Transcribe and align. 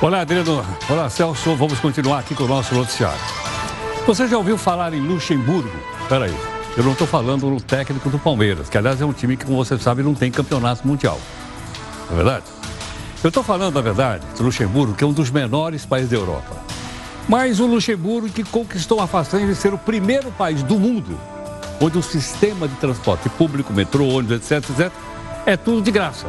Olá, 0.00 0.20
Adriano. 0.20 0.64
Olá, 0.88 1.10
Celso. 1.10 1.56
Vamos 1.56 1.80
continuar 1.80 2.20
aqui 2.20 2.34
com 2.34 2.44
o 2.44 2.48
nosso 2.48 2.74
noticiário. 2.74 3.18
Você 4.06 4.28
já 4.28 4.38
ouviu 4.38 4.56
falar 4.56 4.94
em 4.94 5.00
Luxemburgo? 5.00 5.70
Peraí, 6.08 6.34
eu 6.76 6.84
não 6.84 6.92
estou 6.92 7.06
falando 7.06 7.50
no 7.50 7.60
técnico 7.60 8.08
do 8.08 8.18
Palmeiras, 8.18 8.68
que 8.68 8.78
aliás 8.78 9.00
é 9.00 9.04
um 9.04 9.12
time 9.12 9.36
que, 9.36 9.44
como 9.44 9.62
você 9.62 9.76
sabe, 9.76 10.02
não 10.02 10.14
tem 10.14 10.30
campeonato 10.30 10.86
mundial. 10.86 11.20
Não 12.06 12.12
é 12.12 12.16
verdade? 12.16 12.44
Eu 13.24 13.28
estou 13.28 13.42
falando, 13.42 13.74
na 13.74 13.80
verdade, 13.80 14.24
do 14.36 14.44
Luxemburgo, 14.44 14.94
que 14.94 15.02
é 15.02 15.06
um 15.06 15.12
dos 15.12 15.30
menores 15.30 15.84
países 15.84 16.10
da 16.10 16.16
Europa. 16.16 16.56
Mas 17.28 17.58
o 17.58 17.66
Luxemburgo 17.66 18.28
que 18.28 18.44
conquistou 18.44 19.00
a 19.00 19.06
façanha 19.06 19.46
de 19.46 19.54
ser 19.56 19.74
o 19.74 19.78
primeiro 19.78 20.30
país 20.30 20.62
do 20.62 20.78
mundo 20.78 21.18
onde 21.80 21.98
o 21.98 22.02
sistema 22.02 22.66
de 22.66 22.74
transporte 22.76 23.28
público, 23.28 23.72
metrô, 23.72 24.06
ônibus, 24.06 24.50
etc, 24.50 24.70
etc, 24.70 24.92
é 25.46 25.56
tudo 25.56 25.82
de 25.82 25.90
graça. 25.90 26.26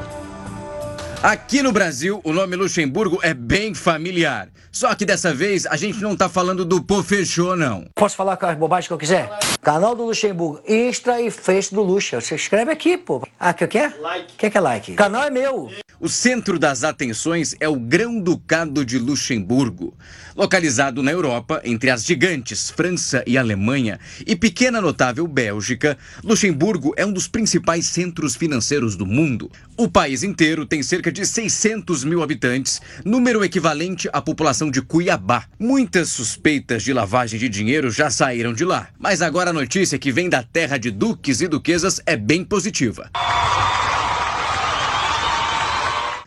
Aqui 1.21 1.61
no 1.61 1.73
Brasil, 1.73 2.21
o 2.23 2.31
nome 2.31 2.55
Luxemburgo 2.55 3.19
é 3.21 3.33
bem 3.33 3.73
familiar. 3.73 4.47
Só 4.71 4.95
que 4.95 5.03
dessa 5.03 5.33
vez 5.33 5.65
a 5.65 5.75
gente 5.75 5.99
não 6.01 6.15
tá 6.15 6.29
falando 6.29 6.63
do 6.63 6.81
Pô 6.81 7.03
Fechou, 7.03 7.57
não. 7.57 7.87
Posso 7.93 8.15
falar 8.15 8.37
com 8.37 8.45
as 8.45 8.57
bobagens 8.57 8.87
que 8.87 8.93
eu 8.93 8.97
quiser? 8.97 9.29
Canal 9.61 9.93
do 9.93 10.05
Luxemburgo, 10.05 10.61
extra 10.65 11.19
e 11.19 11.29
fecho 11.29 11.75
do 11.75 11.81
Luxa. 11.81 12.21
Você 12.21 12.35
escreve 12.35 12.71
aqui, 12.71 12.97
pô. 12.97 13.21
Ah, 13.37 13.53
que 13.53 13.65
o 13.65 13.67
quê? 13.67 13.91
Like. 13.99 14.33
O 14.33 14.37
que, 14.37 14.49
que 14.49 14.57
é 14.57 14.61
like? 14.61 14.93
Canal 14.93 15.23
é 15.23 15.29
meu. 15.29 15.69
O 16.01 16.07
centro 16.07 16.57
das 16.57 16.85
atenções 16.85 17.55
é 17.59 17.67
o 17.67 17.75
Grão-Ducado 17.75 18.85
de 18.85 18.97
Luxemburgo. 18.97 19.93
Localizado 20.33 21.03
na 21.03 21.11
Europa, 21.11 21.61
entre 21.65 21.89
as 21.89 22.05
gigantes 22.05 22.69
França 22.69 23.21
e 23.27 23.37
Alemanha 23.37 23.99
e 24.25 24.33
pequena 24.33 24.79
notável 24.79 25.27
Bélgica, 25.27 25.97
Luxemburgo 26.23 26.93
é 26.95 27.05
um 27.05 27.11
dos 27.11 27.27
principais 27.27 27.85
centros 27.85 28.37
financeiros 28.37 28.95
do 28.95 29.05
mundo. 29.05 29.51
O 29.75 29.89
país 29.89 30.23
inteiro 30.23 30.65
tem 30.65 30.81
cerca 30.81 31.11
de 31.11 31.25
600 31.25 32.05
mil 32.05 32.23
habitantes, 32.23 32.81
número 33.03 33.43
equivalente 33.43 34.07
à 34.13 34.21
população 34.21 34.71
de 34.71 34.81
Cuiabá. 34.81 35.47
Muitas 35.59 36.07
suspeitas 36.07 36.81
de 36.83 36.93
lavagem 36.93 37.37
de 37.37 37.49
dinheiro 37.49 37.91
já 37.91 38.09
saíram 38.09 38.53
de 38.53 38.63
lá, 38.63 38.87
mas 38.97 39.21
agora 39.21 39.49
a 39.49 39.53
notícia 39.53 39.99
que 39.99 40.13
vem 40.13 40.29
da 40.29 40.43
terra 40.43 40.77
de 40.77 40.91
duques 40.91 41.41
e 41.41 41.47
duquesas 41.49 41.99
é 42.05 42.15
bem 42.15 42.45
positiva. 42.45 43.11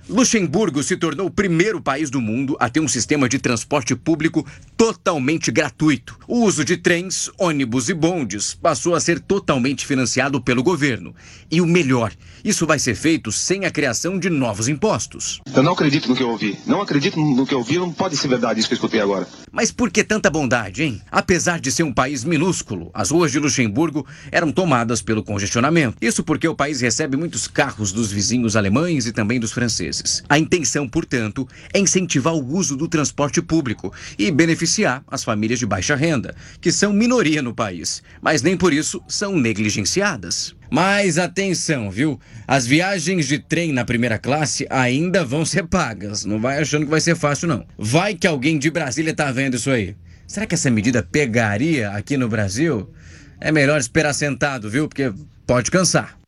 Luxemburgo 0.09 0.83
se 0.83 0.97
tornou 0.97 1.29
o 1.29 1.31
primeiro 1.31 1.81
país 1.81 2.11
do 2.11 2.21
mundo 2.21 2.57
a 2.59 2.69
ter 2.69 2.81
um 2.81 2.89
sistema 2.89 3.29
de 3.29 3.39
transporte 3.39 3.95
público 3.95 4.45
totalmente 4.77 5.53
gratuito. 5.53 6.19
O 6.27 6.41
uso 6.45 6.65
de 6.65 6.77
trens, 6.77 7.31
ônibus 7.39 7.89
e 7.89 7.95
bondes 7.95 8.53
passou 8.53 8.97
a 8.97 9.01
ser 9.01 9.21
totalmente 9.21 9.87
financiado 9.87 10.41
pelo 10.41 10.63
governo. 10.63 11.15
E 11.49 11.61
o 11.61 11.67
melhor, 11.67 12.13
isso 12.45 12.67
vai 12.67 12.81
ser 12.81 12.97
feito 12.97 13.31
sem 13.31 13.65
a 13.65 13.71
criação 13.71 14.19
de 14.19 14.29
novos 14.29 14.67
impostos. 14.67 15.41
Eu 15.55 15.63
não 15.63 15.73
acredito 15.73 16.09
no 16.09 16.17
que 16.17 16.23
eu 16.23 16.31
ouvi. 16.31 16.59
Não 16.67 16.81
acredito 16.81 17.21
no 17.21 17.47
que 17.47 17.55
eu 17.55 17.59
ouvi, 17.59 17.79
não 17.79 17.93
pode 17.93 18.17
ser 18.17 18.27
verdade 18.27 18.59
isso 18.59 18.69
que 18.69 18.75
eu 18.75 18.79
escutei 18.79 19.01
agora. 19.01 19.29
Mas 19.53 19.71
por 19.71 19.89
que 19.89 20.03
tanta 20.03 20.29
bondade, 20.29 20.83
hein? 20.83 21.01
Apesar 21.13 21.61
de 21.61 21.71
ser 21.71 21.85
um 21.85 21.93
país 21.93 22.25
minúsculo, 22.25 22.91
as 22.93 23.11
ruas 23.11 23.31
de 23.31 23.39
Luxemburgo 23.39 24.05
eram 24.33 24.51
tomadas 24.51 25.01
pelo 25.01 25.23
congestionamento. 25.23 25.97
Isso 26.01 26.25
porque 26.25 26.49
o 26.49 26.57
país 26.57 26.81
recebe 26.81 27.17
muitos 27.17 27.47
carros 27.47 27.93
dos 27.93 28.11
vizinhos 28.11 28.57
alemães 28.57 29.07
e 29.07 29.13
também 29.13 29.39
dos 29.39 29.53
franceses. 29.53 30.02
A 30.29 30.39
intenção, 30.39 30.89
portanto, 30.89 31.49
é 31.73 31.79
incentivar 31.79 32.35
o 32.35 32.45
uso 32.45 32.77
do 32.77 32.89
transporte 32.89 33.41
público 33.41 33.93
e 34.19 34.31
beneficiar 34.31 35.03
as 35.07 35.25
famílias 35.25 35.59
de 35.59 35.67
baixa 35.67 35.95
renda, 35.95 36.35
que 36.61 36.73
são 36.73 36.93
minoria 36.93 37.43
no 37.43 37.55
país, 37.55 38.03
mas 38.21 38.43
nem 38.43 38.57
por 38.57 38.73
isso 38.73 39.03
são 39.07 39.37
negligenciadas. 39.39 40.55
Mas 40.71 41.19
atenção, 41.19 41.91
viu? 41.91 42.19
As 42.49 42.67
viagens 42.67 43.27
de 43.29 43.39
trem 43.39 43.73
na 43.73 43.85
primeira 43.85 44.19
classe 44.19 44.67
ainda 44.71 45.23
vão 45.23 45.45
ser 45.45 45.67
pagas. 45.67 46.25
Não 46.25 46.41
vai 46.41 46.61
achando 46.61 46.87
que 46.87 46.91
vai 46.91 47.01
ser 47.01 47.15
fácil, 47.15 47.47
não. 47.47 47.67
Vai 47.77 48.15
que 48.15 48.27
alguém 48.27 48.59
de 48.59 48.71
Brasília 48.71 49.15
tá 49.15 49.31
vendo 49.31 49.57
isso 49.57 49.71
aí. 49.71 49.95
Será 50.27 50.47
que 50.47 50.55
essa 50.55 50.71
medida 50.71 51.03
pegaria 51.03 51.91
aqui 51.91 52.17
no 52.17 52.27
Brasil? 52.27 52.91
É 53.39 53.53
melhor 53.53 53.79
esperar 53.79 54.15
sentado, 54.15 54.71
viu? 54.71 54.89
Porque 54.89 55.13
pode 55.47 55.71
cansar. 55.71 56.22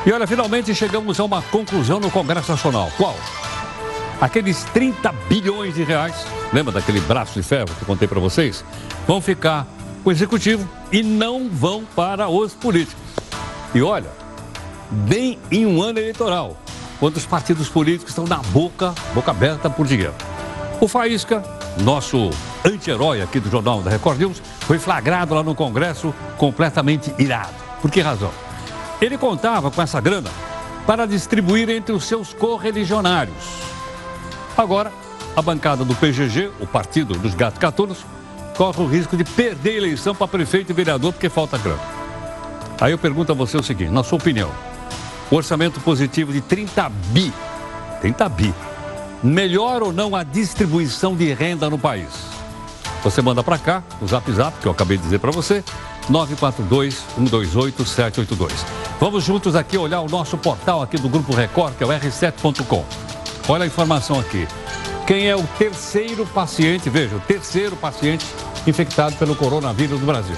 E 0.04 0.12
olha, 0.12 0.26
finalmente 0.26 0.74
chegamos 0.74 1.20
a 1.20 1.24
uma 1.24 1.40
conclusão 1.42 2.00
no 2.00 2.10
Congresso 2.10 2.50
Nacional. 2.50 2.90
Qual? 2.96 3.14
Aqueles 4.20 4.64
30 4.64 5.12
bilhões 5.28 5.74
de 5.74 5.84
reais, 5.84 6.26
lembra 6.52 6.72
daquele 6.72 7.00
braço 7.00 7.34
de 7.34 7.42
ferro 7.46 7.66
que 7.66 7.82
eu 7.82 7.86
contei 7.86 8.08
para 8.08 8.18
vocês? 8.18 8.64
Vão 9.06 9.20
ficar 9.20 9.64
com 10.02 10.10
o 10.10 10.12
executivo 10.12 10.68
e 10.90 11.04
não 11.04 11.48
vão 11.48 11.84
para 11.94 12.28
os 12.28 12.52
políticos. 12.52 13.00
E 13.72 13.80
olha, 13.80 14.10
nem 15.08 15.38
em 15.52 15.66
um 15.66 15.80
ano 15.80 16.00
eleitoral, 16.00 16.56
quando 16.98 17.16
os 17.16 17.26
partidos 17.26 17.68
políticos 17.68 18.10
estão 18.10 18.24
na 18.26 18.38
boca, 18.38 18.92
boca 19.14 19.30
aberta 19.30 19.70
por 19.70 19.86
dinheiro. 19.86 20.14
O 20.80 20.88
Faísca, 20.88 21.44
nosso 21.80 22.30
anti-herói 22.64 23.22
aqui 23.22 23.38
do 23.38 23.48
Jornal 23.48 23.80
da 23.82 23.90
Record 23.90 24.18
News, 24.18 24.42
foi 24.62 24.80
flagrado 24.80 25.32
lá 25.32 25.44
no 25.44 25.54
Congresso 25.54 26.12
completamente 26.36 27.14
irado. 27.20 27.54
Por 27.80 27.88
que 27.88 28.00
razão? 28.00 28.32
Ele 29.02 29.18
contava 29.18 29.68
com 29.68 29.82
essa 29.82 30.00
grana 30.00 30.30
para 30.86 31.06
distribuir 31.06 31.68
entre 31.68 31.92
os 31.92 32.04
seus 32.04 32.32
correligionários. 32.32 33.34
Agora, 34.56 34.92
a 35.34 35.42
bancada 35.42 35.84
do 35.84 35.92
PGG, 35.92 36.52
o 36.60 36.68
Partido 36.68 37.14
dos 37.14 37.34
Gatos 37.34 37.58
Catunos, 37.58 38.06
corre 38.56 38.80
o 38.80 38.86
risco 38.86 39.16
de 39.16 39.24
perder 39.24 39.70
a 39.70 39.76
eleição 39.78 40.14
para 40.14 40.28
prefeito 40.28 40.70
e 40.70 40.72
vereador 40.72 41.12
porque 41.12 41.28
falta 41.28 41.58
grana. 41.58 41.80
Aí 42.80 42.92
eu 42.92 42.98
pergunto 42.98 43.32
a 43.32 43.34
você 43.34 43.56
o 43.56 43.62
seguinte, 43.62 43.90
na 43.90 44.04
sua 44.04 44.18
opinião, 44.18 44.52
o 45.32 45.34
orçamento 45.34 45.80
positivo 45.80 46.32
de 46.32 46.40
30 46.40 46.88
bi, 46.88 47.32
30 48.00 48.28
bi, 48.28 48.54
melhor 49.20 49.82
ou 49.82 49.92
não 49.92 50.14
a 50.14 50.22
distribuição 50.22 51.16
de 51.16 51.32
renda 51.32 51.68
no 51.68 51.78
país? 51.78 52.06
Você 53.02 53.20
manda 53.20 53.42
para 53.42 53.58
cá, 53.58 53.82
o 54.00 54.06
Zap 54.06 54.30
Zap, 54.30 54.56
que 54.60 54.66
eu 54.66 54.72
acabei 54.72 54.96
de 54.96 55.02
dizer 55.02 55.18
para 55.18 55.32
você, 55.32 55.64
942-128-782. 56.08 58.91
Vamos 59.02 59.24
juntos 59.24 59.56
aqui 59.56 59.76
olhar 59.76 60.00
o 60.00 60.08
nosso 60.08 60.38
portal 60.38 60.80
aqui 60.80 60.96
do 60.96 61.08
Grupo 61.08 61.34
Record, 61.34 61.74
que 61.74 61.82
é 61.82 61.86
o 61.88 61.90
r7.com. 61.90 62.84
Olha 63.48 63.64
a 63.64 63.66
informação 63.66 64.20
aqui. 64.20 64.46
Quem 65.08 65.28
é 65.28 65.34
o 65.34 65.42
terceiro 65.58 66.24
paciente, 66.24 66.88
veja, 66.88 67.16
o 67.16 67.18
terceiro 67.18 67.74
paciente 67.74 68.24
infectado 68.64 69.16
pelo 69.16 69.34
coronavírus 69.34 69.98
no 69.98 70.06
Brasil. 70.06 70.36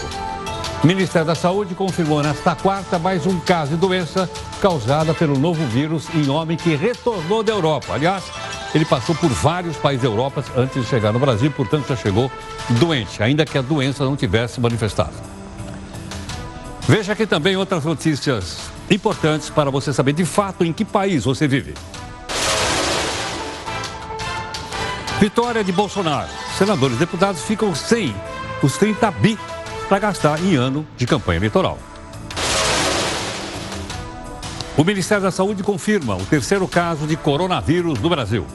O 0.82 0.86
Ministério 0.86 1.26
da 1.26 1.34
Saúde 1.34 1.74
confirmou 1.74 2.22
nesta 2.22 2.54
quarta 2.54 2.98
mais 2.98 3.26
um 3.26 3.38
caso 3.38 3.72
de 3.72 3.76
doença 3.76 4.30
causada 4.62 5.12
pelo 5.12 5.38
novo 5.38 5.62
vírus 5.66 6.08
em 6.14 6.30
homem 6.30 6.56
que 6.56 6.74
retornou 6.74 7.42
da 7.42 7.52
Europa. 7.52 7.92
Aliás, 7.92 8.24
ele 8.74 8.86
passou 8.86 9.14
por 9.14 9.28
vários 9.28 9.76
países 9.76 10.04
da 10.04 10.08
Europa 10.08 10.42
antes 10.56 10.82
de 10.82 10.88
chegar 10.88 11.12
no 11.12 11.18
Brasil, 11.18 11.50
portanto 11.50 11.88
já 11.88 11.96
chegou 11.96 12.32
doente, 12.80 13.22
ainda 13.22 13.44
que 13.44 13.58
a 13.58 13.62
doença 13.62 14.06
não 14.06 14.16
tivesse 14.16 14.58
manifestado. 14.58 15.33
Veja 16.86 17.14
aqui 17.14 17.26
também 17.26 17.56
outras 17.56 17.82
notícias 17.84 18.58
importantes 18.90 19.48
para 19.48 19.70
você 19.70 19.90
saber 19.90 20.12
de 20.12 20.24
fato 20.26 20.64
em 20.64 20.72
que 20.72 20.84
país 20.84 21.24
você 21.24 21.48
vive. 21.48 21.72
Vitória 25.18 25.64
de 25.64 25.72
Bolsonaro. 25.72 26.28
Senadores 26.58 26.96
e 26.96 26.98
deputados 26.98 27.42
ficam 27.42 27.74
sem 27.74 28.14
os 28.62 28.76
30 28.76 29.10
bi 29.12 29.38
para 29.88 29.98
gastar 29.98 30.38
em 30.40 30.56
ano 30.56 30.86
de 30.94 31.06
campanha 31.06 31.38
eleitoral. 31.38 31.78
O 34.76 34.84
Ministério 34.84 35.22
da 35.22 35.30
Saúde 35.30 35.62
confirma 35.62 36.16
o 36.16 36.26
terceiro 36.26 36.68
caso 36.68 37.06
de 37.06 37.16
coronavírus 37.16 37.98
no 37.98 38.10
Brasil. 38.10 38.46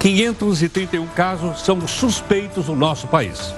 531 0.00 1.06
casos 1.08 1.60
são 1.60 1.86
suspeitos 1.86 2.66
no 2.66 2.74
nosso 2.74 3.06
país. 3.06 3.54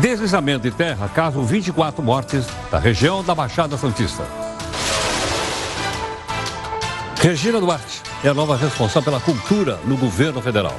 Deslizamento 0.00 0.62
de 0.62 0.70
terra 0.70 1.08
causam 1.08 1.44
24 1.44 2.00
mortes 2.02 2.46
da 2.70 2.78
região 2.78 3.24
da 3.24 3.34
Baixada 3.34 3.76
Santista. 3.76 4.22
Regina 7.20 7.58
Duarte 7.58 8.00
é 8.22 8.28
a 8.28 8.34
nova 8.34 8.56
responsável 8.56 9.02
pela 9.02 9.20
cultura 9.20 9.76
no 9.84 9.96
governo 9.96 10.40
federal. 10.40 10.74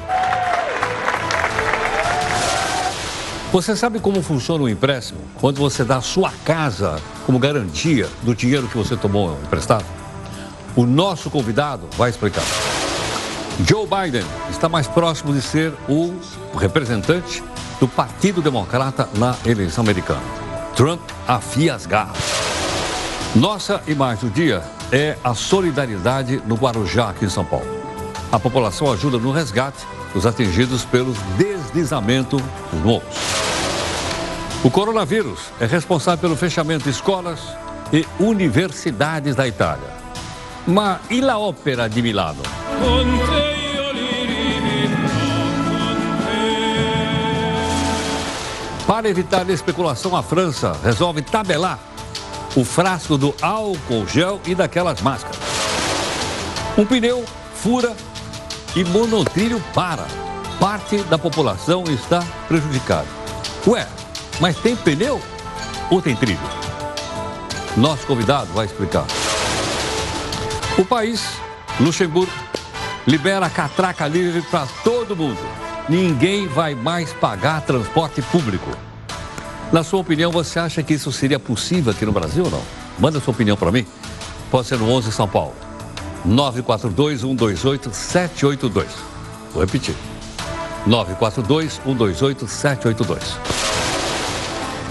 Você 3.52 3.76
sabe 3.76 4.00
como 4.00 4.22
funciona 4.22 4.64
o 4.64 4.68
empréstimo 4.68 5.20
quando 5.38 5.58
você 5.58 5.84
dá 5.84 5.98
a 5.98 6.02
sua 6.02 6.32
casa 6.42 6.98
como 7.26 7.38
garantia 7.38 8.08
do 8.22 8.34
dinheiro 8.34 8.68
que 8.68 8.78
você 8.78 8.96
tomou 8.96 9.38
emprestado? 9.42 9.84
O 10.74 10.86
nosso 10.86 11.28
convidado 11.28 11.86
vai 11.98 12.08
explicar. 12.08 12.44
Joe 13.68 13.86
Biden 13.86 14.24
está 14.48 14.66
mais 14.66 14.86
próximo 14.86 15.34
de 15.34 15.42
ser 15.42 15.74
o 15.88 16.14
representante 16.56 17.42
do 17.80 17.88
Partido 17.88 18.42
Democrata 18.42 19.08
na 19.16 19.34
eleição 19.44 19.82
americana. 19.82 20.22
Trump 20.76 21.00
afia 21.26 21.74
as 21.74 21.86
garras. 21.86 22.18
Nossa 23.34 23.82
imagem 23.86 24.28
do 24.28 24.34
dia 24.34 24.62
é 24.92 25.16
a 25.24 25.34
solidariedade 25.34 26.42
no 26.46 26.56
Guarujá, 26.56 27.10
aqui 27.10 27.24
em 27.24 27.30
São 27.30 27.44
Paulo. 27.44 27.66
A 28.30 28.38
população 28.38 28.92
ajuda 28.92 29.18
no 29.18 29.32
resgate 29.32 29.86
dos 30.12 30.26
atingidos 30.26 30.84
pelos 30.84 31.16
deslizamentos 31.38 32.40
dos 32.70 32.82
morros. 32.82 33.16
O 34.62 34.70
coronavírus 34.70 35.40
é 35.58 35.64
responsável 35.64 36.20
pelo 36.20 36.36
fechamento 36.36 36.84
de 36.84 36.90
escolas 36.90 37.40
e 37.92 38.06
universidades 38.18 39.34
da 39.34 39.48
Itália. 39.48 39.88
Mas 40.66 41.00
e 41.08 41.22
a 41.28 41.38
ópera 41.38 41.88
de 41.88 42.02
Milano? 42.02 42.42
Para 49.00 49.08
evitar 49.08 49.48
a 49.48 49.52
especulação, 49.54 50.14
a 50.14 50.22
França 50.22 50.78
resolve 50.84 51.22
tabelar 51.22 51.78
o 52.54 52.62
frasco 52.62 53.16
do 53.16 53.34
álcool 53.40 54.06
gel 54.06 54.38
e 54.44 54.54
daquelas 54.54 55.00
máscaras. 55.00 55.38
Um 56.76 56.84
pneu 56.84 57.24
fura 57.54 57.96
e 58.76 58.84
monotrilho 58.84 59.58
para. 59.72 60.06
Parte 60.60 60.98
da 61.04 61.16
população 61.16 61.84
está 61.84 62.22
prejudicada. 62.46 63.06
Ué, 63.66 63.88
mas 64.38 64.58
tem 64.58 64.76
pneu 64.76 65.18
ou 65.90 66.02
tem 66.02 66.14
trilho? 66.14 66.38
Nosso 67.78 68.06
convidado 68.06 68.52
vai 68.52 68.66
explicar. 68.66 69.06
O 70.76 70.84
país, 70.84 71.26
Luxemburgo, 71.80 72.30
libera 73.06 73.48
catraca 73.48 74.06
livre 74.06 74.42
para 74.42 74.66
todo 74.84 75.16
mundo. 75.16 75.40
Ninguém 75.88 76.46
vai 76.46 76.74
mais 76.74 77.14
pagar 77.14 77.62
transporte 77.62 78.20
público. 78.20 78.89
Na 79.72 79.82
sua 79.84 80.00
opinião, 80.00 80.32
você 80.32 80.58
acha 80.58 80.82
que 80.82 80.94
isso 80.94 81.12
seria 81.12 81.38
possível 81.38 81.92
aqui 81.92 82.04
no 82.04 82.10
Brasil 82.10 82.42
ou 82.44 82.50
não? 82.50 82.60
Manda 82.98 83.20
sua 83.20 83.32
opinião 83.32 83.56
para 83.56 83.70
mim. 83.70 83.86
Pode 84.50 84.66
ser 84.66 84.76
no 84.76 84.90
11 84.90 85.12
São 85.12 85.28
Paulo. 85.28 85.54
942-128-782. 86.26 88.86
Vou 89.52 89.62
repetir. 89.62 89.94
942-128-782. 90.88 93.20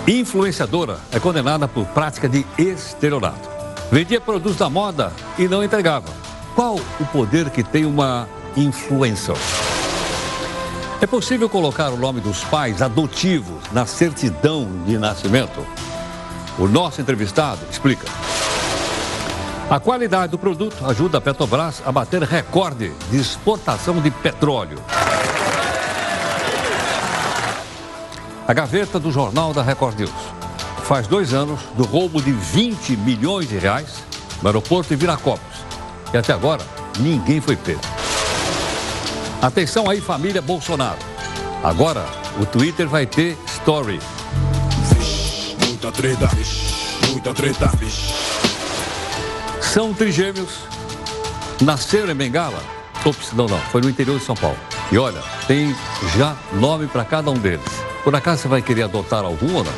Influenciadora 0.08 0.98
é 1.12 1.20
condenada 1.20 1.68
por 1.68 1.86
prática 1.88 2.30
de 2.30 2.46
estelionato. 2.58 3.50
Vendia 3.92 4.22
produtos 4.22 4.58
da 4.58 4.70
moda 4.70 5.12
e 5.38 5.46
não 5.48 5.62
entregava. 5.62 6.08
Qual 6.56 6.76
o 6.76 7.06
poder 7.12 7.50
que 7.50 7.64
tem 7.64 7.86
uma 7.86 8.30
influencer? 8.56 9.36
É 11.02 11.08
possível 11.08 11.48
colocar 11.48 11.92
o 11.92 11.98
nome 11.98 12.20
dos 12.20 12.44
pais 12.44 12.82
adotivos 12.82 13.64
na 13.72 13.86
certidão 13.86 14.70
de 14.86 14.98
nascimento? 14.98 15.66
O 16.58 16.68
nosso 16.68 17.00
entrevistado 17.00 17.62
explica. 17.72 18.06
A 19.70 19.80
qualidade 19.80 20.32
do 20.32 20.38
produto 20.38 20.76
ajuda 20.86 21.20
a 21.20 21.22
Petrobras 21.22 21.82
a 21.86 21.92
bater 21.92 22.22
recorde 22.24 22.92
de 23.10 23.18
exportação 23.18 24.02
de 24.02 24.12
petróleo. 24.12 24.78
A 28.46 28.54
gaveta 28.54 29.00
do 29.00 29.10
jornal 29.10 29.54
da 29.54 29.64
Record 29.64 29.98
News. 29.98 30.12
Faz 30.84 31.08
dois 31.08 31.34
anos 31.34 31.62
do 31.78 31.86
roubo 31.86 32.22
de 32.22 32.34
20 32.34 32.98
milhões 32.98 33.48
de 33.48 33.58
reais 33.58 34.04
no 34.42 34.50
aeroporto 34.50 34.90
de 34.90 34.98
Viracopos. 34.98 35.64
E 36.14 36.18
até 36.18 36.34
agora, 36.34 36.66
ninguém 37.00 37.40
foi 37.40 37.56
preso. 37.56 37.99
Atenção 39.42 39.90
aí, 39.90 40.02
família 40.02 40.42
Bolsonaro. 40.42 41.00
Agora, 41.64 42.06
o 42.42 42.46
Twitter 42.46 42.90
vai 42.90 43.06
ter 43.06 43.38
story. 43.48 43.98
muita 45.66 45.92
treta, 45.94 46.30
muita 47.10 47.34
treta. 47.34 47.72
São 49.62 49.94
trigêmeos. 49.94 50.60
Nasceram 51.62 52.12
em 52.12 52.16
Bengala. 52.16 52.62
Ops, 53.06 53.32
não, 53.32 53.48
não. 53.48 53.60
Foi 53.72 53.82
no 53.82 53.90
interior 53.90 54.20
de 54.20 54.26
São 54.26 54.36
Paulo. 54.36 54.58
E 54.92 54.98
olha, 54.98 55.22
tem 55.48 55.74
já 56.18 56.36
nome 56.54 56.88
para 56.88 57.06
cada 57.06 57.32
um 57.32 57.38
deles. 57.38 57.66
Por 58.04 58.14
acaso 58.14 58.42
você 58.42 58.48
vai 58.50 58.62
querer 58.62 58.84
adotar 58.84 59.24
algum 59.24 59.56
ou 59.56 59.64
não? 59.64 59.74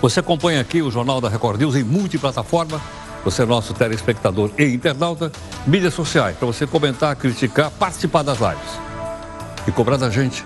Você 0.00 0.20
acompanha 0.20 0.60
aqui 0.60 0.80
o 0.80 0.90
Jornal 0.90 1.20
da 1.20 1.28
Record 1.28 1.60
News 1.60 1.76
em 1.76 1.82
multiplataforma 1.82 2.80
você 3.24 3.42
é 3.42 3.46
nosso 3.46 3.74
telespectador 3.74 4.50
e 4.58 4.64
internauta, 4.64 5.30
mídias 5.66 5.94
sociais, 5.94 6.36
para 6.36 6.46
você 6.46 6.66
comentar, 6.66 7.14
criticar, 7.16 7.70
participar 7.70 8.22
das 8.22 8.38
lives. 8.38 8.80
E 9.66 9.72
cobrar 9.72 9.96
da 9.96 10.08
gente, 10.08 10.44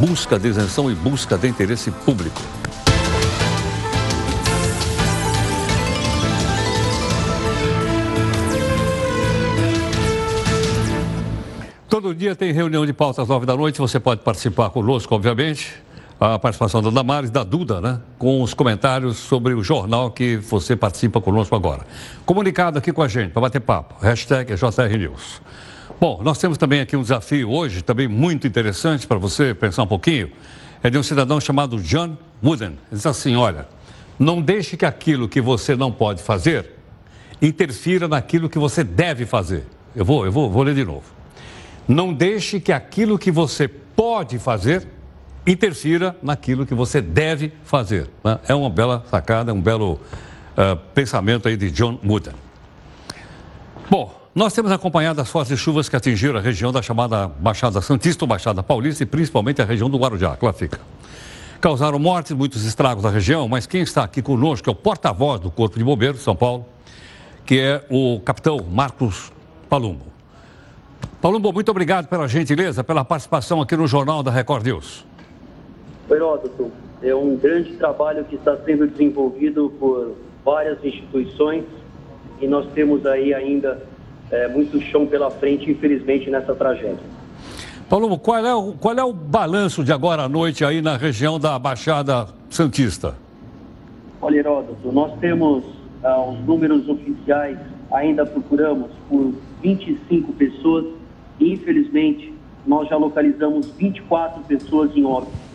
busca 0.00 0.38
de 0.38 0.48
isenção 0.48 0.90
e 0.90 0.94
busca 0.94 1.36
de 1.36 1.48
interesse 1.48 1.90
público. 1.90 2.40
Todo 11.88 12.14
dia 12.14 12.36
tem 12.36 12.52
reunião 12.52 12.84
de 12.84 12.92
pauta 12.92 13.22
às 13.22 13.28
nove 13.28 13.46
da 13.46 13.56
noite. 13.56 13.78
Você 13.78 13.98
pode 13.98 14.20
participar 14.20 14.70
conosco, 14.70 15.14
obviamente 15.14 15.87
a 16.20 16.38
participação 16.38 16.82
da 16.82 16.90
Damares, 16.90 17.30
da 17.30 17.44
Duda, 17.44 17.80
né? 17.80 18.00
Com 18.18 18.42
os 18.42 18.52
comentários 18.52 19.18
sobre 19.18 19.54
o 19.54 19.62
jornal 19.62 20.10
que 20.10 20.36
você 20.36 20.74
participa 20.74 21.20
conosco 21.20 21.54
agora. 21.54 21.86
Comunicado 22.26 22.78
aqui 22.78 22.92
com 22.92 23.02
a 23.02 23.08
gente, 23.08 23.30
para 23.30 23.42
bater 23.42 23.60
papo. 23.60 23.94
Hashtag 24.04 24.54
JR 24.54 24.98
News. 24.98 25.40
Bom, 26.00 26.20
nós 26.22 26.38
temos 26.38 26.58
também 26.58 26.80
aqui 26.80 26.96
um 26.96 27.02
desafio 27.02 27.50
hoje, 27.50 27.82
também 27.82 28.08
muito 28.08 28.46
interessante 28.46 29.06
para 29.06 29.18
você 29.18 29.54
pensar 29.54 29.84
um 29.84 29.86
pouquinho. 29.86 30.30
É 30.82 30.90
de 30.90 30.98
um 30.98 31.02
cidadão 31.02 31.40
chamado 31.40 31.80
John 31.80 32.16
Wooden. 32.42 32.68
Ele 32.68 32.78
diz 32.92 33.06
assim: 33.06 33.36
olha, 33.36 33.68
não 34.18 34.42
deixe 34.42 34.76
que 34.76 34.84
aquilo 34.84 35.28
que 35.28 35.40
você 35.40 35.76
não 35.76 35.92
pode 35.92 36.22
fazer 36.22 36.74
interfira 37.40 38.08
naquilo 38.08 38.48
que 38.48 38.58
você 38.58 38.82
deve 38.82 39.24
fazer. 39.24 39.64
Eu 39.94 40.04
vou, 40.04 40.26
eu 40.26 40.32
vou, 40.32 40.50
vou 40.50 40.64
ler 40.64 40.74
de 40.74 40.84
novo. 40.84 41.04
Não 41.86 42.12
deixe 42.12 42.58
que 42.58 42.72
aquilo 42.72 43.16
que 43.18 43.30
você 43.30 43.68
pode 43.68 44.38
fazer 44.38 44.97
interfira 45.48 46.16
naquilo 46.22 46.66
que 46.66 46.74
você 46.74 47.00
deve 47.00 47.52
fazer. 47.64 48.08
Né? 48.22 48.38
É 48.46 48.54
uma 48.54 48.68
bela 48.68 49.04
sacada, 49.10 49.52
um 49.52 49.60
belo 49.60 49.94
uh, 49.94 50.76
pensamento 50.94 51.48
aí 51.48 51.56
de 51.56 51.70
John 51.70 51.98
Wooden. 52.04 52.34
Bom, 53.90 54.14
nós 54.34 54.52
temos 54.52 54.70
acompanhado 54.70 55.20
as 55.20 55.30
fortes 55.30 55.58
chuvas 55.58 55.88
que 55.88 55.96
atingiram 55.96 56.38
a 56.38 56.42
região 56.42 56.70
da 56.70 56.82
chamada 56.82 57.26
Baixada 57.26 57.80
Santista, 57.80 58.26
Baixada 58.26 58.62
Paulista 58.62 59.02
e 59.02 59.06
principalmente 59.06 59.62
a 59.62 59.64
região 59.64 59.88
do 59.88 59.98
Guarujá, 59.98 60.36
que 60.36 60.44
lá 60.44 60.52
fica. 60.52 60.78
Causaram 61.60 61.98
mortes, 61.98 62.32
muitos 62.32 62.64
estragos 62.64 63.02
na 63.02 63.10
região, 63.10 63.48
mas 63.48 63.66
quem 63.66 63.80
está 63.80 64.04
aqui 64.04 64.22
conosco 64.22 64.68
é 64.68 64.72
o 64.72 64.76
porta-voz 64.76 65.40
do 65.40 65.50
Corpo 65.50 65.76
de 65.76 65.82
Bombeiros 65.82 66.18
de 66.18 66.24
São 66.24 66.36
Paulo, 66.36 66.66
que 67.44 67.58
é 67.58 67.84
o 67.90 68.20
capitão 68.20 68.58
Marcos 68.70 69.32
Palumbo. 69.68 70.06
Palumbo, 71.20 71.52
muito 71.52 71.70
obrigado 71.70 72.06
pela 72.06 72.28
gentileza, 72.28 72.84
pela 72.84 73.04
participação 73.04 73.60
aqui 73.60 73.76
no 73.76 73.88
Jornal 73.88 74.22
da 74.22 74.30
Record 74.30 74.64
News. 74.64 75.07
Heródoto, 76.14 76.70
é 77.02 77.14
um 77.14 77.36
grande 77.36 77.72
trabalho 77.74 78.24
que 78.24 78.36
está 78.36 78.56
sendo 78.58 78.86
desenvolvido 78.86 79.72
por 79.78 80.14
várias 80.44 80.82
instituições 80.84 81.64
e 82.40 82.46
nós 82.46 82.66
temos 82.74 83.04
aí 83.06 83.34
ainda 83.34 83.82
é, 84.30 84.48
muito 84.48 84.80
chão 84.80 85.06
pela 85.06 85.30
frente, 85.30 85.70
infelizmente, 85.70 86.30
nessa 86.30 86.54
tragédia. 86.54 87.18
Paulo, 87.88 88.18
qual 88.18 88.44
é, 88.44 88.54
o, 88.54 88.72
qual 88.72 88.94
é 88.94 89.04
o 89.04 89.12
balanço 89.12 89.82
de 89.82 89.92
agora 89.92 90.22
à 90.22 90.28
noite 90.28 90.64
aí 90.64 90.82
na 90.82 90.96
região 90.96 91.38
da 91.38 91.58
Baixada 91.58 92.28
Santista? 92.50 93.14
Olha, 94.20 94.38
Heródoto, 94.38 94.92
nós 94.92 95.12
temos 95.20 95.64
ah, 96.02 96.20
os 96.22 96.38
números 96.40 96.88
oficiais, 96.88 97.56
ainda 97.90 98.26
procuramos 98.26 98.90
por 99.08 99.32
25 99.62 100.32
pessoas 100.34 100.84
e, 101.40 101.52
infelizmente, 101.52 102.34
nós 102.66 102.88
já 102.88 102.96
localizamos 102.96 103.70
24 103.70 104.42
pessoas 104.42 104.94
em 104.94 105.04
óbito. 105.04 105.47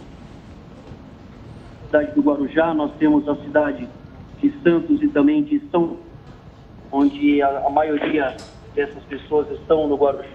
Cidade 1.93 2.11
do 2.15 2.21
Guarujá, 2.21 2.73
nós 2.73 2.91
temos 2.97 3.27
a 3.29 3.35
cidade 3.35 3.87
de 4.41 4.51
Santos 4.63 5.01
e 5.03 5.07
também 5.09 5.43
de 5.43 5.61
São, 5.69 5.97
onde 6.91 7.39
a, 7.39 7.67
a 7.67 7.69
maioria 7.69 8.35
dessas 8.73 9.03
pessoas 9.03 9.47
estão 9.51 9.87
no 9.87 9.95
Guarujá. 9.95 10.27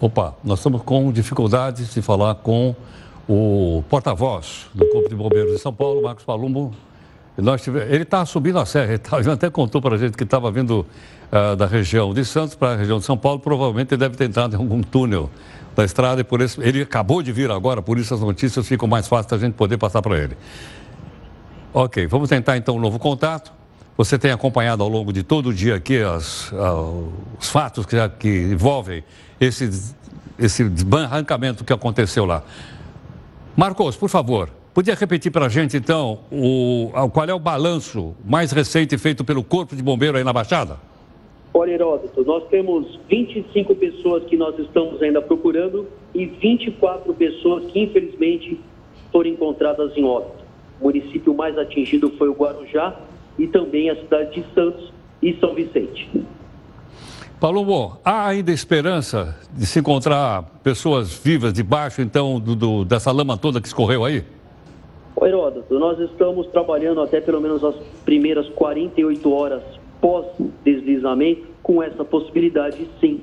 Opa, 0.00 0.34
nós 0.44 0.60
estamos 0.60 0.82
com 0.82 1.10
dificuldades 1.10 1.92
de 1.92 2.02
falar 2.02 2.36
com 2.36 2.76
o 3.28 3.82
porta-voz 3.88 4.68
do 4.72 4.86
Corpo 4.88 5.08
de 5.08 5.14
Bombeiros 5.16 5.52
de 5.52 5.58
São 5.58 5.72
Paulo, 5.72 6.02
Marcos 6.02 6.24
Palumbo. 6.24 6.72
Ele 7.36 8.02
está 8.02 8.24
subindo 8.24 8.58
a 8.58 8.66
serra, 8.66 8.90
ele, 8.94 8.98
tá... 8.98 9.18
ele 9.18 9.30
até 9.30 9.50
contou 9.50 9.80
para 9.80 9.96
a 9.96 9.98
gente 9.98 10.16
que 10.16 10.24
estava 10.24 10.50
vindo 10.50 10.86
uh, 11.32 11.56
da 11.56 11.66
região 11.66 12.14
de 12.14 12.24
Santos 12.24 12.54
para 12.54 12.74
a 12.74 12.76
região 12.76 12.98
de 12.98 13.04
São 13.04 13.16
Paulo. 13.16 13.40
Provavelmente 13.40 13.94
ele 13.94 14.00
deve 14.00 14.16
ter 14.16 14.26
entrado 14.26 14.54
em 14.54 14.58
algum 14.58 14.80
túnel 14.80 15.30
da 15.74 15.84
estrada 15.84 16.20
e 16.20 16.24
por 16.24 16.40
isso 16.40 16.62
ele 16.62 16.82
acabou 16.82 17.22
de 17.22 17.32
vir 17.32 17.50
agora, 17.50 17.80
por 17.82 17.98
isso 17.98 18.12
as 18.14 18.20
notícias 18.20 18.66
ficam 18.66 18.86
mais 18.86 19.08
fáceis 19.08 19.40
da 19.40 19.46
gente 19.46 19.54
poder 19.54 19.78
passar 19.78 20.02
para 20.02 20.18
ele. 20.18 20.36
Ok, 21.72 22.06
vamos 22.06 22.28
tentar 22.28 22.56
então 22.56 22.76
um 22.76 22.80
novo 22.80 22.98
contato. 22.98 23.52
Você 23.96 24.18
tem 24.18 24.30
acompanhado 24.30 24.82
ao 24.82 24.88
longo 24.88 25.12
de 25.12 25.22
todo 25.22 25.50
o 25.50 25.54
dia 25.54 25.76
aqui 25.76 26.02
as, 26.02 26.50
uh, 26.52 27.12
os 27.38 27.48
fatos 27.48 27.86
que, 27.86 27.96
que 28.18 28.28
envolvem 28.28 29.04
esse, 29.40 29.70
esse 30.38 30.68
desbarrancamento 30.68 31.64
que 31.64 31.72
aconteceu 31.72 32.24
lá. 32.24 32.42
Marcos, 33.56 33.96
por 33.96 34.08
favor, 34.08 34.50
podia 34.72 34.94
repetir 34.94 35.30
para 35.30 35.46
a 35.46 35.48
gente, 35.48 35.76
então, 35.76 36.20
o, 36.30 36.90
qual 37.12 37.26
é 37.26 37.34
o 37.34 37.38
balanço 37.38 38.14
mais 38.24 38.50
recente 38.50 38.96
feito 38.96 39.24
pelo 39.24 39.44
Corpo 39.44 39.76
de 39.76 39.82
Bombeiro 39.82 40.16
aí 40.16 40.24
na 40.24 40.32
Baixada? 40.32 40.78
Olha, 41.54 41.72
Heródoto, 41.72 42.24
nós 42.24 42.44
temos 42.48 42.98
25 43.08 43.74
pessoas 43.74 44.24
que 44.24 44.38
nós 44.38 44.58
estamos 44.58 45.02
ainda 45.02 45.20
procurando 45.20 45.86
e 46.14 46.24
24 46.24 47.12
pessoas 47.12 47.70
que, 47.70 47.80
infelizmente, 47.80 48.58
foram 49.10 49.28
encontradas 49.28 49.94
em 49.94 50.04
óbito. 50.04 50.42
O 50.80 50.84
município 50.84 51.34
mais 51.34 51.58
atingido 51.58 52.10
foi 52.16 52.30
o 52.30 52.32
Guarujá 52.32 52.98
e 53.38 53.46
também 53.46 53.90
a 53.90 53.96
cidade 53.96 54.40
de 54.40 54.54
Santos 54.54 54.92
e 55.20 55.34
São 55.34 55.54
Vicente. 55.54 56.10
Palombo, 57.38 57.98
há 58.02 58.28
ainda 58.28 58.50
esperança 58.50 59.36
de 59.52 59.66
se 59.66 59.78
encontrar 59.80 60.44
pessoas 60.62 61.12
vivas 61.12 61.52
debaixo, 61.52 62.00
então, 62.00 62.40
do, 62.40 62.56
do, 62.56 62.84
dessa 62.84 63.12
lama 63.12 63.36
toda 63.36 63.60
que 63.60 63.66
escorreu 63.66 64.04
aí? 64.04 64.24
Heródoto, 65.20 65.78
nós 65.78 66.00
estamos 66.00 66.46
trabalhando 66.48 67.00
até 67.00 67.20
pelo 67.20 67.40
menos 67.40 67.62
as 67.62 67.74
primeiras 68.04 68.48
48 68.50 69.32
horas 69.32 69.62
pós-deslizamento 70.02 71.46
com 71.62 71.82
essa 71.82 72.04
possibilidade, 72.04 72.86
sim. 73.00 73.20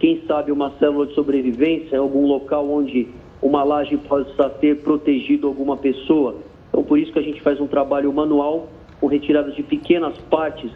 Quem 0.00 0.22
sabe 0.26 0.50
uma 0.50 0.72
célula 0.78 1.06
de 1.06 1.14
sobrevivência, 1.14 1.98
algum 1.98 2.26
local 2.26 2.68
onde 2.68 3.08
uma 3.42 3.62
laje 3.62 3.96
possa 3.98 4.48
ter 4.48 4.78
protegido 4.78 5.46
alguma 5.46 5.76
pessoa. 5.76 6.36
Então, 6.68 6.82
por 6.82 6.98
isso 6.98 7.12
que 7.12 7.18
a 7.18 7.22
gente 7.22 7.40
faz 7.42 7.60
um 7.60 7.66
trabalho 7.66 8.12
manual 8.12 8.68
com 9.00 9.06
retiradas 9.06 9.54
de 9.54 9.62
pequenas 9.62 10.16
partes 10.30 10.70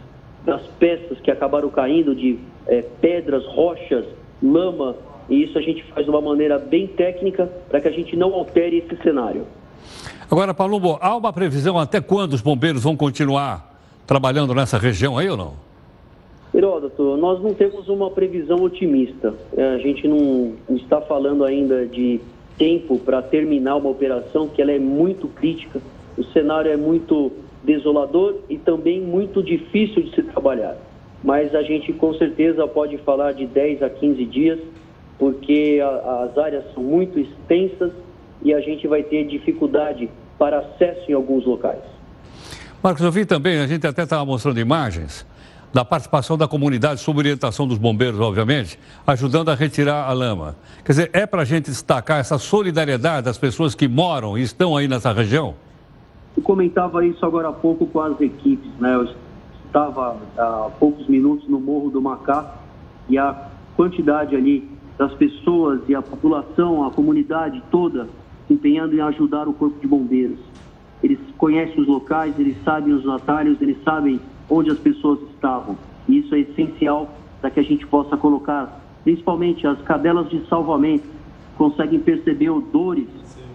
das 0.45 0.63
peças 0.79 1.19
que 1.21 1.31
acabaram 1.31 1.71
caindo, 1.71 2.15
de 2.15 2.39
é, 2.67 2.83
pedras, 2.83 3.45
rochas, 3.47 4.05
lama, 4.43 4.97
e 5.29 5.45
isso 5.45 5.57
a 5.57 5.63
gente 5.63 5.83
faz 5.85 6.05
de 6.05 6.11
uma 6.11 6.21
maneira 6.21 6.59
bem 6.59 6.87
técnica 6.87 7.51
para 7.69 7.81
que 7.81 7.89
a 7.89 7.93
gente 7.93 8.15
não 8.17 8.35
altere 8.35 8.79
esse 8.79 9.01
cenário. 9.03 9.47
Agora, 10.31 10.53
Palumbo, 10.53 10.99
há 11.01 11.17
uma 11.17 11.33
previsão 11.33 11.79
até 11.79 12.01
quando 12.01 12.33
os 12.35 12.41
bombeiros 12.41 12.83
vão 12.83 12.97
continuar 12.97 13.72
trabalhando 14.07 14.55
nessa 14.55 14.79
região 14.79 15.19
aí 15.19 15.29
ou 15.29 15.37
não? 15.37 15.53
Heródoto, 16.55 17.17
nós 17.17 17.43
não 17.43 17.55
temos 17.55 17.89
uma 17.89 18.11
previsão 18.11 18.63
otimista. 18.63 19.35
É, 19.57 19.75
a 19.75 19.79
gente 19.79 20.07
não 20.07 20.55
está 20.69 21.01
falando 21.01 21.45
ainda 21.45 21.87
de 21.87 22.21
tempo 22.59 22.99
para 22.99 23.23
terminar 23.23 23.77
uma 23.77 23.89
operação 23.89 24.49
que 24.49 24.61
ela 24.61 24.71
é 24.71 24.79
muito 24.79 25.29
crítica. 25.29 25.81
O 26.17 26.25
cenário 26.25 26.71
é 26.71 26.77
muito 26.77 27.33
desolador 27.65 28.37
e 28.51 28.59
também 28.59 29.01
muito 29.01 29.43
difícil 29.43 30.03
de 30.03 30.15
se 30.15 30.23
trabalhar. 30.25 30.77
Mas 31.25 31.55
a 31.55 31.63
gente 31.63 31.93
com 31.93 32.13
certeza 32.15 32.67
pode 32.67 32.99
falar 32.99 33.33
de 33.33 33.47
10 33.47 33.83
a 33.83 33.89
15 33.89 34.25
dias, 34.27 34.59
porque 35.19 35.81
a, 35.83 36.25
as 36.25 36.37
áreas 36.37 36.65
são 36.75 36.83
muito 36.83 37.19
extensas 37.19 37.93
e 38.43 38.53
a 38.53 38.61
gente 38.61 38.87
vai 38.87 39.03
ter 39.03 39.25
dificuldade 39.25 40.11
para 40.39 40.59
acesso 40.59 41.11
em 41.11 41.15
alguns 41.15 41.47
locais. 41.47 41.92
Marcos, 42.83 43.05
eu 43.05 43.13
vi 43.13 43.25
também, 43.25 43.61
a 43.61 43.67
gente 43.69 43.87
até 43.87 44.03
estava 44.03 44.25
mostrando 44.25 44.59
imagens 44.59 45.25
da 45.73 45.85
participação 45.85 46.37
da 46.37 46.49
comunidade 46.49 47.01
sob 47.01 47.21
orientação 47.21 47.65
dos 47.65 47.79
bombeiros, 47.79 48.19
obviamente, 48.19 48.77
ajudando 49.07 49.51
a 49.51 49.55
retirar 49.55 50.09
a 50.09 50.13
lama. 50.13 50.57
Quer 50.85 50.93
dizer, 50.93 51.11
é 51.13 51.25
para 51.25 51.43
a 51.43 51.45
gente 51.45 51.67
destacar 51.67 52.19
essa 52.19 52.39
solidariedade 52.39 53.25
das 53.25 53.39
pessoas 53.39 53.77
que 53.77 53.87
moram 53.87 54.37
e 54.37 54.43
estão 54.43 54.77
aí 54.77 54.89
nessa 54.89 55.13
região? 55.13 55.55
Eu 56.37 56.43
comentava 56.43 57.07
isso 57.07 57.25
agora 57.25 57.51
há 57.51 57.53
pouco 57.53 57.87
com 57.87 58.01
as 58.01 58.21
equipes, 58.21 58.73
né? 58.81 58.97
Eu 58.97 59.09
estava 59.65 60.17
há 60.37 60.71
poucos 60.81 61.07
minutos 61.07 61.49
no 61.49 61.61
Morro 61.61 61.89
do 61.89 62.03
Macá 62.03 62.53
e 63.09 63.17
a 63.17 63.47
quantidade 63.77 64.35
ali 64.35 64.69
das 64.99 65.15
pessoas 65.15 65.83
e 65.89 65.95
a 65.95 66.03
população, 66.03 66.85
a 66.85 66.91
comunidade 66.91 67.63
toda 67.71 68.09
empenhando 68.51 68.97
em 68.97 69.01
ajudar 69.01 69.47
o 69.47 69.53
Corpo 69.53 69.81
de 69.81 69.87
Bombeiros. 69.87 70.52
Eles 71.03 71.19
conhecem 71.37 71.81
os 71.81 71.89
locais, 71.89 72.39
eles 72.39 72.57
sabem 72.65 72.93
os 72.93 73.07
atalhos, 73.09 73.61
eles 73.61 73.77
sabem 73.85 74.21
onde 74.49 74.71
as 74.71 74.79
pessoas 74.79 75.21
estavam. 75.31 75.77
E 76.09 76.19
isso 76.19 76.35
é 76.35 76.41
essencial 76.41 77.11
para 77.41 77.51
que 77.51 77.61
a 77.61 77.63
gente 77.63 77.87
possa 77.87 78.17
colocar, 78.17 78.81
principalmente 79.03 79.67
as 79.67 79.81
cadelas 79.83 80.29
de 80.31 80.47
salvamento, 80.47 81.05
conseguem 81.57 81.99
perceber 82.01 82.51
odores 82.51 83.07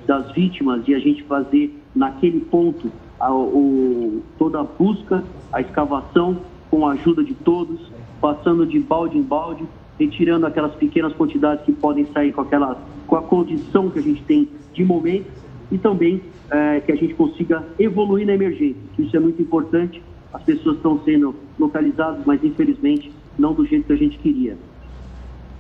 das 0.06 0.32
vítimas 0.32 0.88
e 0.88 0.94
a 0.94 1.00
gente 1.00 1.24
fazer 1.24 1.77
naquele 1.96 2.42
ponto 2.42 2.92
a, 3.20 3.34
o, 3.34 4.22
toda 4.38 4.60
a 4.60 4.63
busca, 4.63 5.24
a 5.51 5.62
escavação 5.62 6.38
com 6.70 6.86
a 6.86 6.94
ajuda 6.94 7.24
de 7.24 7.34
todos, 7.34 7.80
passando 8.22 8.66
de 8.66 8.80
balde 8.80 9.18
em 9.18 9.22
balde, 9.22 9.63
retirando 10.00 10.46
aquelas 10.46 10.74
pequenas 10.75 11.13
quantidades 11.13 11.66
que 11.66 11.72
podem 11.72 12.06
sair 12.13 12.32
com 12.32 12.42
aquela 12.42 12.77
com 13.08 13.16
a 13.16 13.22
condição 13.22 13.89
que 13.89 14.00
a 14.00 14.01
gente 14.01 14.22
tem 14.24 14.50
de 14.74 14.84
momento 14.84 15.32
e 15.72 15.77
também 15.77 16.22
é, 16.51 16.80
que 16.80 16.92
a 16.92 16.96
gente 16.96 17.13
consiga 17.13 17.63
evoluir 17.80 18.25
na 18.25 18.34
emergência. 18.34 18.82
Isso 18.98 19.16
é 19.16 19.20
muito 19.20 19.42
importante. 19.42 20.01
As 20.34 20.44
pessoas 20.44 20.77
estão 20.77 21.00
sendo 21.04 21.36
localizadas, 21.60 22.20
mas 22.25 22.44
infelizmente 22.44 23.12
não 23.38 23.54
do 23.54 23.66
jeito 23.66 23.86
que 23.86 23.94
a 23.94 23.98
gente 23.98 24.18
queria. 24.18 24.58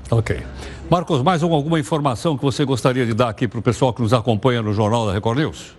Ok. 0.09 0.37
Marcos, 0.89 1.21
mais 1.21 1.43
alguma 1.43 1.79
informação 1.79 2.37
que 2.37 2.43
você 2.43 2.63
gostaria 2.63 3.05
de 3.05 3.13
dar 3.13 3.29
aqui 3.29 3.47
para 3.47 3.59
o 3.59 3.61
pessoal 3.61 3.93
que 3.93 4.01
nos 4.01 4.13
acompanha 4.13 4.61
no 4.61 4.73
Jornal 4.73 5.05
da 5.05 5.13
Record 5.13 5.39
News? 5.39 5.75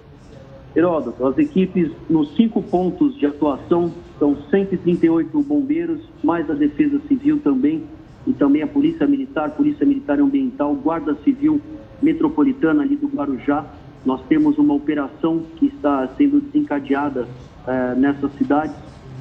Heródoto, 0.77 1.27
as 1.27 1.39
equipes 1.39 1.91
nos 2.09 2.37
cinco 2.37 2.63
pontos 2.63 3.19
de 3.19 3.27
atuação 3.27 3.91
são 4.19 4.37
138 4.51 5.43
bombeiros, 5.43 6.01
mais 6.23 6.49
a 6.51 6.55
Defesa 6.55 7.01
Civil 7.09 7.41
também, 7.41 7.85
e 8.27 8.33
também 8.33 8.63
a 8.63 8.67
Polícia 8.67 9.07
Militar, 9.07 9.51
Polícia 9.53 9.87
Militar 9.87 10.21
Ambiental, 10.21 10.75
Guarda 10.75 11.17
Civil 11.25 11.61
Metropolitana 12.03 12.83
ali 12.83 12.97
do 12.97 13.09
Guarujá. 13.09 13.65
Nós 14.05 14.21
temos 14.29 14.59
uma 14.59 14.75
operação 14.75 15.43
que 15.57 15.67
está 15.67 16.09
sendo 16.17 16.41
desencadeada 16.41 17.29
eh, 17.67 17.95
nessas 17.97 18.33
cidades 18.35 18.75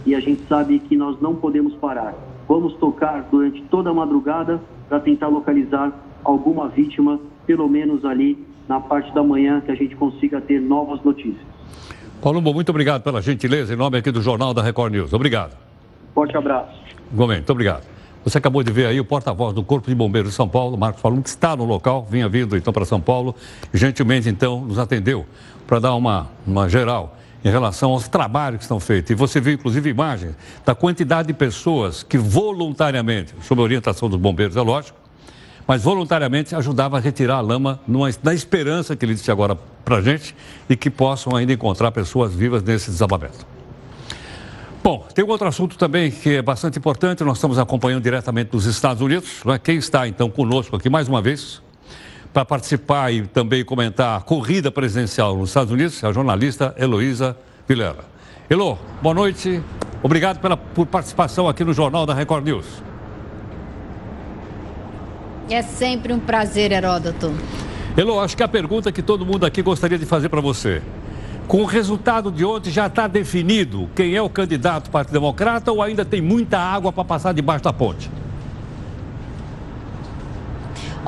e 0.06 0.16
a 0.16 0.20
gente 0.20 0.42
sabe 0.48 0.80
que 0.80 0.96
nós 0.96 1.20
não 1.22 1.36
podemos 1.36 1.74
parar. 1.76 2.14
Vamos 2.48 2.74
tocar 2.76 3.28
durante 3.30 3.62
toda 3.64 3.90
a 3.90 3.94
madrugada 3.94 4.62
para 4.88 5.00
tentar 5.00 5.28
localizar 5.28 5.92
alguma 6.24 6.70
vítima, 6.70 7.20
pelo 7.46 7.68
menos 7.68 8.06
ali 8.06 8.38
na 8.68 8.80
parte 8.80 9.14
da 9.14 9.24
manhã, 9.24 9.62
que 9.62 9.72
a 9.72 9.76
gente 9.76 9.96
consiga 9.96 10.40
ter 10.40 10.62
novas 10.62 11.04
notícias. 11.04 11.46
Columbo, 12.22 12.54
muito 12.54 12.70
obrigado 12.70 13.04
pela 13.04 13.22
gentileza, 13.22 13.74
em 13.74 13.78
nome 13.78 13.98
aqui 13.98 14.12
do 14.12 14.22
Jornal 14.22 14.54
da 14.54 14.62
Record 14.62 14.94
News. 14.94 15.14
Obrigado. 15.14 15.56
Forte 16.14 16.36
abraço. 16.36 16.82
Igualmente, 17.12 17.40
muito 17.40 17.52
obrigado. 17.52 17.97
Você 18.28 18.40
acabou 18.40 18.62
de 18.62 18.74
ver 18.74 18.88
aí 18.88 19.00
o 19.00 19.06
porta-voz 19.06 19.56
do 19.56 19.64
Corpo 19.64 19.88
de 19.88 19.96
Bombeiros 19.96 20.32
de 20.32 20.36
São 20.36 20.50
Paulo, 20.50 20.78
Marcos 20.78 21.02
Palum, 21.02 21.22
que 21.22 21.30
está 21.30 21.56
no 21.56 21.64
local, 21.64 22.06
vinha 22.12 22.28
vindo 22.28 22.58
então 22.58 22.74
para 22.74 22.84
São 22.84 23.00
Paulo, 23.00 23.34
gentilmente 23.74 24.28
então 24.28 24.66
nos 24.66 24.78
atendeu 24.78 25.26
para 25.66 25.80
dar 25.80 25.96
uma, 25.96 26.28
uma 26.46 26.68
geral 26.68 27.16
em 27.42 27.50
relação 27.50 27.92
aos 27.92 28.10
trabalhos 28.10 28.58
que 28.58 28.64
estão 28.64 28.82
feitos. 28.82 29.12
E 29.12 29.16
você 29.16 29.40
viu, 29.40 29.54
inclusive, 29.54 29.90
imagens 29.90 30.36
da 30.66 30.76
quantidade 30.76 31.30
de 31.30 31.34
pessoas 31.34 32.04
que 32.04 32.18
voluntariamente, 32.18 33.34
sob 33.44 33.62
orientação 33.62 34.10
dos 34.10 34.20
bombeiros, 34.20 34.58
é 34.58 34.62
lógico, 34.62 35.00
mas 35.66 35.82
voluntariamente 35.82 36.54
ajudava 36.54 36.98
a 36.98 37.00
retirar 37.00 37.38
a 37.38 37.42
lama 37.42 37.80
numa, 37.88 38.10
na 38.22 38.34
esperança 38.34 38.94
que 38.94 39.06
ele 39.06 39.14
disse 39.14 39.32
agora 39.32 39.58
para 39.86 40.00
a 40.00 40.02
gente 40.02 40.36
e 40.70 40.76
que 40.76 40.90
possam 40.90 41.34
ainda 41.34 41.54
encontrar 41.54 41.94
pessoas 41.94 42.36
vivas 42.36 42.62
nesse 42.62 42.92
desabamento. 42.92 43.57
Bom, 44.88 45.06
tem 45.14 45.26
um 45.26 45.28
outro 45.28 45.46
assunto 45.46 45.78
também 45.78 46.10
que 46.10 46.38
é 46.38 46.42
bastante 46.42 46.80
importante, 46.80 47.22
nós 47.22 47.36
estamos 47.36 47.60
acompanhando 47.60 48.02
diretamente 48.02 48.52
dos 48.52 48.66
Estados 48.66 49.02
Unidos. 49.02 49.44
Né? 49.44 49.60
Quem 49.60 49.76
está 49.76 50.08
então 50.08 50.30
conosco 50.30 50.78
aqui 50.78 50.90
mais 50.90 51.10
uma 51.10 51.22
vez 51.22 51.62
para 52.32 52.46
participar 52.46 53.12
e 53.12 53.28
também 53.28 53.66
comentar 53.66 54.18
a 54.18 54.22
corrida 54.22 54.72
presidencial 54.72 55.36
nos 55.36 55.50
Estados 55.50 55.74
Unidos 55.74 56.02
é 56.02 56.08
a 56.08 56.14
jornalista 56.14 56.74
Heloísa 56.78 57.36
Vilela. 57.68 58.06
Elo, 58.50 58.80
boa 59.02 59.14
noite. 59.14 59.62
Obrigado 60.02 60.40
pela, 60.40 60.56
por 60.56 60.86
participação 60.86 61.50
aqui 61.50 61.66
no 61.66 61.74
Jornal 61.74 62.06
da 62.06 62.14
Record 62.14 62.46
News. 62.46 62.66
É 65.50 65.62
sempre 65.64 66.14
um 66.14 66.20
prazer, 66.22 66.72
Heródoto. 66.72 67.34
Elo, 67.98 68.22
acho 68.22 68.38
que 68.38 68.44
a 68.44 68.48
pergunta 68.48 68.90
que 68.90 69.02
todo 69.02 69.26
mundo 69.26 69.46
aqui 69.46 69.62
gostaria 69.62 69.98
de 69.98 70.06
fazer 70.06 70.30
para 70.30 70.40
você. 70.40 70.82
Com 71.48 71.62
o 71.62 71.66
resultado 71.66 72.30
de 72.30 72.44
ontem, 72.44 72.70
já 72.70 72.88
está 72.88 73.08
definido 73.08 73.90
quem 73.96 74.14
é 74.14 74.22
o 74.22 74.30
candidato 74.30 74.86
do 74.86 74.90
Partido 74.90 75.14
Democrata 75.14 75.72
ou 75.72 75.82
ainda 75.82 76.04
tem 76.04 76.22
muita 76.22 76.60
água 76.60 76.92
para 76.92 77.06
passar 77.06 77.34
debaixo 77.34 77.64
da 77.64 77.72
ponte? 77.72 78.12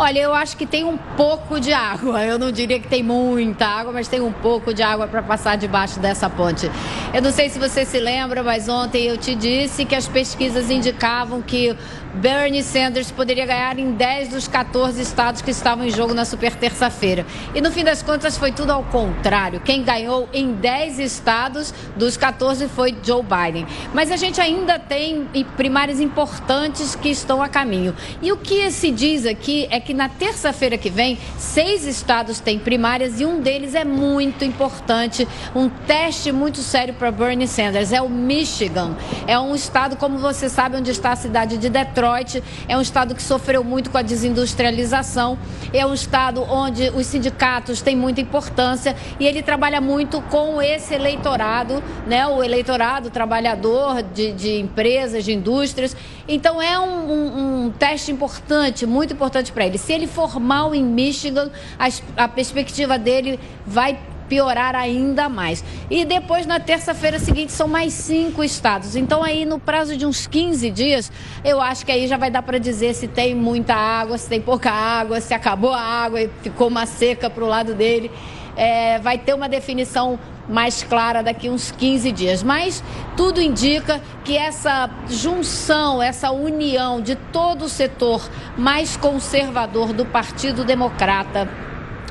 Olha, 0.01 0.19
eu 0.19 0.33
acho 0.33 0.55
que 0.55 0.65
tem 0.65 0.85
um 0.85 0.95
pouco 0.95 1.59
de 1.59 1.73
água. 1.73 2.23
Eu 2.23 2.39
não 2.39 2.53
diria 2.53 2.79
que 2.79 2.87
tem 2.87 3.03
muita 3.03 3.65
água, 3.65 3.91
mas 3.91 4.07
tem 4.07 4.21
um 4.21 4.31
pouco 4.31 4.73
de 4.73 4.81
água 4.81 5.07
para 5.07 5.21
passar 5.21 5.57
debaixo 5.57 5.99
dessa 5.99 6.29
ponte. 6.29 6.71
Eu 7.13 7.21
não 7.21 7.33
sei 7.33 7.49
se 7.49 7.59
você 7.59 7.83
se 7.83 7.99
lembra, 7.99 8.41
mas 8.41 8.69
ontem 8.69 9.07
eu 9.07 9.17
te 9.17 9.35
disse 9.35 9.83
que 9.83 9.93
as 9.93 10.07
pesquisas 10.07 10.71
indicavam 10.71 11.41
que 11.41 11.75
Bernie 12.13 12.63
Sanders 12.63 13.11
poderia 13.11 13.45
ganhar 13.45 13.77
em 13.77 13.91
10 13.91 14.29
dos 14.29 14.47
14 14.47 15.01
estados 15.01 15.41
que 15.41 15.51
estavam 15.51 15.85
em 15.85 15.91
jogo 15.91 16.13
na 16.13 16.23
super 16.23 16.55
terça-feira. 16.55 17.25
E 17.53 17.59
no 17.59 17.69
fim 17.69 17.83
das 17.83 18.01
contas 18.01 18.37
foi 18.37 18.53
tudo 18.53 18.71
ao 18.71 18.83
contrário. 18.85 19.59
Quem 19.59 19.83
ganhou 19.83 20.29
em 20.33 20.53
10 20.53 20.97
estados 20.99 21.73
dos 21.97 22.15
14 22.15 22.69
foi 22.69 22.95
Joe 23.03 23.21
Biden. 23.21 23.67
Mas 23.93 24.11
a 24.11 24.15
gente 24.15 24.39
ainda 24.39 24.79
tem 24.79 25.27
primárias 25.57 25.99
importantes 25.99 26.95
que 26.95 27.09
estão 27.09 27.43
a 27.43 27.49
caminho. 27.49 27.93
E 28.21 28.31
o 28.31 28.37
que 28.37 28.71
se 28.71 28.91
diz 28.91 29.25
aqui 29.25 29.67
é 29.69 29.79
que 29.79 29.88
na 29.93 30.09
terça-feira 30.09 30.77
que 30.77 30.89
vem, 30.89 31.17
seis 31.37 31.85
estados 31.85 32.39
têm 32.39 32.59
primárias 32.59 33.19
e 33.19 33.25
um 33.25 33.41
deles 33.41 33.75
é 33.75 33.83
muito 33.85 34.43
importante, 34.45 35.27
um 35.55 35.69
teste 35.69 36.31
muito 36.31 36.59
sério 36.59 36.93
para 36.93 37.11
Bernie 37.11 37.47
Sanders. 37.47 37.91
É 37.91 38.01
o 38.01 38.09
Michigan. 38.09 38.95
É 39.27 39.37
um 39.39 39.53
estado, 39.53 39.95
como 39.95 40.17
você 40.17 40.49
sabe, 40.49 40.77
onde 40.77 40.91
está 40.91 41.11
a 41.11 41.15
cidade 41.15 41.57
de 41.57 41.69
Detroit 41.69 41.89
Detroit 41.89 42.43
é 42.67 42.77
um 42.77 42.81
estado 42.81 43.15
que 43.15 43.21
sofreu 43.21 43.63
muito 43.63 43.89
com 43.89 43.97
a 43.97 44.01
desindustrialização, 44.01 45.37
é 45.73 45.85
um 45.85 45.93
estado 45.93 46.41
onde 46.43 46.89
os 46.89 47.05
sindicatos 47.05 47.81
têm 47.81 47.95
muita 47.95 48.21
importância 48.21 48.95
e 49.19 49.25
ele 49.25 49.41
trabalha 49.41 49.81
muito 49.81 50.21
com 50.23 50.61
esse 50.61 50.93
eleitorado, 50.93 51.83
né? 52.07 52.27
o 52.27 52.43
eleitorado 52.43 53.09
trabalhador 53.09 54.01
de, 54.01 54.31
de 54.31 54.59
empresas, 54.59 55.23
de 55.23 55.33
indústrias. 55.33 55.95
Então 56.27 56.61
é 56.61 56.79
um, 56.79 57.11
um, 57.11 57.65
um 57.65 57.71
teste 57.71 58.11
importante, 58.11 58.85
muito 58.85 59.13
importante 59.13 59.51
para 59.51 59.65
ele. 59.69 59.77
Se 59.77 59.93
ele 59.93 60.07
for 60.07 60.39
mal 60.39 60.75
em 60.75 60.83
Michigan, 60.83 61.49
a, 61.77 62.23
a 62.23 62.27
perspectiva 62.27 62.97
dele 62.97 63.39
vai 63.65 63.97
piorar 64.29 64.75
ainda 64.75 65.27
mais. 65.27 65.63
E 65.89 66.05
depois, 66.05 66.45
na 66.45 66.59
terça-feira 66.59 67.17
seguinte, 67.17 67.51
são 67.51 67.67
mais 67.67 67.91
cinco 67.93 68.43
estados. 68.43 68.95
Então, 68.95 69.23
aí, 69.23 69.43
no 69.43 69.59
prazo 69.59 69.97
de 69.97 70.05
uns 70.05 70.27
15 70.27 70.69
dias, 70.69 71.11
eu 71.43 71.59
acho 71.59 71.85
que 71.85 71.91
aí 71.91 72.07
já 72.07 72.15
vai 72.15 72.29
dar 72.29 72.43
para 72.43 72.59
dizer 72.59 72.93
se 72.93 73.07
tem 73.07 73.33
muita 73.33 73.73
água, 73.73 74.17
se 74.17 74.29
tem 74.29 74.39
pouca 74.39 74.71
água, 74.71 75.19
se 75.19 75.33
acabou 75.33 75.73
a 75.73 75.81
água 75.81 76.21
e 76.21 76.29
ficou 76.43 76.67
uma 76.67 76.85
seca 76.85 77.29
para 77.29 77.43
o 77.43 77.47
lado 77.47 77.73
dele. 77.73 78.11
É, 78.55 78.99
vai 78.99 79.17
ter 79.17 79.33
uma 79.33 79.49
definição 79.49 80.19
mais 80.49 80.83
clara 80.83 81.21
daqui 81.21 81.49
uns 81.49 81.71
15 81.71 82.11
dias. 82.11 82.43
Mas 82.43 82.83
tudo 83.15 83.41
indica 83.41 84.01
que 84.25 84.35
essa 84.35 84.89
junção, 85.07 86.01
essa 86.01 86.31
união 86.31 87.01
de 87.01 87.15
todo 87.15 87.65
o 87.65 87.69
setor 87.69 88.27
mais 88.57 88.97
conservador 88.97 89.93
do 89.93 90.05
Partido 90.05 90.65
Democrata 90.65 91.47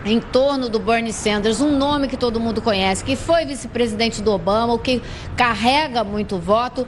em 0.04 0.20
torno 0.20 0.68
do 0.68 0.78
Bernie 0.78 1.12
Sanders, 1.12 1.60
um 1.60 1.76
nome 1.76 2.08
que 2.08 2.16
todo 2.16 2.38
mundo 2.40 2.62
conhece, 2.62 3.04
que 3.04 3.16
foi 3.16 3.44
vice-presidente 3.44 4.22
do 4.22 4.32
Obama, 4.32 4.72
o 4.72 4.78
que 4.78 5.02
carrega 5.36 6.04
muito 6.04 6.38
voto, 6.38 6.86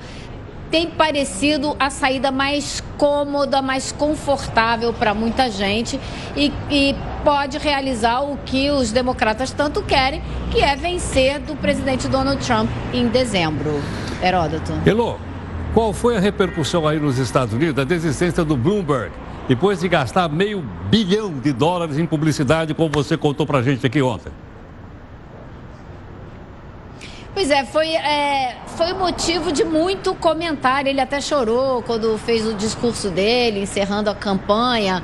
tem 0.71 0.89
parecido 0.89 1.77
a 1.79 1.91
saída 1.91 2.31
mais 2.31 2.83
cômoda, 2.97 3.61
mais 3.61 3.93
confortável 3.93 4.93
para 4.93 5.13
muita 5.15 5.51
gente 5.51 5.99
e, 6.37 6.53
e, 6.71 6.95
pode 7.25 7.59
realizar 7.59 8.21
o 8.21 8.39
que 8.39 8.71
os 8.71 8.93
democratas 8.93 9.51
tanto 9.53 9.83
querem, 9.83 10.23
que 10.51 10.61
é 10.61 10.75
vencer 10.75 11.39
do 11.41 11.55
presidente 11.55 12.09
Donald 12.09 12.43
Trump 12.45 12.71
em 12.95 13.09
dezembro. 13.09 13.81
Heródoto. 14.23 14.73
Elô, 14.87 15.17
qual 15.75 15.93
foi 15.93 16.17
a 16.17 16.21
repercussão 16.21 16.87
aí 16.89 16.99
nos 16.99 17.19
Estados 17.19 17.53
Unidos 17.53 17.75
da 17.75 17.85
desistência 17.85 18.45
do 18.45 18.57
Bloomberg? 18.57 19.13
depois 19.51 19.81
de 19.81 19.89
gastar 19.89 20.29
meio 20.29 20.63
bilhão 20.89 21.33
de 21.33 21.53
dólares 21.53 21.99
em 21.99 22.07
publicidade, 22.07 22.73
como 22.73 22.89
você 22.89 23.17
contou 23.17 23.45
para 23.45 23.61
gente 23.61 23.85
aqui 23.85 24.01
ontem? 24.01 24.31
Pois 27.41 27.51
é, 27.51 27.65
foi, 27.65 27.89
é, 27.95 28.55
foi 28.77 28.93
motivo 28.93 29.51
de 29.51 29.65
muito 29.65 30.15
comentário. 30.15 30.91
Ele 30.91 31.01
até 31.01 31.23
chorou 31.23 31.81
quando 31.81 32.19
fez 32.19 32.47
o 32.47 32.53
discurso 32.53 33.09
dele, 33.09 33.63
encerrando 33.63 34.11
a 34.11 34.15
campanha. 34.15 35.03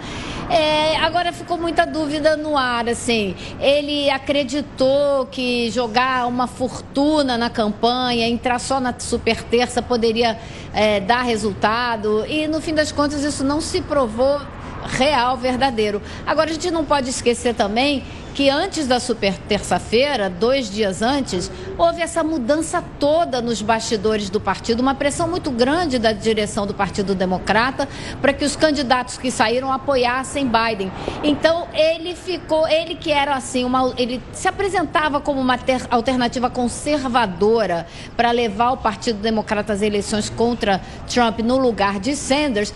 É, 0.50 0.98
agora 0.98 1.32
ficou 1.32 1.56
muita 1.56 1.86
dúvida 1.86 2.36
no 2.36 2.54
ar, 2.54 2.90
assim. 2.90 3.34
Ele 3.58 4.10
acreditou 4.10 5.24
que 5.24 5.70
jogar 5.70 6.26
uma 6.26 6.46
fortuna 6.46 7.38
na 7.38 7.48
campanha, 7.48 8.28
entrar 8.28 8.58
só 8.58 8.78
na 8.80 8.94
super 8.98 9.42
terça 9.42 9.80
poderia 9.80 10.38
é, 10.74 11.00
dar 11.00 11.22
resultado. 11.22 12.26
E 12.28 12.46
no 12.46 12.60
fim 12.60 12.74
das 12.74 12.92
contas 12.92 13.24
isso 13.24 13.42
não 13.44 13.62
se 13.62 13.80
provou 13.80 14.42
real, 14.86 15.38
verdadeiro. 15.38 16.02
Agora 16.26 16.50
a 16.50 16.52
gente 16.52 16.70
não 16.70 16.84
pode 16.84 17.08
esquecer 17.08 17.54
também 17.54 18.04
que 18.36 18.50
antes 18.50 18.86
da 18.86 19.00
super 19.00 19.32
terça-feira, 19.48 20.28
dois 20.28 20.70
dias 20.70 21.00
antes, 21.00 21.50
houve 21.78 22.02
essa 22.02 22.22
mudança 22.22 22.84
toda 23.00 23.40
nos 23.40 23.62
bastidores 23.62 24.28
do 24.28 24.38
partido, 24.38 24.80
uma 24.80 24.94
pressão 24.94 25.26
muito 25.26 25.50
grande 25.50 25.98
da 25.98 26.12
direção 26.12 26.66
do 26.66 26.74
Partido 26.74 27.14
Democrata 27.14 27.88
para 28.20 28.34
que 28.34 28.44
os 28.44 28.54
candidatos 28.54 29.16
que 29.16 29.30
saíram 29.30 29.72
apoiassem 29.72 30.46
Biden. 30.46 30.92
Então 31.24 31.66
ele 31.72 32.14
ficou, 32.14 32.68
ele 32.68 32.94
que 32.94 33.10
era 33.10 33.34
assim, 33.34 33.64
uma, 33.64 33.94
ele 33.96 34.22
se 34.34 34.46
apresentava 34.46 35.18
como 35.18 35.40
uma 35.40 35.56
ter, 35.56 35.80
alternativa 35.90 36.50
conservadora 36.50 37.86
para 38.18 38.32
levar 38.32 38.72
o 38.72 38.76
Partido 38.76 39.18
Democrata 39.18 39.72
às 39.72 39.80
eleições 39.80 40.28
contra 40.28 40.82
Trump 41.08 41.38
no 41.38 41.56
lugar 41.56 41.98
de 41.98 42.14
Sanders 42.14 42.74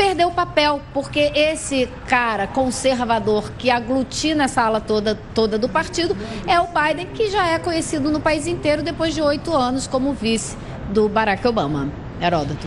perdeu 0.00 0.28
o 0.28 0.32
papel, 0.32 0.80
porque 0.94 1.30
esse 1.34 1.86
cara 2.08 2.46
conservador 2.46 3.52
que 3.58 3.70
aglutina 3.70 4.44
essa 4.44 4.62
ala 4.62 4.80
toda, 4.80 5.14
toda 5.34 5.58
do 5.58 5.68
partido 5.68 6.16
é 6.46 6.58
o 6.58 6.68
Biden, 6.68 7.08
que 7.08 7.28
já 7.28 7.46
é 7.48 7.58
conhecido 7.58 8.10
no 8.10 8.18
país 8.18 8.46
inteiro 8.46 8.82
depois 8.82 9.14
de 9.14 9.20
oito 9.20 9.54
anos 9.54 9.86
como 9.86 10.14
vice 10.14 10.56
do 10.88 11.06
Barack 11.06 11.46
Obama. 11.46 11.90
Heródoto. 12.18 12.66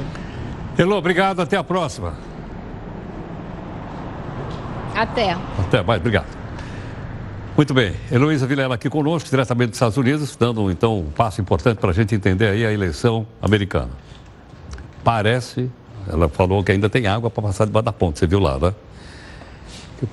Elô, 0.77 0.95
obrigado. 0.95 1.41
Até 1.41 1.57
a 1.57 1.63
próxima. 1.63 2.13
Até. 4.95 5.35
Até 5.57 5.81
mais, 5.81 6.01
obrigado. 6.01 6.27
Muito 7.57 7.73
bem, 7.73 7.95
Heloísa 8.11 8.45
Vilela 8.45 8.75
aqui 8.75 8.91
conosco, 8.91 9.27
diretamente 9.27 9.69
dos 9.69 9.77
Estados 9.77 9.97
Unidos, 9.97 10.35
dando 10.35 10.69
então 10.69 10.99
um 10.99 11.09
passo 11.09 11.41
importante 11.41 11.77
para 11.77 11.89
a 11.89 11.93
gente 11.93 12.13
entender 12.13 12.49
aí 12.49 12.63
a 12.63 12.71
eleição 12.71 13.25
americana. 13.41 13.89
Parece 15.03 15.71
ela 16.11 16.27
falou 16.29 16.63
que 16.63 16.71
ainda 16.71 16.89
tem 16.89 17.07
água 17.07 17.29
para 17.29 17.43
passar 17.43 17.65
debaixo 17.65 17.85
da 17.85 17.93
ponte, 17.93 18.19
você 18.19 18.27
viu 18.27 18.39
lá, 18.39 18.57
né? 18.57 18.73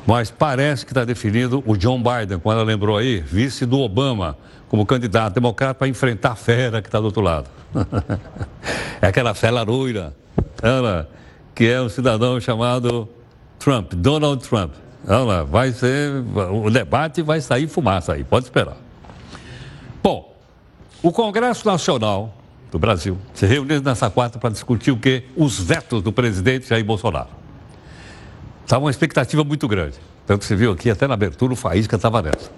Mas 0.07 0.31
parece 0.31 0.85
que 0.85 0.93
está 0.93 1.05
definido 1.05 1.63
o 1.67 1.77
John 1.77 1.99
Biden, 2.03 2.39
como 2.39 2.53
ela 2.53 2.63
lembrou 2.63 2.97
aí, 2.97 3.21
vice 3.21 3.67
do 3.67 3.81
Obama, 3.81 4.37
como 4.69 4.87
candidato 4.87 5.35
democrata 5.35 5.75
para 5.75 5.89
enfrentar 5.89 6.33
a 6.33 6.37
fera 6.37 6.81
que 6.81 6.89
está 6.89 7.01
do 7.01 7.07
outro 7.07 7.21
lado. 7.21 7.49
é 9.03 9.07
aquela 9.09 9.35
fera 9.35 9.63
loira, 9.63 10.15
ela, 10.63 11.09
que 11.55 11.67
é 11.67 11.81
um 11.81 11.89
cidadão 11.89 12.41
chamado 12.41 13.09
Trump, 13.59 13.93
Donald 13.95 14.47
Trump. 14.49 14.73
Ela 15.07 15.45
vai 15.45 15.73
ser. 15.73 16.23
O 16.53 16.71
debate 16.71 17.23
vai 17.23 17.41
sair 17.41 17.67
fumaça 17.67 18.13
aí, 18.13 18.23
pode 18.23 18.45
esperar. 18.45 18.77
Bom, 20.03 20.37
o 21.03 21.11
Congresso 21.11 21.67
Nacional 21.67 22.40
do 22.71 22.79
Brasil 22.79 23.19
se 23.35 23.47
reuniram 23.47 23.83
nessa 23.83 24.09
quarta 24.09 24.39
para 24.39 24.51
discutir 24.51 24.91
o 24.93 24.97
que? 24.97 25.25
Os 25.37 25.59
vetos 25.61 26.03
do 26.03 26.13
presidente 26.13 26.69
Jair 26.69 26.85
Bolsonaro. 26.85 27.29
Estava 28.65 28.85
uma 28.85 28.91
expectativa 28.91 29.43
muito 29.43 29.67
grande. 29.67 29.97
Tanto 30.27 30.45
se 30.45 30.55
viu 30.55 30.73
aqui, 30.73 30.89
até 30.89 31.09
na 31.09 31.15
abertura, 31.15 31.53
o 31.53 31.57
Faísca 31.57 31.97
estava 31.97 32.23
nessa. 32.23 32.51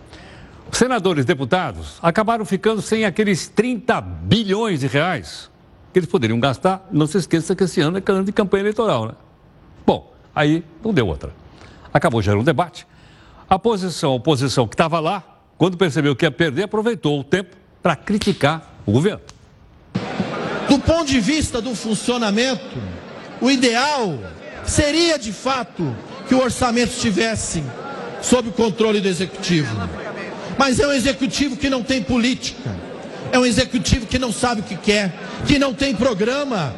Os 0.70 0.76
senadores 0.76 1.24
deputados 1.24 1.98
acabaram 2.02 2.44
ficando 2.44 2.82
sem 2.82 3.04
aqueles 3.04 3.48
30 3.48 4.00
bilhões 4.00 4.80
de 4.80 4.86
reais 4.86 5.50
que 5.92 5.98
eles 5.98 6.08
poderiam 6.08 6.38
gastar. 6.38 6.86
Não 6.90 7.06
se 7.06 7.18
esqueça 7.18 7.56
que 7.56 7.64
esse 7.64 7.80
ano 7.80 7.98
é 7.98 8.12
ano 8.12 8.24
de 8.24 8.32
campanha 8.32 8.62
eleitoral, 8.62 9.06
né? 9.06 9.12
Bom, 9.86 10.12
aí 10.34 10.62
não 10.84 10.92
deu 10.92 11.06
outra. 11.06 11.30
Acabou 11.92 12.20
gerando 12.20 12.40
um 12.40 12.44
debate. 12.44 12.86
A 13.48 13.54
a 13.54 14.08
oposição 14.08 14.66
que 14.66 14.74
estava 14.74 14.98
lá, 15.00 15.22
quando 15.58 15.76
percebeu 15.76 16.16
que 16.16 16.24
ia 16.24 16.30
perder, 16.30 16.64
aproveitou 16.64 17.20
o 17.20 17.24
tempo 17.24 17.56
para 17.82 17.96
criticar 17.96 18.74
o 18.86 18.92
governo. 18.92 19.20
Do 20.72 20.78
ponto 20.78 21.04
de 21.04 21.20
vista 21.20 21.60
do 21.60 21.74
funcionamento, 21.74 22.78
o 23.42 23.50
ideal 23.50 24.18
seria 24.64 25.18
de 25.18 25.30
fato 25.30 25.94
que 26.26 26.34
o 26.34 26.40
orçamento 26.40 26.94
estivesse 26.94 27.62
sob 28.22 28.48
o 28.48 28.52
controle 28.52 28.98
do 28.98 29.06
executivo. 29.06 29.76
Mas 30.56 30.80
é 30.80 30.86
um 30.86 30.92
executivo 30.94 31.58
que 31.58 31.68
não 31.68 31.82
tem 31.82 32.02
política, 32.02 32.74
é 33.30 33.38
um 33.38 33.44
executivo 33.44 34.06
que 34.06 34.18
não 34.18 34.32
sabe 34.32 34.62
o 34.62 34.64
que 34.64 34.78
quer, 34.78 35.12
que 35.46 35.58
não 35.58 35.74
tem 35.74 35.94
programa, 35.94 36.74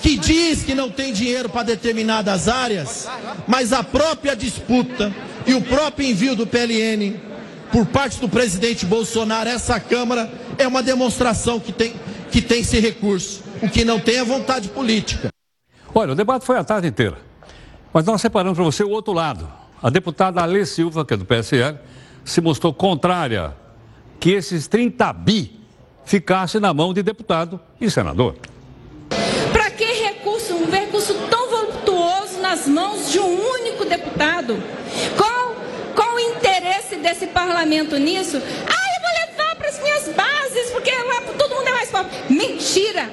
que 0.00 0.16
diz 0.16 0.62
que 0.62 0.74
não 0.74 0.88
tem 0.88 1.12
dinheiro 1.12 1.50
para 1.50 1.64
determinadas 1.64 2.48
áreas, 2.48 3.06
mas 3.46 3.74
a 3.74 3.84
própria 3.84 4.34
disputa 4.34 5.12
E 5.46 5.52
o 5.52 5.60
próprio 5.60 6.08
envio 6.08 6.34
do 6.34 6.46
PLN 6.46 7.20
por 7.70 7.84
parte 7.84 8.18
do 8.20 8.28
presidente 8.28 8.86
Bolsonaro 8.86 9.50
a 9.50 9.52
essa 9.52 9.78
Câmara 9.78 10.32
é 10.56 10.66
uma 10.66 10.82
demonstração 10.82 11.58
que 11.60 11.72
tem, 11.72 11.92
que 12.34 12.42
tem 12.42 12.62
esse 12.62 12.80
recurso. 12.80 13.44
O 13.62 13.68
que 13.68 13.84
não 13.84 14.00
tem 14.00 14.16
é 14.16 14.24
vontade 14.24 14.68
política. 14.68 15.28
Olha, 15.94 16.14
o 16.14 16.14
debate 16.16 16.44
foi 16.44 16.58
a 16.58 16.64
tarde 16.64 16.88
inteira. 16.88 17.16
Mas 17.92 18.04
nós 18.04 18.20
separamos 18.20 18.56
para 18.56 18.64
você 18.64 18.82
o 18.82 18.90
outro 18.90 19.12
lado. 19.12 19.48
A 19.80 19.88
deputada 19.88 20.42
Alê 20.42 20.66
Silva, 20.66 21.04
que 21.04 21.14
é 21.14 21.16
do 21.16 21.24
PSL, 21.24 21.78
se 22.24 22.40
mostrou 22.40 22.74
contrária 22.74 23.54
que 24.18 24.30
esses 24.32 24.66
30 24.66 25.12
bi 25.12 25.60
ficassem 26.04 26.60
na 26.60 26.74
mão 26.74 26.92
de 26.92 27.04
deputado 27.04 27.60
e 27.80 27.88
senador. 27.88 28.34
Para 29.52 29.70
que 29.70 29.84
recurso, 29.84 30.56
um 30.56 30.68
recurso 30.68 31.14
tão 31.30 31.48
voluptuoso 31.48 32.40
nas 32.40 32.66
mãos 32.66 33.12
de 33.12 33.20
um 33.20 33.50
único 33.60 33.84
deputado? 33.84 34.60
Qual, 35.16 35.54
qual 35.94 36.16
o 36.16 36.18
interesse 36.18 36.96
desse 36.96 37.28
parlamento 37.28 37.96
nisso? 37.96 38.42
Mentira! 42.28 43.10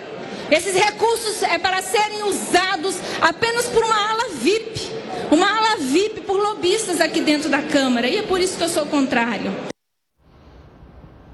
Esses 0.52 0.76
recursos 0.76 1.42
é 1.44 1.58
para 1.58 1.82
serem 1.82 2.24
usados 2.24 2.98
apenas 3.22 3.68
por 3.68 3.84
uma 3.84 3.96
ala 3.96 4.30
VIP. 4.34 4.92
Uma 5.32 5.48
ala 5.48 5.78
VIP 5.78 6.22
por 6.22 6.38
lobistas 6.38 7.00
aqui 7.00 7.22
dentro 7.22 7.50
da 7.50 7.62
Câmara. 7.62 8.08
E 8.08 8.18
é 8.18 8.24
por 8.24 8.40
isso 8.40 8.58
que 8.58 8.64
eu 8.64 8.70
sou 8.70 8.86
contrário. 8.86 9.52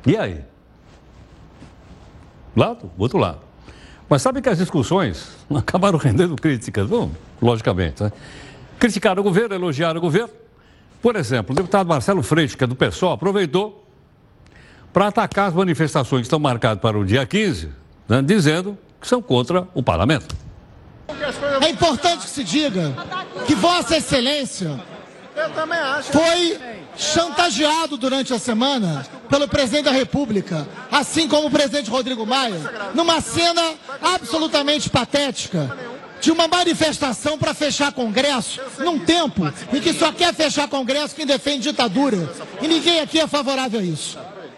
E 0.06 0.16
aí? 0.16 0.44
Lado, 2.56 2.92
outro 2.98 3.18
lado. 3.18 3.40
Mas 4.08 4.22
sabe 4.22 4.42
que 4.42 4.50
as 4.50 4.60
discussões 4.60 5.30
acabaram 5.54 5.98
rendendo 5.98 6.36
críticas, 6.36 6.88
bom, 6.88 7.12
logicamente. 7.42 8.04
Né? 8.04 8.12
Criticaram 8.78 9.22
o 9.22 9.24
governo, 9.24 9.56
elogiaram 9.56 9.98
o 9.98 10.02
governo. 10.02 10.30
Por 11.02 11.16
exemplo, 11.16 11.54
o 11.54 11.56
deputado 11.56 11.88
Marcelo 11.88 12.22
Freixo, 12.22 12.56
que 12.56 12.64
é 12.64 12.68
do 12.68 12.76
PSOL, 12.76 13.14
aproveitou 13.14 13.87
para 14.98 15.10
atacar 15.10 15.50
as 15.50 15.54
manifestações 15.54 16.22
que 16.22 16.26
estão 16.26 16.40
marcadas 16.40 16.82
para 16.82 16.98
o 16.98 17.06
dia 17.06 17.24
15, 17.24 17.70
né, 18.10 18.20
dizendo 18.20 18.76
que 19.00 19.08
são 19.08 19.22
contra 19.22 19.68
o 19.76 19.84
parlamento. 19.84 20.36
É 21.62 21.70
importante 21.70 22.24
que 22.24 22.30
se 22.32 22.44
diga 22.44 22.96
que 23.46 23.54
Vossa 23.54 23.98
Excelência 23.98 24.82
foi 26.12 26.60
chantageado 26.96 27.96
durante 27.96 28.34
a 28.34 28.40
semana 28.40 29.06
pelo 29.30 29.48
presidente 29.48 29.86
da 29.86 29.92
República, 29.92 30.68
assim 30.92 31.28
como 31.28 31.46
o 31.46 31.52
presidente 31.52 31.92
Rodrigo 31.92 32.26
Maia, 32.26 32.60
numa 32.96 33.22
cena 33.22 33.76
absolutamente 34.02 34.90
patética 34.90 35.78
de 36.20 36.32
uma 36.32 36.48
manifestação 36.48 37.38
para 37.38 37.54
fechar 37.54 37.92
Congresso, 37.92 38.60
num 38.80 38.98
tempo 38.98 39.48
em 39.72 39.80
que 39.80 39.94
só 39.94 40.12
quer 40.12 40.34
fechar 40.34 40.68
Congresso 40.68 41.14
quem 41.14 41.28
defende 41.28 41.70
ditadura. 41.70 42.34
E 42.64 42.68
ninguém 42.68 43.00
aqui 43.00 43.20
é 43.20 43.28
favorável 43.28 43.80
a 43.80 43.84
isso. 43.84 44.18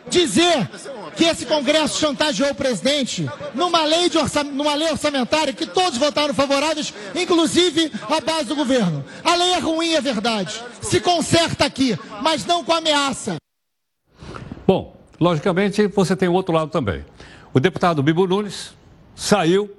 Dizer 0.10 0.70
que 1.16 1.26
esse 1.26 1.46
Congresso 1.46 2.00
chantageou 2.00 2.52
o 2.52 2.56
presidente 2.56 3.30
numa 3.54 3.84
lei, 3.84 4.10
de 4.10 4.18
orçam... 4.18 4.44
numa 4.44 4.74
lei 4.74 4.92
orçamentária 4.92 5.54
que 5.54 5.66
todos 5.66 5.98
votaram 5.98 6.34
favoráveis, 6.34 6.94
inclusive 7.16 7.92
a 8.10 8.22
base 8.22 8.46
do 8.46 8.56
governo. 8.56 9.04
A 9.24 9.36
lei 9.36 9.52
é 9.52 9.60
ruim, 9.60 9.94
é 9.94 10.02
verdade. 10.02 10.62
Se 10.82 11.00
conserta 11.00 11.66
aqui, 11.66 11.98
mas 12.22 12.46
não 12.46 12.64
com 12.64 12.74
ameaça. 12.74 13.36
Bom, 14.66 14.96
logicamente 15.20 15.88
você 15.88 16.16
tem 16.16 16.30
o 16.30 16.34
outro 16.34 16.54
lado 16.54 16.72
também. 16.72 17.06
O 17.54 17.60
deputado 17.60 18.04
Bibo 18.04 18.28
Nunes 18.28 18.74
saiu 19.16 19.70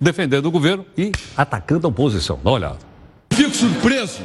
defendendo 0.00 0.46
o 0.46 0.50
governo 0.50 0.86
e 0.96 1.12
atacando 1.36 1.86
a 1.86 1.90
oposição. 1.90 2.40
Dá 2.42 2.50
uma 2.50 2.56
olhada. 2.56 2.78
Fico 3.32 3.54
surpreso 3.54 4.20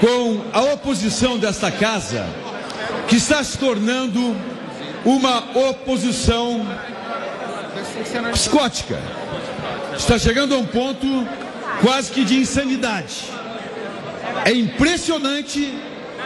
com 0.00 0.40
a 0.52 0.74
oposição 0.74 1.38
desta 1.38 1.70
casa 1.70 2.26
que 3.08 3.16
está 3.16 3.42
se 3.42 3.56
tornando 3.56 4.36
uma 5.04 5.38
oposição 5.68 6.66
psicótica. 8.32 8.98
Está 9.96 10.18
chegando 10.18 10.54
a 10.54 10.58
um 10.58 10.66
ponto 10.66 11.06
quase 11.82 12.10
que 12.10 12.24
de 12.24 12.36
insanidade. 12.36 13.24
É 14.44 14.52
impressionante, 14.52 15.74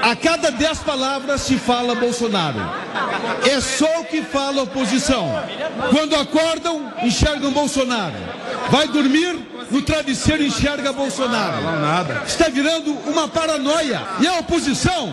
a 0.03 0.15
cada 0.15 0.51
dez 0.51 0.79
palavras 0.81 1.43
se 1.43 1.57
fala 1.57 1.95
Bolsonaro. 1.95 2.59
É 3.51 3.61
só 3.61 4.01
o 4.01 4.05
que 4.05 4.23
fala 4.23 4.61
a 4.61 4.65
oposição. 4.65 5.29
Quando 5.91 6.15
acordam, 6.17 6.93
enxergam 7.03 7.53
Bolsonaro. 7.53 8.17
Vai 8.71 8.89
dormir, 8.89 9.39
no 9.71 9.83
travesseiro 9.83 10.43
enxerga 10.43 10.93
Bolsonaro. 10.93 11.57
Está 12.27 12.49
virando 12.49 12.93
uma 13.07 13.29
paranoia. 13.29 14.03
E 14.21 14.27
a 14.27 14.39
oposição, 14.39 15.13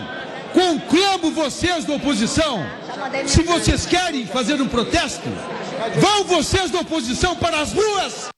conclamo 0.52 1.30
vocês 1.30 1.84
da 1.84 1.94
oposição, 1.94 2.64
se 3.26 3.42
vocês 3.42 3.86
querem 3.86 4.26
fazer 4.26 4.60
um 4.60 4.68
protesto, 4.68 5.28
vão 5.98 6.24
vocês 6.24 6.70
da 6.70 6.80
oposição 6.80 7.36
para 7.36 7.60
as 7.60 7.72
ruas. 7.72 8.28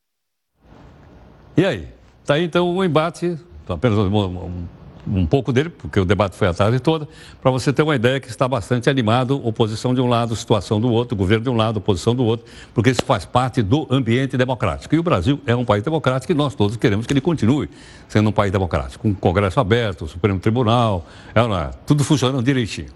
E 1.57 1.65
aí? 1.65 1.89
Está 2.23 2.35
aí 2.35 2.45
então 2.45 2.71
um 2.71 2.85
embate, 2.85 3.37
apenas 3.69 3.99
um, 3.99 4.17
um, 4.17 4.69
um, 5.09 5.27
pouco 5.27 5.53
dele, 5.53 5.71
porque 5.71 5.99
o 5.99 6.05
debate 6.05 6.37
foi 6.37 6.47
a 6.47 6.55
tarde 6.55 6.79
toda, 6.79 7.09
para 7.41 7.51
você 7.51 7.73
ter 7.73 7.83
uma 7.83 7.97
ideia 7.97 8.21
que 8.21 8.29
está 8.29 8.47
bastante 8.47 8.89
animado, 8.89 9.45
oposição 9.45 9.93
de 9.93 10.01
um 10.01 10.07
lado, 10.07 10.37
situação 10.37 10.81
do 10.81 10.91
outro, 10.91 11.17
governo 11.17 11.43
de 11.43 11.51
um 11.51 11.57
lado, 11.57 11.79
oposição 11.79 12.15
do 12.15 12.25
outro, 12.25 12.47
porque 12.73 12.91
isso 12.91 13.05
faz 13.05 13.25
parte 13.25 13.61
do 13.61 13.89
ambiente 13.91 14.37
democrático. 14.37 14.95
E 14.95 14.99
o 15.01 15.03
Brasil 15.03 15.41
é 15.45 15.55
um 15.57 15.65
país 15.65 15.83
democrático 15.83 16.31
e 16.31 16.35
nós 16.35 16.55
todos 16.55 16.77
queremos 16.77 17.07
que 17.07 17.13
ele 17.13 17.21
continue 17.21 17.69
sendo 18.09 18.29
um 18.29 18.33
país 18.33 18.53
democrático, 18.53 19.03
com 19.03 19.09
um 19.09 19.15
Congresso 19.15 19.59
aberto, 19.59 20.07
Supremo 20.07 20.39
Tribunal, 20.39 21.05
é, 21.35 21.41
é, 21.41 21.71
tudo 21.85 22.05
funcionando 22.05 22.43
direitinho. 22.43 22.91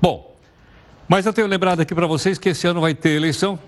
Bom, 0.00 0.35
mas 1.08 1.26
eu 1.26 1.32
tenho 1.32 1.46
lembrado 1.46 1.80
aqui 1.80 1.94
para 1.94 2.06
vocês 2.06 2.38
que 2.38 2.48
esse 2.48 2.66
ano 2.66 2.80
vai 2.80 2.94
ter 2.94 3.10
eleição, 3.10 3.58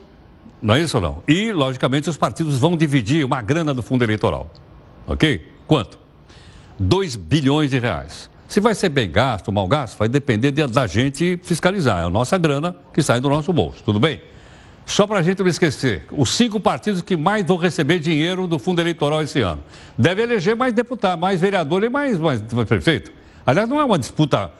não 0.61 0.75
é 0.75 0.81
isso 0.81 0.97
ou 0.97 1.03
não? 1.03 1.23
E, 1.27 1.53
logicamente, 1.53 2.11
os 2.11 2.17
partidos 2.17 2.59
vão 2.59 2.77
dividir 2.77 3.25
uma 3.25 3.41
grana 3.41 3.73
do 3.73 3.83
fundo 3.83 4.03
eleitoral. 4.03 4.51
Ok? 5.07 5.47
Quanto? 5.67 5.99
2 6.79 7.17
bilhões 7.17 7.71
de 7.71 7.79
reais. 7.79 8.29
Se 8.49 8.61
vai 8.61 8.75
ser 8.75 8.89
bem 8.89 9.11
gasto 9.11 9.49
ou 9.49 9.55
mal 9.55 9.69
gasto, 9.69 9.99
vai 9.99 10.09
depender 10.09 10.51
de, 10.51 10.67
da 10.67 10.87
gente 10.87 11.39
fiscalizar. 11.43 12.03
É 12.03 12.05
a 12.07 12.11
nossa 12.11 12.39
grana 12.39 12.75
que 12.93 13.03
sai 13.03 13.21
do 13.21 13.29
nosso 13.29 13.53
bolso, 13.53 13.83
tudo 13.85 14.01
bem? 14.01 14.21
Só 14.87 15.07
para 15.07 15.19
a 15.19 15.23
gente 15.23 15.41
não 15.41 15.49
esquecer, 15.49 16.07
os 16.11 16.31
cinco 16.31 16.59
partidos 16.59 17.03
que 17.03 17.15
mais 17.15 17.45
vão 17.47 17.59
receber 17.59 17.99
dinheiro 17.99 18.47
do 18.47 18.59
fundo 18.59 18.81
eleitoral 18.81 19.23
esse 19.23 19.41
ano. 19.43 19.63
Deve 19.99 20.23
eleger 20.23 20.57
mais 20.57 20.73
deputado, 20.73 21.19
mais 21.21 21.41
vereador 21.41 21.85
e 21.85 21.91
mais, 21.91 22.19
mais 22.19 22.41
prefeito. 22.67 23.13
Aliás, 23.45 23.69
não 23.69 23.79
é 23.79 23.85
uma 23.85 23.99
disputa 23.99 24.51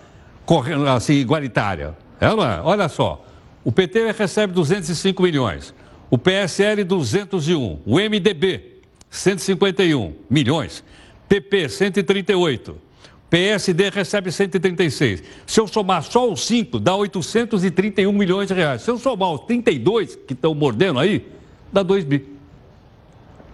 assim, 0.95 1.15
igualitária. 1.15 1.97
É, 2.21 2.29
não 2.29 2.45
é? 2.45 2.61
Olha 2.63 2.89
só, 2.89 3.25
o 3.65 3.71
PT 3.71 4.13
recebe 4.13 4.53
205 4.53 5.23
milhões, 5.23 5.75
o 6.11 6.19
PSL 6.19 6.85
201, 6.85 7.81
o 7.85 7.97
MDB 7.97 8.79
151 9.11 10.15
milhões, 10.29 10.85
PP 11.29 11.69
138, 11.69 12.89
PSD 13.31 13.91
recebe 13.91 14.33
136. 14.33 15.23
Se 15.47 15.61
eu 15.61 15.69
somar 15.69 16.03
só 16.03 16.31
os 16.31 16.47
5, 16.47 16.81
dá 16.81 16.97
831 16.97 18.11
milhões 18.11 18.49
de 18.49 18.55
reais. 18.55 18.83
Se 18.83 18.91
eu 18.91 18.99
somar 18.99 19.33
os 19.33 19.43
32 19.43 20.17
que 20.17 20.33
estão 20.33 20.55
mordendo 20.55 20.99
aí, 20.99 21.27
dá 21.71 21.83
2 21.83 22.05
bi. 22.05 22.27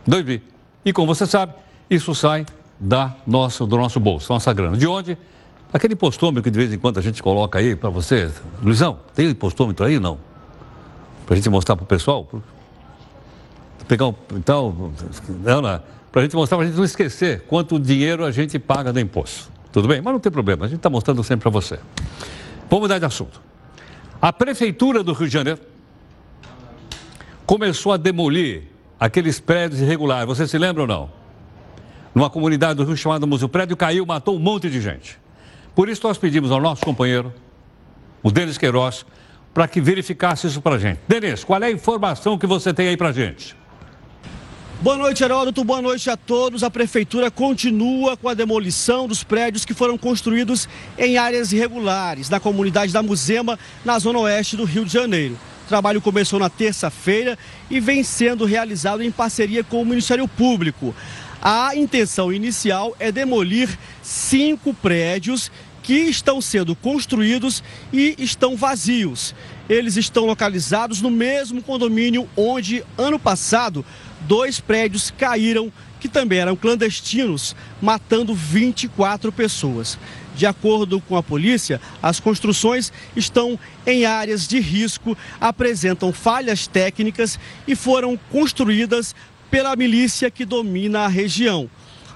2 0.06 0.24
bi. 0.24 0.42
E 0.84 0.92
como 0.92 1.12
você 1.12 1.26
sabe, 1.26 1.54
isso 1.90 2.14
sai 2.14 2.46
da 2.78 3.16
nosso, 3.26 3.66
do 3.66 3.76
nosso 3.76 3.98
bolso, 3.98 4.32
nossa 4.32 4.52
grana. 4.52 4.76
De 4.76 4.86
onde? 4.86 5.18
Aquele 5.74 5.96
postômetro 5.96 6.40
que 6.40 6.52
de 6.52 6.56
vez 6.56 6.72
em 6.72 6.78
quando 6.78 6.98
a 6.98 7.02
gente 7.02 7.20
coloca 7.20 7.58
aí 7.58 7.74
para 7.74 7.90
você. 7.90 8.30
Luizão, 8.62 9.00
tem 9.12 9.34
postômetro 9.34 9.84
aí 9.84 9.98
não? 9.98 10.20
Para 11.26 11.34
a 11.34 11.36
gente 11.36 11.50
mostrar 11.50 11.74
para 11.74 11.82
o 11.82 11.86
pessoal? 11.86 12.28
Pegar 13.88 14.06
um, 14.06 14.14
então, 14.36 14.92
não, 15.42 15.60
não, 15.60 15.82
para 16.12 16.20
a 16.20 16.22
gente 16.22 16.36
mostrar, 16.36 16.58
para 16.58 16.66
a 16.66 16.68
gente 16.68 16.76
não 16.76 16.84
esquecer 16.84 17.40
quanto 17.48 17.76
dinheiro 17.80 18.24
a 18.24 18.30
gente 18.30 18.56
paga 18.56 18.92
do 18.92 19.00
imposto. 19.00 19.50
Tudo 19.72 19.88
bem? 19.88 20.00
Mas 20.00 20.12
não 20.12 20.20
tem 20.20 20.30
problema, 20.30 20.64
a 20.64 20.68
gente 20.68 20.76
está 20.76 20.88
mostrando 20.88 21.24
sempre 21.24 21.42
para 21.42 21.50
você. 21.50 21.80
Vamos 22.70 22.84
mudar 22.84 23.00
de 23.00 23.04
assunto. 23.04 23.42
A 24.22 24.32
Prefeitura 24.32 25.02
do 25.02 25.12
Rio 25.12 25.26
de 25.26 25.34
Janeiro 25.34 25.60
começou 27.44 27.92
a 27.92 27.96
demolir 27.96 28.62
aqueles 28.98 29.40
prédios 29.40 29.80
irregulares. 29.80 30.28
Você 30.28 30.46
se 30.46 30.56
lembra 30.56 30.82
ou 30.82 30.88
não? 30.88 31.10
Numa 32.14 32.30
comunidade 32.30 32.76
do 32.76 32.84
Rio 32.84 32.96
chamada 32.96 33.26
Museu. 33.26 33.48
Prédio 33.48 33.76
caiu, 33.76 34.06
matou 34.06 34.36
um 34.36 34.38
monte 34.38 34.70
de 34.70 34.80
gente. 34.80 35.23
Por 35.74 35.88
isso, 35.88 36.06
nós 36.06 36.16
pedimos 36.16 36.52
ao 36.52 36.60
nosso 36.60 36.82
companheiro, 36.82 37.32
o 38.22 38.30
Denis 38.30 38.56
Queiroz, 38.56 39.04
para 39.52 39.66
que 39.66 39.80
verificasse 39.80 40.46
isso 40.46 40.60
para 40.60 40.76
a 40.76 40.78
gente. 40.78 41.00
Denis, 41.06 41.42
qual 41.44 41.62
é 41.62 41.66
a 41.66 41.70
informação 41.70 42.38
que 42.38 42.46
você 42.46 42.72
tem 42.72 42.88
aí 42.88 42.96
para 42.96 43.08
a 43.08 43.12
gente? 43.12 43.56
Boa 44.80 44.96
noite, 44.96 45.24
Heródoto. 45.24 45.64
Boa 45.64 45.80
noite 45.80 46.10
a 46.10 46.16
todos. 46.16 46.62
A 46.62 46.70
prefeitura 46.70 47.30
continua 47.30 48.16
com 48.16 48.28
a 48.28 48.34
demolição 48.34 49.08
dos 49.08 49.24
prédios 49.24 49.64
que 49.64 49.72
foram 49.72 49.96
construídos 49.96 50.68
em 50.98 51.16
áreas 51.16 51.52
irregulares, 51.52 52.28
na 52.28 52.38
comunidade 52.38 52.92
da 52.92 53.02
Muzema, 53.02 53.58
na 53.84 53.98
zona 53.98 54.18
oeste 54.18 54.56
do 54.56 54.64
Rio 54.64 54.84
de 54.84 54.92
Janeiro. 54.92 55.38
O 55.64 55.68
trabalho 55.68 56.02
começou 56.02 56.38
na 56.38 56.50
terça-feira 56.50 57.38
e 57.70 57.80
vem 57.80 58.02
sendo 58.02 58.44
realizado 58.44 59.02
em 59.02 59.10
parceria 59.10 59.64
com 59.64 59.80
o 59.80 59.86
Ministério 59.86 60.28
Público. 60.28 60.94
A 61.46 61.76
intenção 61.76 62.32
inicial 62.32 62.96
é 62.98 63.12
demolir 63.12 63.68
cinco 64.02 64.72
prédios 64.72 65.52
que 65.82 65.92
estão 65.92 66.40
sendo 66.40 66.74
construídos 66.74 67.62
e 67.92 68.14
estão 68.18 68.56
vazios. 68.56 69.34
Eles 69.68 69.98
estão 69.98 70.24
localizados 70.24 71.02
no 71.02 71.10
mesmo 71.10 71.62
condomínio 71.62 72.26
onde, 72.34 72.82
ano 72.96 73.18
passado, 73.18 73.84
dois 74.22 74.58
prédios 74.58 75.10
caíram 75.10 75.70
que 76.00 76.08
também 76.08 76.38
eram 76.38 76.56
clandestinos, 76.56 77.54
matando 77.80 78.34
24 78.34 79.30
pessoas. 79.30 79.98
De 80.34 80.46
acordo 80.46 80.98
com 80.98 81.16
a 81.16 81.22
polícia, 81.22 81.78
as 82.02 82.18
construções 82.18 82.90
estão 83.14 83.58
em 83.86 84.06
áreas 84.06 84.48
de 84.48 84.58
risco, 84.60 85.16
apresentam 85.38 86.10
falhas 86.10 86.66
técnicas 86.66 87.38
e 87.68 87.76
foram 87.76 88.18
construídas 88.32 89.14
pela 89.54 89.76
milícia 89.76 90.32
que 90.32 90.44
domina 90.44 91.02
a 91.02 91.06
região. 91.06 91.70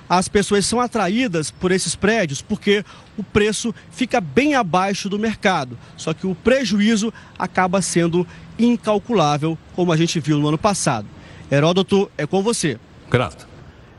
As 0.08 0.26
pessoas 0.26 0.66
são 0.66 0.80
atraídas 0.80 1.52
por 1.52 1.70
esses 1.70 1.94
prédios 1.94 2.42
porque 2.42 2.84
o 3.16 3.22
preço 3.22 3.72
fica 3.92 4.20
bem 4.20 4.56
abaixo 4.56 5.08
do 5.08 5.20
mercado. 5.20 5.78
Só 5.96 6.12
que 6.12 6.26
o 6.26 6.34
prejuízo 6.34 7.14
acaba 7.38 7.80
sendo 7.80 8.26
incalculável, 8.58 9.56
como 9.76 9.92
a 9.92 9.96
gente 9.96 10.18
viu 10.18 10.40
no 10.40 10.48
ano 10.48 10.58
passado. 10.58 11.06
Heródoto, 11.48 12.10
é 12.18 12.26
com 12.26 12.42
você. 12.42 12.76
Grato. 13.08 13.46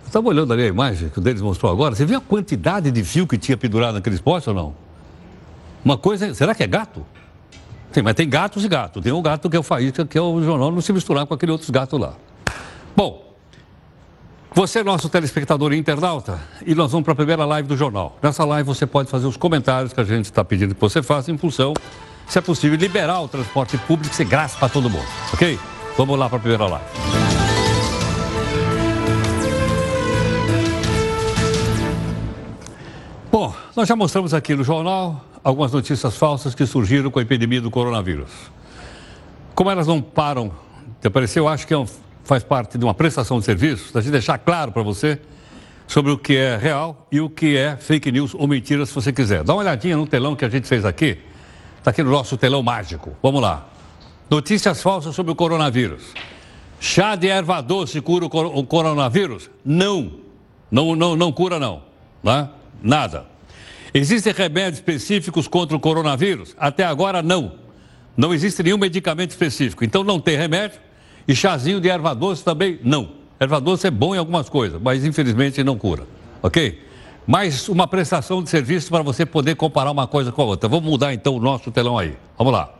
Eu 0.01 0.07
estava 0.07 0.27
olhando 0.27 0.51
ali 0.51 0.63
a 0.63 0.67
imagem 0.67 1.07
que 1.07 1.19
o 1.19 1.21
deles 1.21 1.41
mostrou 1.41 1.71
agora. 1.71 1.95
Você 1.95 2.05
viu 2.05 2.17
a 2.17 2.21
quantidade 2.21 2.91
de 2.91 3.03
fio 3.05 3.25
que 3.25 3.37
tinha 3.37 3.55
pendurado 3.55 3.93
naqueles 3.93 4.19
postes 4.19 4.49
ou 4.49 4.53
não? 4.53 4.75
Uma 5.85 5.97
coisa, 5.97 6.33
será 6.33 6.53
que 6.53 6.63
é 6.63 6.67
gato? 6.67 7.05
Sim, 7.93 8.01
mas 8.01 8.15
tem 8.15 8.27
gatos 8.27 8.65
e 8.65 8.67
gatos. 8.67 9.01
Tem 9.01 9.13
um 9.13 9.21
gato 9.21 9.49
que 9.49 9.55
é 9.55 9.59
o 9.59 9.63
Faísca, 9.63 10.05
que 10.05 10.17
é 10.17 10.21
o 10.21 10.43
jornal, 10.43 10.69
não 10.73 10.81
se 10.81 10.91
misturar 10.91 11.25
com 11.25 11.33
aquele 11.33 11.53
outros 11.53 11.69
gatos 11.69 11.97
lá. 11.97 12.15
Bom, 12.93 13.28
você 14.51 14.79
é 14.79 14.83
nosso 14.83 15.07
telespectador 15.09 15.73
e 15.73 15.77
internauta 15.77 16.39
e 16.65 16.73
nós 16.73 16.91
vamos 16.91 17.05
para 17.05 17.13
a 17.13 17.15
primeira 17.15 17.45
live 17.45 17.67
do 17.67 17.77
jornal. 17.77 18.17
Nessa 18.21 18.43
live 18.43 18.67
você 18.67 18.85
pode 18.85 19.09
fazer 19.09 19.27
os 19.27 19.37
comentários 19.37 19.93
que 19.93 20.01
a 20.01 20.03
gente 20.03 20.25
está 20.25 20.43
pedindo 20.43 20.73
que 20.73 20.81
você 20.81 21.03
faça 21.03 21.31
em 21.31 21.37
função, 21.37 21.73
se 22.27 22.37
é 22.37 22.41
possível, 22.41 22.77
liberar 22.77 23.21
o 23.21 23.27
transporte 23.27 23.77
público 23.77 24.13
ser 24.13 24.25
graça 24.25 24.57
para 24.57 24.69
todo 24.69 24.89
mundo, 24.89 25.05
ok? 25.33 25.59
Vamos 25.97 26.17
lá 26.17 26.27
para 26.27 26.37
a 26.37 26.41
primeira 26.41 26.65
live. 26.65 26.85
Bom, 33.31 33.53
nós 33.75 33.87
já 33.87 33.95
mostramos 33.95 34.33
aqui 34.33 34.55
no 34.55 34.63
jornal 34.63 35.23
algumas 35.43 35.71
notícias 35.71 36.17
falsas 36.17 36.55
que 36.55 36.65
surgiram 36.65 37.11
com 37.11 37.19
a 37.19 37.21
epidemia 37.21 37.61
do 37.61 37.69
coronavírus. 37.69 38.31
Como 39.53 39.69
elas 39.69 39.85
não 39.85 40.01
param 40.01 40.51
de 40.99 41.07
aparecer, 41.07 41.39
eu 41.39 41.47
acho 41.47 41.67
que 41.67 41.73
é 41.73 41.77
um 41.77 41.85
faz 42.29 42.43
parte 42.43 42.77
de 42.77 42.85
uma 42.85 42.93
prestação 42.93 43.39
de 43.39 43.45
serviço, 43.45 43.91
da 43.91 44.01
gente 44.01 44.11
deixar 44.11 44.37
claro 44.37 44.71
para 44.71 44.83
você 44.83 45.19
sobre 45.87 46.11
o 46.11 46.17
que 46.17 46.35
é 46.35 46.55
real 46.57 47.07
e 47.11 47.19
o 47.19 47.27
que 47.27 47.57
é 47.57 47.75
fake 47.75 48.11
news 48.11 48.35
ou 48.35 48.47
mentira, 48.47 48.85
se 48.85 48.93
você 48.93 49.11
quiser. 49.11 49.43
Dá 49.43 49.53
uma 49.55 49.63
olhadinha 49.63 49.97
no 49.97 50.05
telão 50.05 50.35
que 50.35 50.45
a 50.45 50.49
gente 50.49 50.67
fez 50.67 50.85
aqui. 50.85 51.17
Está 51.79 51.89
aqui 51.89 52.03
no 52.03 52.11
nosso 52.11 52.37
telão 52.37 52.61
mágico. 52.61 53.17
Vamos 53.23 53.41
lá. 53.41 53.67
Notícias 54.29 54.79
falsas 54.79 55.15
sobre 55.15 55.31
o 55.31 55.35
coronavírus. 55.35 56.03
Chá 56.79 57.15
de 57.15 57.27
erva 57.27 57.61
doce 57.61 57.99
cura 57.99 58.27
o 58.27 58.63
coronavírus? 58.63 59.49
Não. 59.65 60.11
Não, 60.69 60.95
não, 60.95 61.15
não 61.15 61.31
cura, 61.31 61.57
não. 61.57 61.81
Né? 62.21 62.47
Nada. 62.79 63.25
Existem 63.91 64.31
remédios 64.33 64.75
específicos 64.75 65.47
contra 65.47 65.75
o 65.75 65.79
coronavírus? 65.79 66.55
Até 66.59 66.83
agora, 66.83 67.23
não. 67.23 67.53
Não 68.15 68.31
existe 68.31 68.61
nenhum 68.61 68.77
medicamento 68.77 69.31
específico. 69.31 69.83
Então, 69.83 70.03
não 70.03 70.19
tem 70.19 70.37
remédio 70.37 70.79
e 71.27 71.35
chazinho 71.35 71.79
de 71.79 71.89
erva 71.89 72.13
doce 72.13 72.43
também 72.43 72.79
não. 72.83 73.11
Erva 73.39 73.59
doce 73.61 73.87
é 73.87 73.91
bom 73.91 74.13
em 74.13 74.17
algumas 74.17 74.49
coisas, 74.49 74.81
mas 74.81 75.05
infelizmente 75.05 75.63
não 75.63 75.77
cura. 75.77 76.05
Ok? 76.41 76.83
Mais 77.25 77.69
uma 77.69 77.87
prestação 77.87 78.41
de 78.41 78.49
serviço 78.49 78.89
para 78.89 79.03
você 79.03 79.25
poder 79.25 79.55
comparar 79.55 79.91
uma 79.91 80.07
coisa 80.07 80.31
com 80.31 80.41
a 80.41 80.45
outra. 80.45 80.67
Vamos 80.67 80.89
mudar 80.89 81.13
então 81.13 81.35
o 81.35 81.39
nosso 81.39 81.71
telão 81.71 81.97
aí. 81.97 82.17
Vamos 82.37 82.51
lá. 82.51 82.73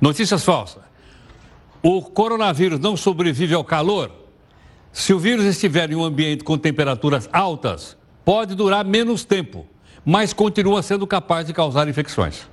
Notícias 0.00 0.44
falsas. 0.44 0.82
O 1.82 2.02
coronavírus 2.02 2.80
não 2.80 2.96
sobrevive 2.96 3.54
ao 3.54 3.62
calor? 3.62 4.10
Se 4.92 5.12
o 5.12 5.18
vírus 5.18 5.44
estiver 5.44 5.90
em 5.90 5.94
um 5.94 6.02
ambiente 6.02 6.42
com 6.42 6.56
temperaturas 6.56 7.28
altas, 7.32 7.96
pode 8.24 8.54
durar 8.54 8.84
menos 8.84 9.24
tempo, 9.24 9.66
mas 10.04 10.32
continua 10.32 10.82
sendo 10.82 11.06
capaz 11.06 11.46
de 11.46 11.52
causar 11.52 11.86
infecções. 11.86 12.48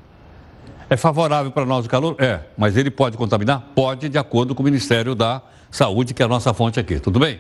É 0.89 0.98
favorável 0.98 1.52
para 1.52 1.65
nós 1.65 1.86
o 1.86 1.89
calor? 1.89 2.15
É. 2.19 2.41
Mas 2.58 2.78
ele 2.78 2.91
pode 2.91 3.17
contaminar? 3.17 3.72
Pode, 3.74 4.10
de 4.10 4.17
acordo 4.17 4.54
com 4.54 4.62
o 4.62 4.65
Ministério 4.65 5.15
da 5.15 5.41
Saúde, 5.72 6.13
que 6.13 6.22
é 6.22 6.26
a 6.26 6.28
nossa 6.30 6.54
fonte 6.54 6.80
aqui. 6.80 7.00
Tudo 7.00 7.19
bem? 7.19 7.39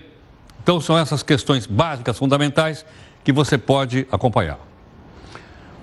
Então, 0.61 0.79
são 0.79 0.97
essas 0.97 1.21
questões 1.21 1.67
básicas, 1.67 2.17
fundamentais, 2.17 2.85
que 3.23 3.31
você 3.31 3.57
pode 3.57 4.07
acompanhar. 4.11 4.59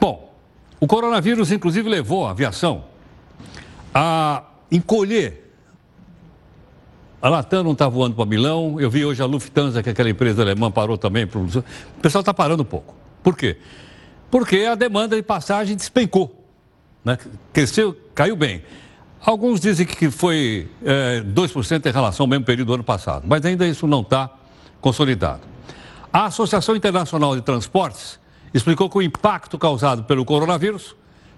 Bom, 0.01 0.33
o 0.81 0.87
coronavírus, 0.87 1.53
inclusive, 1.53 1.89
levou 1.89 2.27
a 2.27 2.31
aviação 2.31 2.85
a 3.95 4.43
encolher. 4.73 5.53
A 7.21 7.29
Latam 7.29 7.63
não 7.63 7.73
está 7.73 7.87
voando 7.87 8.17
para 8.17 8.25
Milão. 8.25 8.81
Eu 8.81 8.91
vi 8.91 9.05
hoje 9.05 9.23
a 9.23 9.27
Lufthansa, 9.27 9.83
que 9.83 9.91
é 9.91 9.93
aquela 9.93 10.09
empresa 10.09 10.41
alemã, 10.41 10.71
parou 10.71 10.97
também. 10.97 11.25
O 11.25 12.01
pessoal 12.01 12.21
está 12.21 12.33
parando 12.33 12.63
um 12.63 12.67
pouco. 12.67 12.95
Por 13.23 13.37
quê? 13.37 13.59
Porque 14.31 14.65
a 14.65 14.75
demanda 14.75 15.15
de 15.15 15.23
passagem 15.23 15.77
despencou. 15.77 16.40
Né? 17.05 17.19
Cresceu, 17.53 17.97
caiu 18.15 18.37
bem. 18.37 18.63
Alguns 19.25 19.61
dizem 19.61 19.87
que 19.87 20.11
foi 20.11 20.69
é, 20.83 21.21
2% 21.21 21.87
em 21.87 21.93
relação 21.93 22.25
ao 22.25 22.29
mesmo 22.29 22.45
período 22.45 22.69
do 22.69 22.75
ano 22.75 22.85
passado, 22.85 23.25
mas 23.27 23.45
ainda 23.45 23.67
isso 23.67 23.87
não 23.87 24.01
está 24.01 24.31
consolidado. 24.81 25.43
A 26.13 26.25
Associação 26.25 26.75
Internacional 26.75 27.37
de 27.37 27.43
Transportes 27.43 28.19
explicou 28.53 28.89
que 28.89 28.99
o 28.99 29.03
impacto 29.03 29.59
causado 29.59 30.05
pelo 30.05 30.25
coronavírus 30.25 30.97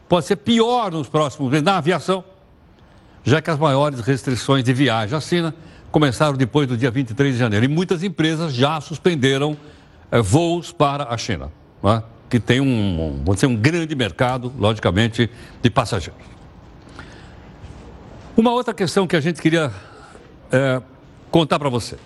pode 0.09 0.27
ser 0.27 0.37
pior 0.37 0.93
nos 0.93 1.09
próximos 1.09 1.51
meses 1.51 1.65
na 1.65 1.77
aviação, 1.77 2.25
já 3.25 3.43
que 3.43 3.51
as 3.51 3.59
maiores 3.59 4.01
restrições 4.01 4.65
de 4.65 4.73
viagem 4.73 5.17
à 5.17 5.21
China 5.21 5.55
começaram 5.91 6.37
depois 6.37 6.67
do 6.69 6.77
dia 6.77 6.91
23 6.91 7.35
de 7.35 7.39
janeiro. 7.39 7.65
E 7.65 7.69
muitas 7.69 8.03
empresas 8.03 8.55
já 8.55 8.81
suspenderam 8.81 9.57
é, 10.11 10.21
voos 10.21 10.73
para 10.73 11.13
a 11.13 11.19
China. 11.19 11.51
Né? 11.83 12.03
Que 12.33 12.41
tem 12.41 12.63
um, 12.63 13.21
vamos 13.23 13.35
dizer, 13.35 13.47
um 13.47 13.55
grande 13.55 13.95
mercado, 13.95 14.51
logicamente, 14.59 15.29
de 15.61 15.69
passageiros. 15.69 16.19
Uma 18.35 18.53
outra 18.53 18.73
questão 18.73 19.07
que 19.07 19.15
a 19.15 19.21
gente 19.21 19.39
queria 19.39 19.71
é, 20.51 20.81
contar 21.31 21.59
para 21.59 21.69
você. 21.69 21.99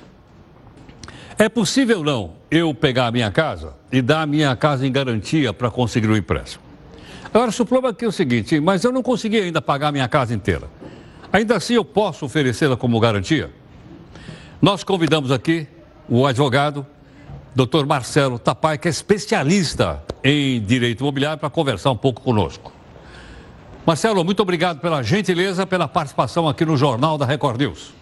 É 1.39 1.49
possível 1.49 2.03
não 2.03 2.33
eu 2.51 2.75
pegar 2.75 3.07
a 3.07 3.13
minha 3.13 3.31
casa 3.31 3.75
e 3.93 4.03
dar 4.03 4.23
a 4.23 4.27
minha 4.27 4.57
casa 4.57 4.85
em 4.85 4.91
garantia 4.91 5.53
para 5.53 5.71
conseguir 5.71 6.09
o 6.09 6.15
um 6.15 6.17
empréstimo? 6.17 6.65
Agora, 7.33 7.53
problema 7.53 7.91
aqui 7.91 8.05
é 8.05 8.09
o 8.09 8.13
seguinte, 8.13 8.59
mas 8.59 8.83
eu 8.83 8.91
não 8.91 9.05
consegui 9.05 9.39
ainda 9.39 9.63
pagar 9.63 9.89
a 9.89 9.93
minha 9.93 10.09
casa 10.09 10.35
inteira. 10.35 10.69
Ainda 11.33 11.55
assim 11.55 11.75
eu 11.75 11.85
posso 11.85 12.27
oferecê-la 12.27 12.77
como 12.77 12.99
garantia? 12.99 13.49
Nós 14.61 14.83
convidamos 14.83 15.31
aqui 15.31 15.69
o 16.09 16.27
advogado 16.27 16.85
Dr. 17.57 17.87
Marcelo 17.87 18.39
Tapai, 18.39 18.77
que 18.77 18.87
é 18.87 18.91
especialista 18.91 20.03
em 20.23 20.61
direito 20.61 21.01
imobiliário, 21.01 21.39
para 21.39 21.49
conversar 21.49 21.91
um 21.91 21.97
pouco 21.97 22.21
conosco. 22.21 22.71
Marcelo, 23.87 24.23
muito 24.23 24.43
obrigado 24.43 24.79
pela 24.79 25.03
gentileza, 25.03 25.67
pela 25.67 25.89
participação 25.89 26.47
aqui 26.47 26.67
no 26.67 26.77
Jornal 26.77 27.17
da 27.17 27.25
Record 27.25 27.59
News. 27.59 27.95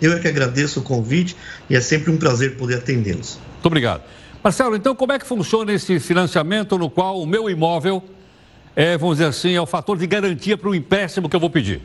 Eu 0.00 0.12
é 0.12 0.20
que 0.20 0.28
agradeço 0.28 0.78
o 0.78 0.82
convite 0.84 1.34
e 1.68 1.74
é 1.74 1.80
sempre 1.80 2.12
um 2.12 2.16
prazer 2.16 2.56
poder 2.56 2.76
atendê-los. 2.76 3.40
Muito 3.54 3.66
obrigado. 3.66 4.02
Marcelo, 4.44 4.76
então 4.76 4.94
como 4.94 5.12
é 5.12 5.18
que 5.18 5.26
funciona 5.26 5.72
esse 5.72 5.98
financiamento 5.98 6.78
no 6.78 6.88
qual 6.88 7.20
o 7.20 7.26
meu 7.26 7.50
imóvel 7.50 8.00
é, 8.76 8.96
vamos 8.96 9.16
dizer 9.16 9.30
assim, 9.30 9.54
é 9.54 9.60
o 9.60 9.66
fator 9.66 9.98
de 9.98 10.06
garantia 10.06 10.56
para 10.56 10.68
o 10.68 10.74
empréstimo 10.74 11.28
que 11.28 11.34
eu 11.34 11.40
vou 11.40 11.50
pedir? 11.50 11.80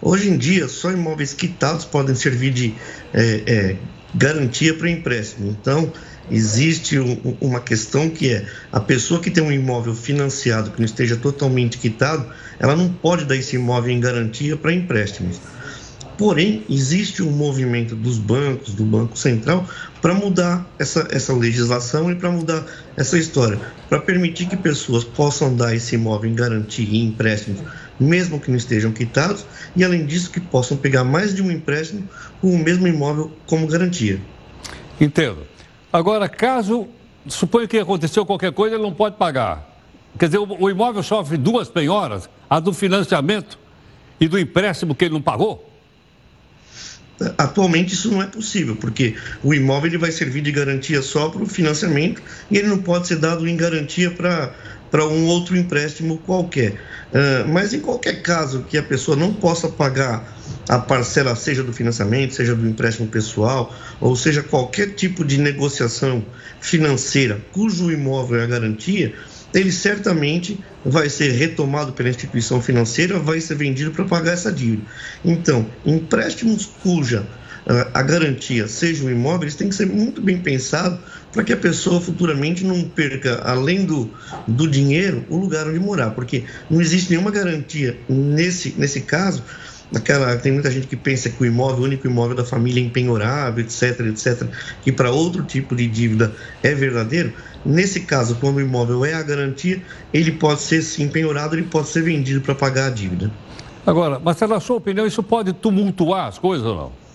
Hoje 0.00 0.30
em 0.30 0.38
dia, 0.38 0.68
só 0.68 0.92
imóveis 0.92 1.34
quitados 1.34 1.84
podem 1.84 2.14
servir 2.14 2.52
de 2.52 2.74
é, 3.12 3.42
é, 3.44 3.76
garantia 4.14 4.74
para 4.74 4.86
o 4.86 4.88
empréstimo. 4.88 5.50
Então, 5.50 5.92
existe 6.30 6.98
um, 6.98 7.36
uma 7.40 7.60
questão 7.60 8.08
que 8.08 8.32
é 8.32 8.46
a 8.72 8.80
pessoa 8.80 9.20
que 9.20 9.30
tem 9.30 9.42
um 9.42 9.52
imóvel 9.52 9.94
financiado 9.94 10.70
que 10.70 10.78
não 10.78 10.86
esteja 10.86 11.16
totalmente 11.16 11.78
quitado, 11.78 12.26
ela 12.58 12.76
não 12.76 12.88
pode 12.88 13.24
dar 13.24 13.36
esse 13.36 13.56
imóvel 13.56 13.92
em 13.92 14.00
garantia 14.00 14.56
para 14.56 14.72
empréstimos. 14.72 15.40
Porém, 16.18 16.64
existe 16.68 17.22
um 17.22 17.30
movimento 17.30 17.94
dos 17.94 18.18
bancos, 18.18 18.74
do 18.74 18.84
Banco 18.84 19.16
Central, 19.16 19.64
para 20.02 20.12
mudar 20.14 20.68
essa, 20.76 21.06
essa 21.12 21.32
legislação 21.32 22.10
e 22.10 22.16
para 22.16 22.28
mudar 22.28 22.66
essa 22.96 23.16
história, 23.16 23.56
para 23.88 24.00
permitir 24.00 24.46
que 24.46 24.56
pessoas 24.56 25.04
possam 25.04 25.54
dar 25.54 25.76
esse 25.76 25.94
imóvel 25.94 26.28
em 26.28 26.34
garantia 26.34 26.84
e 26.84 27.04
empréstimos, 27.04 27.60
mesmo 27.98 28.40
que 28.40 28.50
não 28.50 28.56
estejam 28.56 28.92
quitados, 28.92 29.44
e 29.74 29.84
além 29.84 30.06
disso, 30.06 30.30
que 30.30 30.40
possam 30.40 30.76
pegar 30.76 31.04
mais 31.04 31.34
de 31.34 31.42
um 31.42 31.50
empréstimo 31.50 32.08
com 32.40 32.54
o 32.54 32.58
mesmo 32.58 32.86
imóvel 32.86 33.32
como 33.46 33.66
garantia. 33.66 34.20
Entendo. 35.00 35.46
Agora, 35.92 36.28
caso 36.28 36.88
suponha 37.26 37.66
que 37.66 37.78
aconteceu 37.78 38.24
qualquer 38.24 38.52
coisa, 38.52 38.76
ele 38.76 38.82
não 38.82 38.92
pode 38.92 39.16
pagar. 39.16 39.76
Quer 40.18 40.26
dizer, 40.26 40.38
o 40.38 40.70
imóvel 40.70 41.02
sofre 41.02 41.36
duas 41.36 41.68
penhoras, 41.68 42.28
a 42.48 42.58
do 42.58 42.72
financiamento 42.72 43.58
e 44.20 44.26
do 44.26 44.38
empréstimo 44.38 44.94
que 44.94 45.04
ele 45.04 45.14
não 45.14 45.22
pagou? 45.22 45.68
Atualmente 47.36 47.94
isso 47.94 48.10
não 48.12 48.22
é 48.22 48.26
possível, 48.26 48.76
porque 48.76 49.16
o 49.42 49.52
imóvel 49.52 49.90
ele 49.90 49.98
vai 49.98 50.12
servir 50.12 50.40
de 50.40 50.52
garantia 50.52 51.02
só 51.02 51.28
para 51.28 51.42
o 51.42 51.46
financiamento 51.46 52.22
e 52.50 52.56
ele 52.56 52.68
não 52.68 52.78
pode 52.78 53.08
ser 53.08 53.16
dado 53.16 53.46
em 53.48 53.56
garantia 53.56 54.10
para 54.10 54.54
para 54.90 55.06
um 55.06 55.26
outro 55.26 55.56
empréstimo 55.56 56.18
qualquer. 56.18 56.72
Uh, 57.12 57.48
mas 57.48 57.72
em 57.72 57.80
qualquer 57.80 58.22
caso 58.22 58.64
que 58.68 58.76
a 58.76 58.82
pessoa 58.82 59.16
não 59.16 59.32
possa 59.32 59.68
pagar 59.68 60.36
a 60.68 60.78
parcela, 60.78 61.34
seja 61.34 61.62
do 61.62 61.72
financiamento, 61.72 62.34
seja 62.34 62.54
do 62.54 62.66
empréstimo 62.66 63.08
pessoal, 63.08 63.74
ou 64.00 64.14
seja 64.14 64.42
qualquer 64.42 64.94
tipo 64.94 65.24
de 65.24 65.38
negociação 65.38 66.24
financeira 66.60 67.40
cujo 67.52 67.90
imóvel 67.90 68.40
é 68.40 68.44
a 68.44 68.46
garantia, 68.46 69.14
ele 69.54 69.72
certamente 69.72 70.58
vai 70.84 71.08
ser 71.08 71.32
retomado 71.32 71.92
pela 71.92 72.10
instituição 72.10 72.60
financeira, 72.60 73.18
vai 73.18 73.40
ser 73.40 73.54
vendido 73.54 73.90
para 73.90 74.04
pagar 74.04 74.32
essa 74.32 74.52
dívida. 74.52 74.82
Então, 75.24 75.66
empréstimos 75.86 76.66
cuja 76.82 77.26
a 77.92 78.02
garantia 78.02 78.66
seja 78.66 79.04
o 79.04 79.10
imóvel, 79.10 79.42
eles 79.42 79.54
têm 79.54 79.68
que 79.68 79.74
ser 79.74 79.86
muito 79.86 80.20
bem 80.20 80.38
pensados 80.38 80.98
para 81.32 81.44
que 81.44 81.52
a 81.52 81.56
pessoa 81.56 82.00
futuramente 82.00 82.64
não 82.64 82.82
perca, 82.84 83.42
além 83.44 83.84
do, 83.84 84.10
do 84.46 84.66
dinheiro, 84.66 85.24
o 85.28 85.36
lugar 85.36 85.66
onde 85.66 85.78
morar, 85.78 86.10
porque 86.10 86.44
não 86.70 86.80
existe 86.80 87.10
nenhuma 87.10 87.30
garantia 87.30 87.98
nesse, 88.08 88.74
nesse 88.78 89.02
caso 89.02 89.42
Aquela, 89.94 90.36
tem 90.36 90.52
muita 90.52 90.70
gente 90.70 90.86
que 90.86 90.96
pensa 90.96 91.30
que 91.30 91.42
o 91.42 91.46
imóvel, 91.46 91.80
o 91.80 91.84
único 91.84 92.06
imóvel 92.06 92.36
da 92.36 92.44
família 92.44 92.82
é 92.82 92.84
empenhorável, 92.84 93.64
etc, 93.64 94.00
etc, 94.00 94.46
que 94.82 94.92
para 94.92 95.10
outro 95.10 95.42
tipo 95.42 95.74
de 95.74 95.86
dívida 95.86 96.30
é 96.62 96.74
verdadeiro. 96.74 97.32
Nesse 97.64 98.00
caso, 98.00 98.36
quando 98.36 98.56
o 98.56 98.60
imóvel 98.60 99.04
é 99.04 99.14
a 99.14 99.22
garantia, 99.22 99.82
ele 100.12 100.32
pode 100.32 100.60
ser 100.60 100.82
sim 100.82 101.08
penhorado, 101.08 101.54
ele 101.54 101.62
pode 101.62 101.88
ser 101.88 102.02
vendido 102.02 102.42
para 102.42 102.54
pagar 102.54 102.88
a 102.88 102.90
dívida. 102.90 103.30
Agora, 103.86 104.18
Marcelo, 104.18 104.52
na 104.52 104.60
sua 104.60 104.76
opinião, 104.76 105.06
isso 105.06 105.22
pode 105.22 105.54
tumultuar 105.54 106.26
as 106.26 106.38
coisas 106.38 106.66
ou 106.66 106.76
não? 106.76 107.07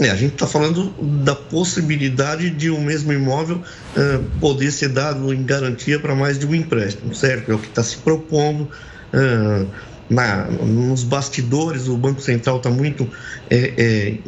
É, 0.00 0.10
a 0.10 0.16
gente 0.16 0.32
está 0.32 0.46
falando 0.46 0.90
da 1.22 1.34
possibilidade 1.34 2.48
de 2.50 2.70
um 2.70 2.82
mesmo 2.82 3.12
imóvel 3.12 3.58
uh, 3.58 4.24
poder 4.40 4.70
ser 4.72 4.88
dado 4.88 5.32
em 5.32 5.44
garantia 5.44 6.00
para 6.00 6.14
mais 6.14 6.38
de 6.38 6.46
um 6.46 6.54
empréstimo, 6.54 7.14
certo? 7.14 7.52
É 7.52 7.54
o 7.54 7.58
que 7.58 7.68
está 7.68 7.82
se 7.82 7.98
propondo. 7.98 8.70
Uh, 9.12 9.66
na, 10.08 10.46
nos 10.46 11.04
bastidores, 11.04 11.86
o 11.86 11.96
Banco 11.96 12.20
Central 12.20 12.56
está 12.56 12.68
muito 12.68 13.08
é, 13.48 13.74
é, 13.76 14.18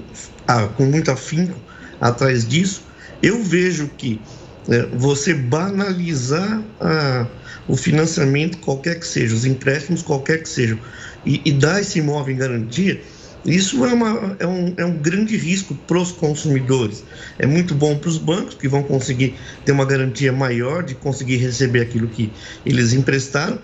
a, 0.46 0.68
com 0.68 0.84
muito 0.84 1.10
afinco 1.10 1.58
atrás 2.00 2.46
disso. 2.46 2.84
Eu 3.20 3.42
vejo 3.42 3.90
que 3.96 4.20
é, 4.68 4.86
você 4.94 5.34
banalizar 5.34 6.62
a, 6.80 7.26
o 7.66 7.76
financiamento, 7.76 8.58
qualquer 8.58 9.00
que 9.00 9.06
seja, 9.06 9.34
os 9.34 9.44
empréstimos, 9.44 10.02
qualquer 10.02 10.42
que 10.42 10.48
sejam, 10.48 10.78
e, 11.26 11.40
e 11.44 11.52
dar 11.52 11.80
esse 11.80 11.98
imóvel 11.98 12.34
em 12.34 12.38
garantia, 12.38 13.02
isso 13.44 13.84
é, 13.84 13.92
uma, 13.92 14.36
é, 14.38 14.46
um, 14.46 14.74
é 14.76 14.84
um 14.84 14.96
grande 14.98 15.36
risco 15.36 15.74
para 15.86 15.98
os 15.98 16.12
consumidores. 16.12 17.04
É 17.38 17.46
muito 17.46 17.74
bom 17.74 17.98
para 17.98 18.08
os 18.08 18.18
bancos, 18.18 18.54
que 18.54 18.68
vão 18.68 18.82
conseguir 18.82 19.34
ter 19.64 19.72
uma 19.72 19.84
garantia 19.84 20.32
maior 20.32 20.82
de 20.82 20.94
conseguir 20.94 21.36
receber 21.36 21.80
aquilo 21.80 22.06
que 22.08 22.32
eles 22.64 22.92
emprestaram, 22.92 23.58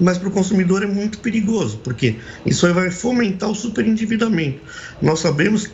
mas 0.00 0.18
para 0.18 0.28
o 0.28 0.30
consumidor 0.30 0.82
é 0.82 0.86
muito 0.86 1.18
perigoso, 1.18 1.78
porque 1.82 2.16
isso 2.46 2.72
vai 2.72 2.90
fomentar 2.90 3.50
o 3.50 3.54
superendividamento. 3.54 4.60
Nós 5.02 5.20
sabemos 5.20 5.70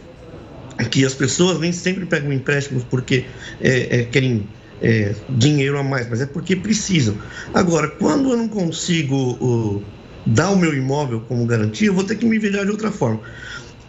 que 0.90 1.04
as 1.04 1.14
pessoas 1.14 1.58
nem 1.58 1.72
sempre 1.72 2.06
pegam 2.06 2.32
empréstimos 2.32 2.84
porque 2.84 3.24
é, 3.60 4.00
é, 4.00 4.04
querem 4.04 4.46
é, 4.80 5.14
dinheiro 5.28 5.78
a 5.78 5.82
mais, 5.82 6.08
mas 6.08 6.20
é 6.20 6.26
porque 6.26 6.56
precisam. 6.56 7.14
Agora, 7.52 7.88
quando 7.88 8.30
eu 8.30 8.36
não 8.36 8.48
consigo 8.48 9.32
uh, 9.40 9.84
dar 10.26 10.50
o 10.50 10.56
meu 10.56 10.74
imóvel 10.74 11.20
como 11.22 11.46
garantia, 11.46 11.88
eu 11.88 11.94
vou 11.94 12.04
ter 12.04 12.16
que 12.16 12.26
me 12.26 12.38
virar 12.38 12.64
de 12.64 12.70
outra 12.70 12.90
forma. 12.90 13.20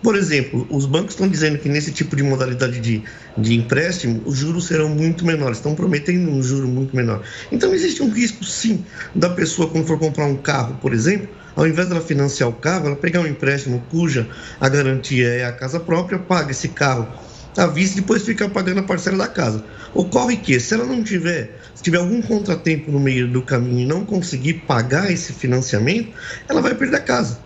Por 0.02 0.16
exemplo, 0.16 0.66
os 0.72 0.88
bancos 0.88 1.14
estão 1.14 1.28
dizendo 1.28 1.60
que 1.60 1.70
nesse 1.70 1.92
tipo 1.92 2.16
de 2.16 2.24
modalidade 2.24 2.80
de, 2.80 3.04
de 3.38 3.54
empréstimo, 3.54 4.22
os 4.26 4.36
juros 4.36 4.66
serão 4.66 4.90
muito 4.90 5.24
menores, 5.24 5.58
estão 5.58 5.76
prometendo 5.76 6.30
um 6.32 6.42
juro 6.42 6.68
muito 6.68 6.96
menor. 6.96 7.22
Então, 7.52 7.72
existe 7.72 8.02
um 8.02 8.10
risco, 8.10 8.44
sim, 8.44 8.84
da 9.14 9.30
pessoa, 9.30 9.70
quando 9.70 9.86
for 9.86 10.00
comprar 10.00 10.26
um 10.26 10.38
carro, 10.38 10.76
por 10.82 10.92
exemplo, 10.92 11.30
ao 11.56 11.68
invés 11.68 11.88
dela 11.88 12.02
financiar 12.02 12.50
o 12.50 12.54
carro, 12.54 12.88
ela 12.88 12.96
pegar 12.96 13.20
um 13.20 13.28
empréstimo 13.28 13.84
cuja 13.92 14.28
a 14.60 14.68
garantia 14.68 15.28
é 15.28 15.46
a 15.46 15.52
casa 15.52 15.80
própria, 15.80 16.18
paga 16.18 16.50
esse 16.50 16.70
carro 16.70 17.08
à 17.58 17.68
vista 17.68 17.98
e 17.98 18.02
depois 18.02 18.24
fica 18.24 18.48
pagando 18.48 18.80
a 18.80 18.84
parcela 18.84 19.18
da 19.18 19.28
casa. 19.28 19.64
Ocorre 19.94 20.38
que, 20.38 20.60
se 20.60 20.74
ela 20.74 20.86
não 20.86 21.04
tiver, 21.04 21.60
se 21.76 21.84
tiver 21.84 21.98
algum 21.98 22.22
contratempo 22.22 22.92
no 22.92 23.00
meio 23.00 23.28
do 23.28 23.42
caminho 23.42 23.82
e 23.82 23.86
não 23.86 24.06
conseguir 24.06 24.66
pagar 24.66 25.12
esse 25.12 25.34
financiamento, 25.34 26.12
ela 26.48 26.62
vai 26.62 26.74
perder 26.76 26.98
a 26.98 27.02
casa. 27.02 27.40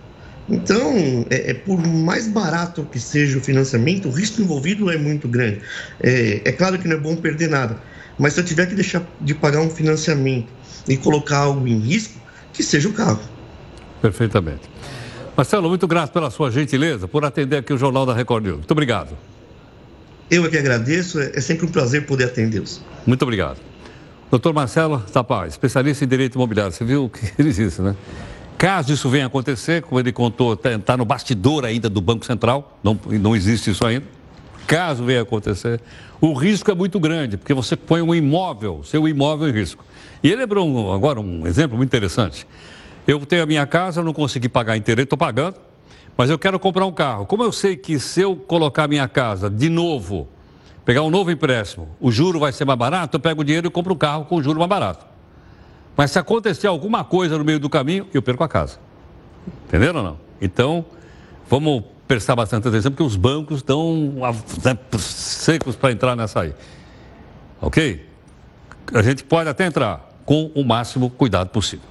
Então, 0.48 1.26
é, 1.30 1.52
é, 1.52 1.54
por 1.54 1.80
mais 1.80 2.28
barato 2.28 2.88
que 2.92 3.00
seja 3.00 3.38
o 3.38 3.42
financiamento, 3.42 4.08
o 4.08 4.12
risco 4.12 4.42
envolvido 4.42 4.92
é 4.92 4.98
muito 4.98 5.28
grande. 5.28 5.62
É, 6.02 6.42
é, 6.46 6.52
claro 6.52 6.78
que 6.78 6.88
não 6.88 6.98
é 6.98 7.00
bom 7.00 7.16
perder 7.16 7.50
nada, 7.50 7.78
mas 8.18 8.34
se 8.34 8.42
eu 8.42 8.46
tiver 8.46 8.68
que 8.68 8.76
deixar 8.76 9.02
de 9.20 9.34
pagar 9.34 9.62
um 9.62 9.70
financiamento 9.70 10.48
e 10.88 10.96
colocar 10.98 11.40
algo 11.40 11.68
em 11.68 11.80
risco, 11.80 12.14
que 12.54 12.62
seja 12.62 12.88
o 12.88 12.94
carro. 12.94 13.20
Perfeitamente. 14.02 14.70
Marcelo, 15.36 15.68
muito 15.68 15.88
grato 15.88 16.14
pela 16.14 16.30
sua 16.30 16.52
gentileza, 16.52 17.08
por 17.08 17.26
atender 17.26 17.58
aqui 17.58 17.74
o 17.74 17.78
Jornal 17.78 18.06
da 18.06 18.14
Record 18.14 18.44
News. 18.46 18.58
Muito 18.58 18.72
obrigado. 18.72 19.18
Eu 20.30 20.46
é 20.46 20.50
que 20.50 20.58
agradeço, 20.58 21.20
é, 21.20 21.32
é 21.36 21.42
sempre 21.42 21.66
um 21.66 21.70
prazer 21.70 22.06
poder 22.06 22.26
atendê-los. 22.26 22.82
Muito 23.06 23.22
obrigado. 23.22 23.60
Doutor 24.30 24.54
Marcelo 24.54 25.00
Tapaz, 25.00 25.54
especialista 25.54 26.04
em 26.04 26.08
direito 26.08 26.36
imobiliário, 26.36 26.72
você 26.74 26.84
viu 26.84 27.06
o 27.06 27.10
que 27.10 27.32
ele 27.38 27.52
disse, 27.52 27.82
né? 27.82 27.96
Caso 28.58 28.92
isso 28.92 29.10
venha 29.10 29.26
a 29.26 29.28
acontecer, 29.28 29.82
como 29.84 30.00
ele 30.00 30.12
contou, 30.12 30.54
está 30.54 30.80
tá 30.80 30.98
no 30.98 31.06
bastidor 31.06 31.66
ainda 31.66 31.90
do 31.90 32.02
Banco 32.02 32.26
Central, 32.26 32.80
não, 32.84 33.00
não 33.20 33.36
existe 33.36 33.70
isso 33.70 33.86
ainda. 33.86 34.06
Caso 34.66 35.04
venha 35.04 35.20
a 35.20 35.24
acontecer, 35.24 35.80
o 36.20 36.34
risco 36.34 36.72
é 36.72 36.74
muito 36.74 37.00
grande, 37.00 37.38
porque 37.38 37.54
você 37.54 37.76
põe 37.76 38.02
um 38.02 38.16
imóvel, 38.16 38.82
seu 38.84 39.08
imóvel 39.08 39.50
em 39.50 39.52
risco. 39.52 39.86
E 40.24 40.30
ele 40.30 40.38
lembrou 40.38 40.68
um, 40.68 40.92
agora 40.92 41.20
um 41.20 41.46
exemplo 41.46 41.78
muito 41.78 41.90
interessante. 41.90 42.48
Eu 43.08 43.24
tenho 43.26 43.44
a 43.44 43.46
minha 43.46 43.68
casa, 43.68 44.02
não 44.02 44.14
consegui 44.14 44.50
pagar 44.50 44.76
inteiro, 44.76 45.02
estou 45.02 45.18
pagando, 45.18 45.58
mas 46.18 46.30
eu 46.30 46.40
quero 46.40 46.60
comprar 46.60 46.86
um 46.86 46.92
carro. 46.92 47.26
Como 47.26 47.44
eu 47.44 47.52
sei 47.52 47.76
que 47.76 48.00
se 48.00 48.22
eu 48.22 48.36
colocar 48.36 48.88
minha 48.88 49.08
casa 49.08 49.50
de 49.50 49.70
novo, 49.70 50.28
pegar 50.84 51.02
um 51.02 51.10
novo 51.10 51.32
empréstimo, 51.32 51.90
o 52.00 52.12
juro 52.12 52.40
vai 52.40 52.52
ser 52.52 52.66
mais 52.66 52.80
barato, 52.80 53.18
eu 53.18 53.20
pego 53.20 53.42
o 53.42 53.44
dinheiro 53.44 53.68
e 53.68 53.70
compro 53.70 53.94
um 53.94 53.98
carro 53.98 54.26
com 54.26 54.36
o 54.36 54.44
juro 54.44 54.60
mais 54.60 54.70
barato. 54.70 55.06
Mas 55.98 56.12
se 56.12 56.20
acontecer 56.20 56.68
alguma 56.68 57.04
coisa 57.04 57.38
no 57.38 57.44
meio 57.44 57.60
do 57.60 57.70
caminho, 57.70 58.08
eu 58.14 58.22
perco 58.22 58.44
a 58.44 58.50
casa. 58.50 58.80
Entenderam 59.68 60.00
ou 60.00 60.06
não? 60.06 60.20
Então, 60.42 60.86
vamos 61.50 61.84
prestar 62.08 62.36
bastante 62.36 62.68
atenção, 62.68 62.92
porque 62.92 63.04
os 63.04 63.16
bancos 63.16 63.58
estão 63.58 64.14
né, 64.64 64.78
secos 65.00 65.76
para 65.76 65.92
entrar 65.92 66.16
nessa 66.16 66.42
aí. 66.42 66.54
Ok? 67.62 68.08
A 68.94 69.02
gente 69.02 69.24
pode 69.24 69.50
até 69.50 69.66
entrar 69.66 70.12
com 70.26 70.52
o 70.54 70.64
máximo 70.64 71.10
cuidado 71.10 71.50
possível. 71.50 71.88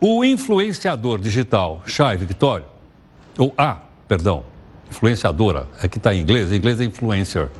O 0.00 0.24
influenciador 0.24 1.20
digital 1.20 1.82
Chay 1.84 2.16
Victório, 2.16 2.64
ou 3.36 3.52
A, 3.58 3.76
perdão, 4.08 4.44
influenciadora, 4.90 5.68
é 5.82 5.88
que 5.88 5.98
está 5.98 6.14
em 6.14 6.20
inglês, 6.22 6.50
em 6.50 6.56
inglês 6.56 6.80
é 6.80 6.84
influencer. 6.84 7.50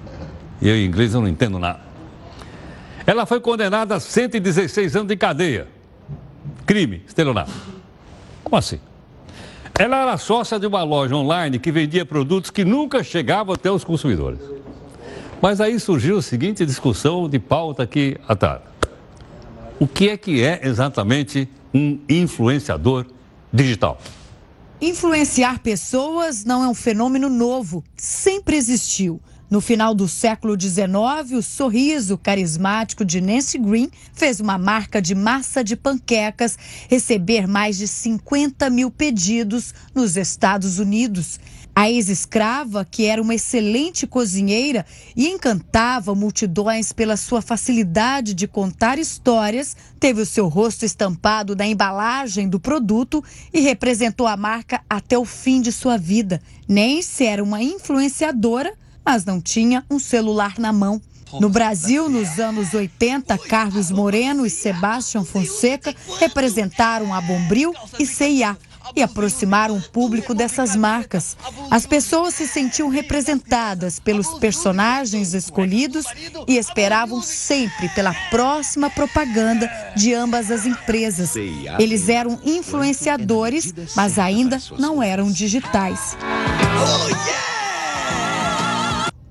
E 0.63 0.69
eu, 0.69 0.75
em 0.75 0.87
inglês 0.87 1.13
eu 1.13 1.21
não 1.21 1.29
entendo 1.29 1.59
nada. 1.59 1.81
Ela 3.07 3.27
foi 3.27 3.41
condenada 3.41 3.95
a 3.95 4.01
116 4.01 4.97
anos 4.97 5.09
de 5.09 5.17
cadeia. 5.17 5.69
Crime, 6.65 7.03
estelionato. 7.07 7.53
Como 8.43 8.57
assim? 8.57 8.81
Ela 9.79 9.99
era 10.03 10.17
sócia 10.17 10.59
de 10.59 10.67
uma 10.67 10.83
loja 10.83 11.15
online 11.17 11.59
que 11.59 11.71
vendia 11.71 12.07
produtos 12.07 12.51
que 12.51 12.65
nunca 12.65 13.05
chegavam 13.05 13.55
até 13.55 13.71
os 13.71 13.85
consumidores. 13.85 14.41
Mas 15.43 15.61
aí 15.61 15.79
surgiu 15.79 16.19
a 16.19 16.23
seguinte 16.23 16.65
discussão 16.65 17.29
de 17.29 17.39
pauta 17.39 17.83
aqui 17.83 18.17
à 18.27 18.35
tarde. 18.35 18.70
O 19.81 19.89
que 19.89 20.11
é 20.11 20.17
que 20.19 20.43
é 20.43 20.61
exatamente 20.63 21.49
um 21.73 21.99
influenciador 22.07 23.07
digital? 23.51 23.99
Influenciar 24.79 25.61
pessoas 25.61 26.45
não 26.45 26.63
é 26.63 26.69
um 26.69 26.75
fenômeno 26.75 27.31
novo, 27.31 27.83
sempre 27.97 28.57
existiu. 28.57 29.23
No 29.49 29.59
final 29.59 29.95
do 29.95 30.07
século 30.07 30.55
XIX, 30.61 31.33
o 31.33 31.43
sorriso 31.43 32.19
carismático 32.19 33.07
de 33.07 33.23
Nancy 33.23 33.57
Green 33.57 33.91
fez 34.13 34.39
uma 34.39 34.59
marca 34.59 35.01
de 35.01 35.15
massa 35.15 35.65
de 35.65 35.75
panquecas 35.77 36.59
receber 36.87 37.49
mais 37.49 37.79
de 37.79 37.89
50 37.89 38.69
mil 38.69 38.91
pedidos 38.91 39.73
nos 39.95 40.15
Estados 40.19 40.79
Unidos. 40.79 41.41
A 41.81 41.91
ex-escrava, 41.91 42.85
que 42.85 43.07
era 43.07 43.23
uma 43.23 43.35
excelente 43.35 44.07
cozinheira 44.07 44.85
e 45.17 45.29
encantava 45.29 46.15
multidões 46.15 46.93
pela 46.93 47.17
sua 47.17 47.41
facilidade 47.41 48.35
de 48.35 48.47
contar 48.47 48.99
histórias, 48.99 49.75
teve 49.99 50.21
o 50.21 50.27
seu 50.27 50.47
rosto 50.47 50.85
estampado 50.85 51.57
na 51.57 51.67
embalagem 51.67 52.51
do 52.51 52.61
produto 52.61 53.25
e 53.51 53.61
representou 53.61 54.27
a 54.27 54.37
marca 54.37 54.83
até 54.91 55.17
o 55.17 55.25
fim 55.25 55.63
de 55.63 55.73
sua 55.73 55.97
vida. 55.97 56.43
Nancy 56.69 57.25
era 57.25 57.43
uma 57.43 57.63
influenciadora 57.63 58.75
mas 59.03 59.25
não 59.25 59.41
tinha 59.41 59.83
um 59.91 59.99
celular 59.99 60.59
na 60.59 60.75
mão. 60.75 61.01
No 61.41 61.49
Brasil, 61.49 62.09
nos 62.09 62.39
anos 62.39 62.75
80, 62.75 63.39
Carlos 63.39 63.91
Moreno 63.91 64.45
e 64.45 64.51
Sebastião 64.51 65.25
Fonseca 65.25 65.95
representaram 66.19 67.15
a 67.15 67.21
Bombril 67.21 67.73
e 67.99 68.05
CIA. 68.05 68.59
E 68.95 69.03
aproximar 69.03 69.71
um 69.71 69.81
público 69.81 70.35
dessas 70.35 70.75
marcas. 70.77 71.37
As 71.71 71.87
pessoas 71.87 72.35
se 72.35 72.47
sentiam 72.47 72.89
representadas 72.89 73.99
pelos 73.99 74.39
personagens 74.39 75.35
escolhidos 75.35 76.07
e 76.47 76.57
esperavam 76.57 77.23
sempre 77.23 77.89
pela 77.91 78.15
próxima 78.31 78.91
propaganda 78.91 79.71
de 79.97 80.15
ambas 80.15 80.51
as 80.51 80.67
empresas. 80.67 81.35
Eles 81.79 82.09
eram 82.09 82.39
influenciadores, 82.45 83.73
mas 83.95 84.19
ainda 84.19 84.59
não 84.79 85.03
eram 85.03 85.31
digitais. 85.31 86.17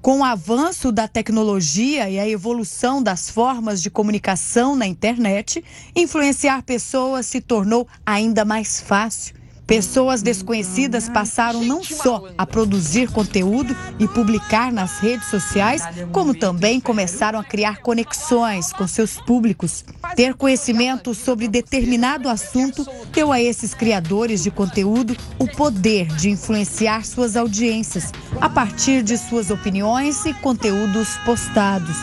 Com 0.01 0.19
o 0.19 0.23
avanço 0.23 0.91
da 0.91 1.07
tecnologia 1.07 2.09
e 2.09 2.17
a 2.17 2.27
evolução 2.27 3.03
das 3.03 3.29
formas 3.29 3.81
de 3.81 3.89
comunicação 3.89 4.75
na 4.75 4.87
internet, 4.87 5.63
influenciar 5.95 6.63
pessoas 6.63 7.25
se 7.25 7.41
tornou 7.41 7.87
ainda 8.05 8.45
mais 8.45 8.79
fácil. 8.79 9.38
Pessoas 9.69 10.23
desconhecidas 10.23 11.07
passaram 11.07 11.63
não 11.63 11.83
só 11.83 12.27
a 12.35 12.43
produzir 12.43 13.11
conteúdo 13.11 13.77
e 13.99 14.07
publicar 14.07 14.71
nas 14.71 14.97
redes 14.97 15.27
sociais, 15.27 15.83
como 16.11 16.33
também 16.33 16.79
começaram 16.79 17.37
a 17.37 17.43
criar 17.43 17.77
conexões 17.83 18.73
com 18.73 18.87
seus 18.87 19.21
públicos. 19.21 19.85
Ter 20.15 20.33
conhecimento 20.33 21.13
sobre 21.13 21.47
determinado 21.47 22.27
assunto 22.29 22.83
deu 23.13 23.31
a 23.31 23.39
esses 23.39 23.75
criadores 23.75 24.41
de 24.41 24.49
conteúdo 24.49 25.15
o 25.37 25.47
poder 25.47 26.07
de 26.15 26.31
influenciar 26.31 27.05
suas 27.05 27.37
audiências 27.37 28.11
a 28.41 28.49
partir 28.49 29.03
de 29.03 29.19
suas 29.19 29.51
opiniões 29.51 30.25
e 30.25 30.33
conteúdos 30.33 31.09
postados. 31.23 31.95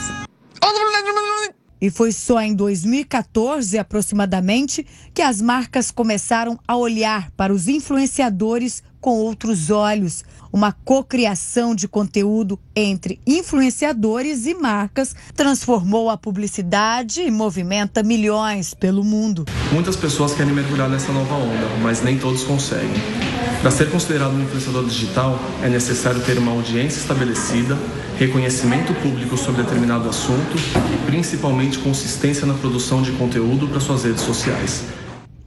E 1.81 1.91
foi 1.91 2.11
só 2.13 2.41
em 2.41 2.55
2014, 2.55 3.79
aproximadamente, 3.79 4.87
que 5.13 5.23
as 5.23 5.41
marcas 5.43 5.91
começaram 5.91 6.59
a 6.67 6.77
olhar 6.77 7.31
para 7.33 7.53
os 7.53 7.69
influenciadores 7.69 8.83
com 9.01 9.19
outros 9.19 9.71
olhos. 9.71 10.25
Uma 10.53 10.73
cocriação 10.73 11.75
de 11.75 11.87
conteúdo 11.87 12.59
entre 12.75 13.21
influenciadores 13.27 14.47
e 14.47 14.55
marcas 14.55 15.15
transformou 15.35 16.09
a 16.09 16.17
publicidade 16.17 17.21
e 17.21 17.31
movimenta 17.31 18.03
milhões 18.03 18.73
pelo 18.73 19.05
mundo. 19.05 19.45
Muitas 19.71 19.97
pessoas 19.97 20.35
querem 20.35 20.55
mergulhar 20.55 20.89
nessa 20.89 21.13
nova 21.13 21.35
onda, 21.35 21.69
mas 21.83 22.03
nem 22.03 22.19
todos 22.19 22.43
conseguem. 22.45 23.36
Para 23.61 23.71
ser 23.71 23.91
considerado 23.91 24.33
um 24.35 24.43
influenciador 24.43 24.85
digital, 24.85 25.39
é 25.63 25.69
necessário 25.69 26.23
ter 26.23 26.39
uma 26.39 26.53
audiência 26.53 27.01
estabelecida, 27.01 27.77
reconhecimento 28.19 28.95
público 28.95 29.37
sobre 29.37 29.63
determinado 29.63 30.09
assunto 30.09 30.57
e 30.95 31.07
principalmente 31.07 31.79
consistência 31.79 32.47
na 32.47 32.55
produção 32.55 33.03
de 33.03 33.13
conteúdo 33.13 33.67
para 33.67 33.81
suas 33.81 34.05
redes 34.05 34.23
sociais. 34.23 34.85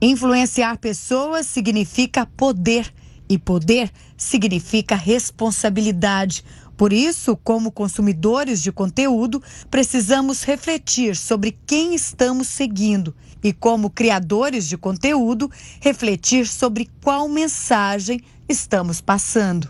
Influenciar 0.01 0.77
pessoas 0.77 1.45
significa 1.45 2.25
poder 2.25 2.91
e 3.29 3.37
poder 3.37 3.91
significa 4.17 4.95
responsabilidade. 4.95 6.43
Por 6.75 6.91
isso, 6.91 7.37
como 7.37 7.71
consumidores 7.71 8.61
de 8.61 8.71
conteúdo, 8.71 9.41
precisamos 9.69 10.43
refletir 10.43 11.15
sobre 11.15 11.57
quem 11.65 11.93
estamos 11.93 12.47
seguindo 12.47 13.13
e, 13.43 13.53
como 13.53 13.89
criadores 13.89 14.67
de 14.67 14.77
conteúdo, 14.77 15.49
refletir 15.81 16.47
sobre 16.47 16.89
qual 17.03 17.27
mensagem 17.27 18.21
estamos 18.47 19.01
passando. 19.01 19.69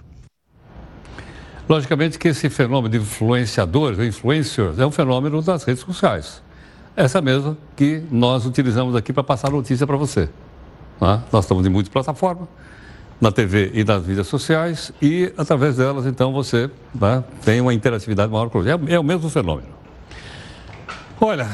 Logicamente 1.68 2.18
que 2.18 2.30
esse 2.30 2.50
fenômeno 2.50 2.90
de 2.90 2.98
influenciadores, 2.98 4.00
influencers, 4.00 4.80
é 4.80 4.86
um 4.86 4.92
fenômeno 4.92 5.42
das 5.42 5.64
redes 5.64 5.84
sociais. 5.84 6.42
Essa 6.96 7.22
mesma 7.22 7.56
que 7.76 8.04
nós 8.12 8.46
utilizamos 8.46 8.96
aqui 8.96 9.14
para 9.14 9.24
passar 9.24 9.52
notícia 9.52 9.86
para 9.86 9.96
você. 9.96 10.30
Né? 11.00 11.24
Nós 11.32 11.46
estamos 11.46 11.66
em 11.66 11.70
muitas 11.70 11.92
plataformas, 11.92 12.48
na 13.22 13.32
TV 13.32 13.72
e 13.74 13.84
nas 13.84 14.04
mídias 14.06 14.28
sociais, 14.28 14.92
e 15.02 15.32
através 15.38 15.78
delas, 15.78 16.06
então, 16.06 16.34
você 16.34 16.72
né, 16.96 17.24
tem 17.44 17.62
uma 17.62 17.74
interatividade 17.74 18.32
maior 18.32 18.50
com 18.50 18.64
é, 18.64 18.72
é 18.88 19.00
o 19.00 19.04
mesmo 19.04 19.30
fenômeno. 19.30 19.68
Olha, 21.22 21.50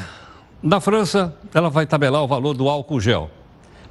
na 0.65 0.81
França, 0.81 1.37
ela 1.53 1.69
vai 1.69 1.85
tabelar 1.85 2.23
o 2.23 2.27
valor 2.27 2.55
do 2.55 2.67
álcool 2.67 2.99
gel. 2.99 3.29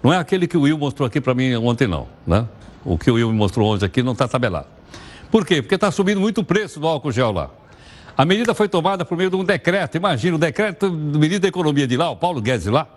Não 0.02 0.12
é 0.12 0.18
aquele 0.18 0.48
que 0.48 0.56
o 0.56 0.62
Will 0.62 0.76
mostrou 0.76 1.06
aqui 1.06 1.20
para 1.20 1.32
mim 1.32 1.54
ontem, 1.54 1.86
não. 1.86 2.08
Né? 2.26 2.44
O 2.84 2.98
que 2.98 3.08
o 3.10 3.14
Will 3.14 3.30
me 3.30 3.38
mostrou 3.38 3.72
ontem 3.72 3.86
aqui 3.86 4.02
não 4.02 4.12
está 4.12 4.26
tabelado. 4.26 4.66
Por 5.30 5.46
quê? 5.46 5.62
Porque 5.62 5.76
está 5.76 5.92
subindo 5.92 6.20
muito 6.20 6.40
o 6.40 6.44
preço 6.44 6.80
do 6.80 6.88
álcool 6.88 7.12
gel 7.12 7.30
lá. 7.30 7.48
A 8.16 8.24
medida 8.24 8.54
foi 8.54 8.68
tomada 8.68 9.04
por 9.04 9.16
meio 9.16 9.30
de 9.30 9.36
um 9.36 9.44
decreto. 9.44 9.96
Imagina, 9.96 10.34
o 10.34 10.38
decreto 10.38 10.90
do 10.90 11.18
ministro 11.18 11.42
da 11.42 11.48
Economia 11.48 11.86
de 11.86 11.96
lá, 11.96 12.10
o 12.10 12.16
Paulo 12.16 12.40
Guedes 12.40 12.66
lá, 12.66 12.88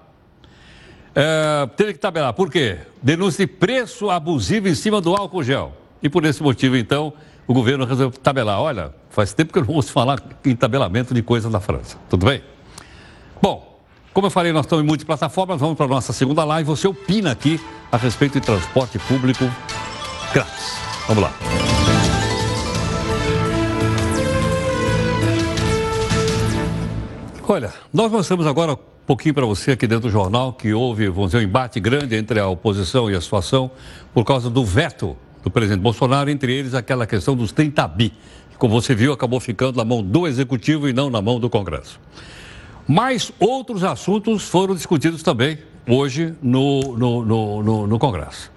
é, 1.14 1.68
teve 1.76 1.94
que 1.94 2.00
tabelar. 2.00 2.34
Por 2.34 2.52
quê? 2.52 2.80
Denúncia 3.02 3.46
de 3.46 3.52
preço 3.52 4.10
abusivo 4.10 4.68
em 4.68 4.76
cima 4.76 5.00
do 5.00 5.16
álcool 5.16 5.44
gel. 5.44 5.72
E 6.02 6.10
por 6.10 6.26
esse 6.26 6.42
motivo, 6.42 6.76
então, 6.76 7.14
o 7.48 7.54
governo 7.54 7.86
resolveu 7.86 8.20
tabelar. 8.20 8.60
Olha, 8.60 8.92
faz 9.12 9.34
tempo 9.34 9.54
que 9.54 9.60
eu 9.60 9.66
não 9.66 9.76
ouço 9.76 9.92
falar 9.92 10.20
em 10.44 10.56
tabelamento 10.56 11.14
de 11.14 11.22
coisas 11.22 11.52
na 11.52 11.60
França. 11.60 11.96
Tudo 12.10 12.26
bem? 12.26 12.42
Bom, 13.42 13.66
como 14.18 14.26
eu 14.26 14.32
falei, 14.32 14.51
nós 14.51 14.65
estamos 14.65 14.84
em 14.84 14.88
multiplataformas. 14.88 15.59
Vamos 15.59 15.78
para 15.78 15.86
a 15.86 15.89
nossa 15.89 16.11
segunda 16.11 16.43
live. 16.43 16.68
Você 16.68 16.88
opina 16.88 17.32
aqui 17.32 17.59
a 17.91 17.97
respeito 17.97 18.39
de 18.39 18.41
transporte 18.47 18.97
público 18.97 19.47
grátis. 20.34 20.74
Vamos 21.07 21.22
lá. 21.22 21.32
Olha, 27.47 27.72
nós 27.93 28.11
mostramos 28.11 28.47
agora 28.47 28.74
um 28.74 28.78
pouquinho 29.05 29.36
para 29.36 29.45
você 29.45 29.74
aqui 29.74 29.86
dentro 29.86 30.09
do 30.09 30.11
jornal 30.11 30.51
que 30.51 30.74
houve, 30.74 31.07
vamos 31.09 31.30
dizer, 31.34 31.45
um 31.45 31.47
embate 31.47 31.80
grande 31.80 32.15
entre 32.15 32.39
a 32.39 32.47
oposição 32.47 33.11
e 33.11 33.13
a 33.13 33.22
situação 33.22 33.70
por 34.15 34.26
causa 34.26 34.49
do 34.49 34.65
veto 34.65 35.15
do 35.43 35.51
presidente 35.51 35.82
Bolsonaro, 35.82 36.28
entre 36.32 36.51
eles 36.51 36.74
aquela 36.74 37.05
questão 37.05 37.36
dos 37.36 37.51
30 37.51 37.88
bi, 37.89 38.09
que, 38.49 38.57
como 38.57 38.82
você 38.82 38.95
viu, 38.95 39.13
acabou 39.13 39.39
ficando 39.39 39.78
na 39.78 39.86
mão 39.86 40.01
do 40.01 40.26
Executivo 40.26 40.89
e 40.89 40.93
não 40.93 41.07
na 41.07 41.22
mão 41.22 41.39
do 41.39 41.51
Congresso. 41.51 41.99
Mas 42.88 43.32
outros 43.40 43.84
assuntos 43.84 44.44
foram 44.44 44.74
discutidos 44.74 45.22
também 45.22 45.60
hoje 45.88 46.34
no, 46.42 46.96
no, 46.98 47.26
no, 47.26 47.64
no, 47.64 47.88
no 47.88 48.00
Congresso. 48.00 48.52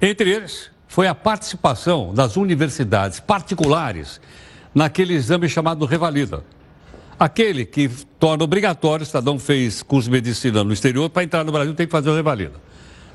Entre 0.00 0.30
eles 0.30 0.70
foi 0.86 1.06
a 1.06 1.14
participação 1.14 2.12
das 2.12 2.36
universidades 2.36 3.20
particulares 3.20 4.20
naquele 4.74 5.14
exame 5.14 5.48
chamado 5.48 5.84
Revalida 5.86 6.44
Aquele 7.20 7.66
que 7.66 7.86
torna 8.18 8.42
obrigatório, 8.44 9.02
o 9.02 9.06
cidadão 9.06 9.38
fez 9.38 9.82
curso 9.82 10.08
de 10.08 10.12
medicina 10.12 10.64
no 10.64 10.72
exterior, 10.72 11.10
para 11.10 11.22
entrar 11.22 11.44
no 11.44 11.52
Brasil 11.52 11.74
tem 11.74 11.84
que 11.84 11.92
fazer 11.92 12.08
o 12.08 12.14
revalida. 12.14 12.54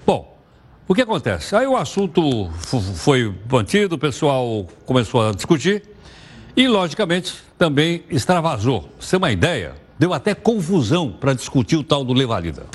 Bom, 0.05 0.37
o 0.87 0.93
que 0.93 1.01
acontece? 1.01 1.55
Aí 1.55 1.65
o 1.65 1.75
assunto 1.75 2.51
foi 2.97 3.33
mantido, 3.51 3.95
o 3.95 3.97
pessoal 3.97 4.67
começou 4.85 5.27
a 5.27 5.31
discutir 5.31 5.81
e, 6.55 6.67
logicamente, 6.67 7.33
também 7.57 8.03
extravasou. 8.07 8.87
Você 8.99 9.17
uma 9.17 9.31
ideia, 9.31 9.73
deu 9.97 10.13
até 10.13 10.35
confusão 10.35 11.11
para 11.11 11.33
discutir 11.33 11.75
o 11.75 11.83
tal 11.83 12.03
do 12.03 12.13
Levalida. 12.13 12.65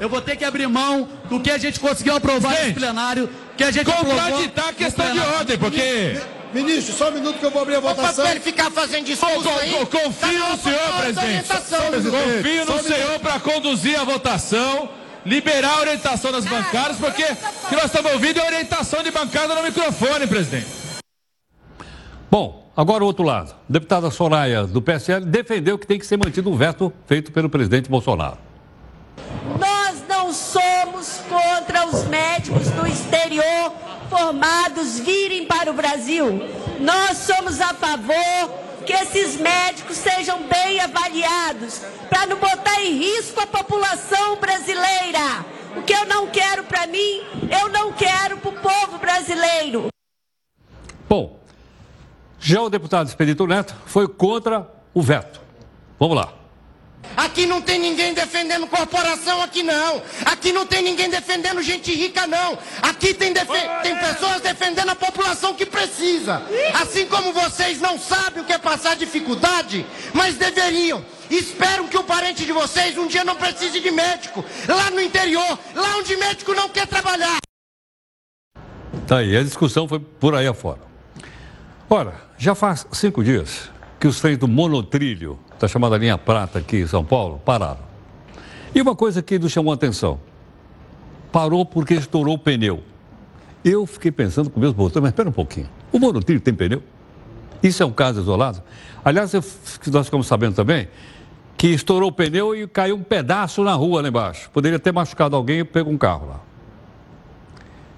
Eu 0.00 0.08
vou 0.08 0.20
ter 0.20 0.36
que 0.36 0.44
abrir 0.44 0.66
mão 0.66 1.08
do 1.30 1.38
que 1.38 1.50
a 1.50 1.58
gente 1.58 1.78
conseguiu 1.78 2.16
aprovar 2.16 2.66
no 2.66 2.74
plenário, 2.74 3.30
que 3.56 3.62
a 3.62 3.70
gente 3.70 3.84
Contraditar 3.84 4.68
a 4.68 4.72
questão 4.72 5.12
de 5.12 5.20
ordem, 5.20 5.58
porque... 5.58 6.20
Ministro, 6.52 6.94
só 6.94 7.08
um 7.08 7.12
minuto 7.12 7.38
que 7.38 7.46
eu 7.46 7.50
vou 7.50 7.62
abrir 7.62 7.76
a 7.76 7.80
votação. 7.80 8.24
Para 8.24 8.32
ele 8.32 8.40
ficar 8.40 8.70
fazendo 8.70 9.06
discurso 9.06 9.48
aí. 9.48 9.72
Confio 9.86 10.12
tá 10.12 10.48
no 10.50 10.58
senhor, 10.58 10.92
presidente. 11.00 11.48
Confio 12.10 12.66
no 12.66 12.82
senhor 12.82 13.20
para 13.20 13.40
conduzir 13.40 13.98
a 13.98 14.04
votação, 14.04 14.90
liberar 15.24 15.78
a 15.78 15.80
orientação 15.80 16.30
das 16.30 16.44
bancadas, 16.44 16.98
porque 16.98 17.22
o 17.22 17.68
que 17.68 17.74
nós 17.74 17.86
estamos 17.86 18.12
ouvindo 18.12 18.38
é 18.38 18.44
orientação 18.44 19.02
de 19.02 19.10
bancada 19.10 19.54
no 19.54 19.62
microfone, 19.62 20.26
presidente. 20.26 20.66
Bom, 22.30 22.61
agora 22.76 23.04
o 23.04 23.06
outro 23.06 23.24
lado. 23.24 23.52
A 23.52 23.72
deputada 23.72 24.10
Soraya, 24.10 24.64
do 24.64 24.80
PSL, 24.82 25.24
defendeu 25.24 25.78
que 25.78 25.86
tem 25.86 25.98
que 25.98 26.06
ser 26.06 26.16
mantido 26.16 26.50
um 26.50 26.56
veto 26.56 26.92
feito 27.06 27.32
pelo 27.32 27.48
presidente 27.48 27.88
Bolsonaro. 27.88 28.38
Nós 29.58 30.02
não 30.08 30.32
somos 30.32 31.20
contra 31.28 31.86
os 31.86 32.04
médicos 32.04 32.68
do 32.70 32.86
exterior 32.86 33.72
formados 34.08 34.98
virem 35.00 35.46
para 35.46 35.70
o 35.70 35.74
Brasil. 35.74 36.26
Nós 36.80 37.16
somos 37.18 37.60
a 37.60 37.72
favor 37.72 38.62
que 38.84 38.92
esses 38.92 39.36
médicos 39.36 39.96
sejam 39.96 40.42
bem 40.42 40.80
avaliados, 40.80 41.80
para 42.10 42.26
não 42.26 42.36
botar 42.36 42.82
em 42.82 42.98
risco 42.98 43.40
a 43.40 43.46
população 43.46 44.36
brasileira. 44.36 45.46
O 45.76 45.82
que 45.82 45.94
eu 45.94 46.04
não 46.04 46.26
quero 46.26 46.64
para 46.64 46.86
mim, 46.86 47.22
eu 47.50 47.68
não 47.70 47.92
quero 47.92 48.36
para 48.38 48.50
o 48.50 48.52
povo 48.52 48.98
brasileiro. 48.98 49.88
Bom, 51.08 51.38
já 52.42 52.60
o 52.60 52.68
deputado 52.68 53.06
Expedito 53.06 53.46
Neto 53.46 53.74
foi 53.86 54.08
contra 54.08 54.68
o 54.92 55.00
veto. 55.00 55.40
Vamos 55.98 56.16
lá. 56.16 56.32
Aqui 57.16 57.46
não 57.46 57.60
tem 57.60 57.78
ninguém 57.78 58.14
defendendo 58.14 58.66
corporação, 58.66 59.40
aqui 59.42 59.62
não. 59.62 60.02
Aqui 60.24 60.52
não 60.52 60.66
tem 60.66 60.82
ninguém 60.82 61.08
defendendo 61.08 61.62
gente 61.62 61.94
rica, 61.94 62.26
não. 62.26 62.58
Aqui 62.80 63.14
tem, 63.14 63.32
tem 63.32 63.96
pessoas 63.96 64.40
defendendo 64.40 64.88
a 64.88 64.94
população 64.96 65.54
que 65.54 65.64
precisa. 65.64 66.42
Assim 66.80 67.06
como 67.06 67.32
vocês 67.32 67.80
não 67.80 67.98
sabem 67.98 68.42
o 68.42 68.46
que 68.46 68.52
é 68.52 68.58
passar 68.58 68.96
dificuldade, 68.96 69.86
mas 70.12 70.36
deveriam. 70.36 71.04
Esperam 71.30 71.86
que 71.86 71.96
o 71.96 72.04
parente 72.04 72.44
de 72.44 72.52
vocês 72.52 72.98
um 72.98 73.06
dia 73.06 73.24
não 73.24 73.36
precise 73.36 73.78
de 73.78 73.90
médico. 73.90 74.44
Lá 74.66 74.90
no 74.90 75.00
interior, 75.00 75.58
lá 75.74 75.96
onde 75.98 76.16
médico 76.16 76.54
não 76.54 76.68
quer 76.68 76.88
trabalhar. 76.88 77.38
Tá 79.06 79.18
aí, 79.18 79.36
a 79.36 79.42
discussão 79.42 79.86
foi 79.86 80.00
por 80.00 80.34
aí 80.34 80.46
afora. 80.46 80.91
Ora, 81.94 82.14
já 82.38 82.54
faz 82.54 82.86
cinco 82.90 83.22
dias 83.22 83.70
que 84.00 84.08
os 84.08 84.18
trens 84.18 84.38
do 84.38 84.48
monotrilho, 84.48 85.38
da 85.60 85.68
chamada 85.68 85.98
linha 85.98 86.16
prata 86.16 86.58
aqui 86.58 86.78
em 86.78 86.86
São 86.86 87.04
Paulo, 87.04 87.38
pararam. 87.44 87.82
E 88.74 88.80
uma 88.80 88.96
coisa 88.96 89.20
que 89.20 89.38
nos 89.38 89.52
chamou 89.52 89.72
a 89.72 89.74
atenção: 89.74 90.18
parou 91.30 91.66
porque 91.66 91.92
estourou 91.92 92.36
o 92.36 92.38
pneu. 92.38 92.82
Eu 93.62 93.84
fiquei 93.84 94.10
pensando 94.10 94.48
com 94.48 94.58
meus 94.58 94.72
botões, 94.72 95.02
mas 95.02 95.10
espera 95.10 95.28
um 95.28 95.32
pouquinho. 95.32 95.68
O 95.92 95.98
monotrilho 95.98 96.40
tem 96.40 96.54
pneu? 96.54 96.82
Isso 97.62 97.82
é 97.82 97.84
um 97.84 97.92
caso 97.92 98.22
isolado? 98.22 98.62
Aliás, 99.04 99.34
eu, 99.34 99.44
nós 99.88 100.06
ficamos 100.06 100.26
sabendo 100.26 100.54
também 100.54 100.88
que 101.58 101.66
estourou 101.66 102.08
o 102.08 102.12
pneu 102.12 102.56
e 102.56 102.66
caiu 102.66 102.96
um 102.96 103.02
pedaço 103.02 103.62
na 103.62 103.74
rua 103.74 104.00
lá 104.00 104.08
embaixo. 104.08 104.48
Poderia 104.50 104.78
ter 104.78 104.92
machucado 104.92 105.36
alguém 105.36 105.58
e 105.58 105.64
pegou 105.64 105.92
um 105.92 105.98
carro 105.98 106.26
lá. 106.26 106.51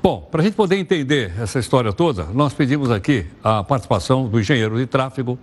Bom, 0.05 0.21
para 0.31 0.43
a 0.43 0.45
gente 0.45 0.53
poder 0.53 0.77
entender 0.77 1.33
essa 1.41 1.59
história 1.59 1.91
toda, 1.91 2.25
nós 2.25 2.53
pedimos 2.53 2.91
aqui 2.91 3.25
a 3.43 3.65
participação 3.65 4.29
do 4.29 4.39
engenheiro 4.39 4.77
de 4.77 4.85
tráfego 4.85 5.39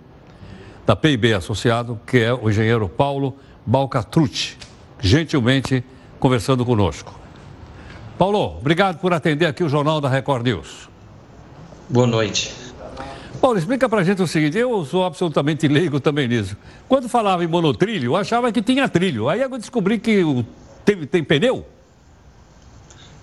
da 0.86 0.94
PIB 0.94 1.34
Associado, 1.34 1.98
que 2.06 2.18
é 2.18 2.32
o 2.32 2.48
engenheiro 2.48 2.88
Paulo 2.88 3.36
Balcatrucci, 3.66 4.56
gentilmente 5.00 5.82
conversando 6.20 6.64
conosco. 6.64 7.12
Paulo, 8.16 8.56
obrigado 8.58 9.00
por 9.00 9.12
atender 9.12 9.46
aqui 9.46 9.64
o 9.64 9.68
Jornal 9.68 10.00
da 10.00 10.08
Record 10.08 10.46
News. 10.46 10.88
Boa 11.88 12.06
noite. 12.06 12.54
Paulo, 13.40 13.58
explica 13.58 13.88
pra 13.88 14.04
gente 14.04 14.22
o 14.22 14.28
seguinte, 14.28 14.56
eu 14.56 14.84
sou 14.84 15.04
absolutamente 15.04 15.66
leigo 15.66 15.98
também 15.98 16.28
nisso. 16.28 16.56
Quando 16.88 17.08
falava 17.08 17.42
em 17.42 17.48
monotrilho, 17.48 18.12
eu 18.12 18.16
achava 18.16 18.52
que 18.52 18.62
tinha 18.62 18.88
trilho. 18.88 19.28
Aí 19.28 19.40
eu 19.40 19.58
descobri 19.58 19.98
que 19.98 20.22
tem, 20.84 21.04
tem 21.04 21.24
pneu? 21.24 21.66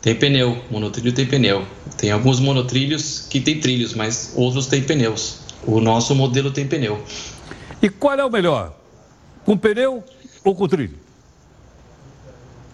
Tem 0.01 0.15
pneu, 0.15 0.63
monotrilho 0.71 1.11
tem 1.11 1.25
pneu. 1.25 1.65
Tem 1.97 2.11
alguns 2.11 2.39
monotrilhos 2.39 3.27
que 3.29 3.41
tem 3.41 3.59
trilhos, 3.59 3.93
mas 3.93 4.33
outros 4.35 4.67
têm 4.67 4.81
pneus. 4.81 5.39
O 5.65 5.81
nosso 5.81 6.15
modelo 6.15 6.51
tem 6.51 6.65
pneu. 6.65 7.03
E 7.81 7.89
qual 7.89 8.17
é 8.17 8.23
o 8.23 8.31
melhor? 8.31 8.73
Com 9.45 9.57
pneu 9.57 10.03
ou 10.43 10.55
com 10.55 10.67
trilho? 10.67 10.97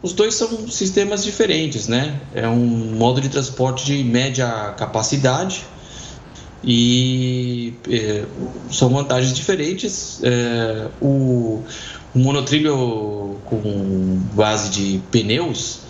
Os 0.04 0.14
dois 0.14 0.36
são 0.36 0.68
sistemas 0.68 1.24
diferentes, 1.24 1.88
né? 1.88 2.20
É 2.34 2.48
um 2.48 2.96
modo 2.96 3.20
de 3.20 3.28
transporte 3.28 3.86
de 3.86 4.04
média 4.04 4.76
capacidade 4.78 5.64
e 6.64 7.74
é, 7.90 8.24
são 8.72 8.90
vantagens 8.90 9.34
diferentes. 9.34 10.20
É, 10.22 10.90
o, 11.02 11.64
o 12.14 12.20
monotrilho 12.20 13.40
com 13.46 14.20
base 14.36 14.70
de 14.70 15.02
pneus 15.10 15.85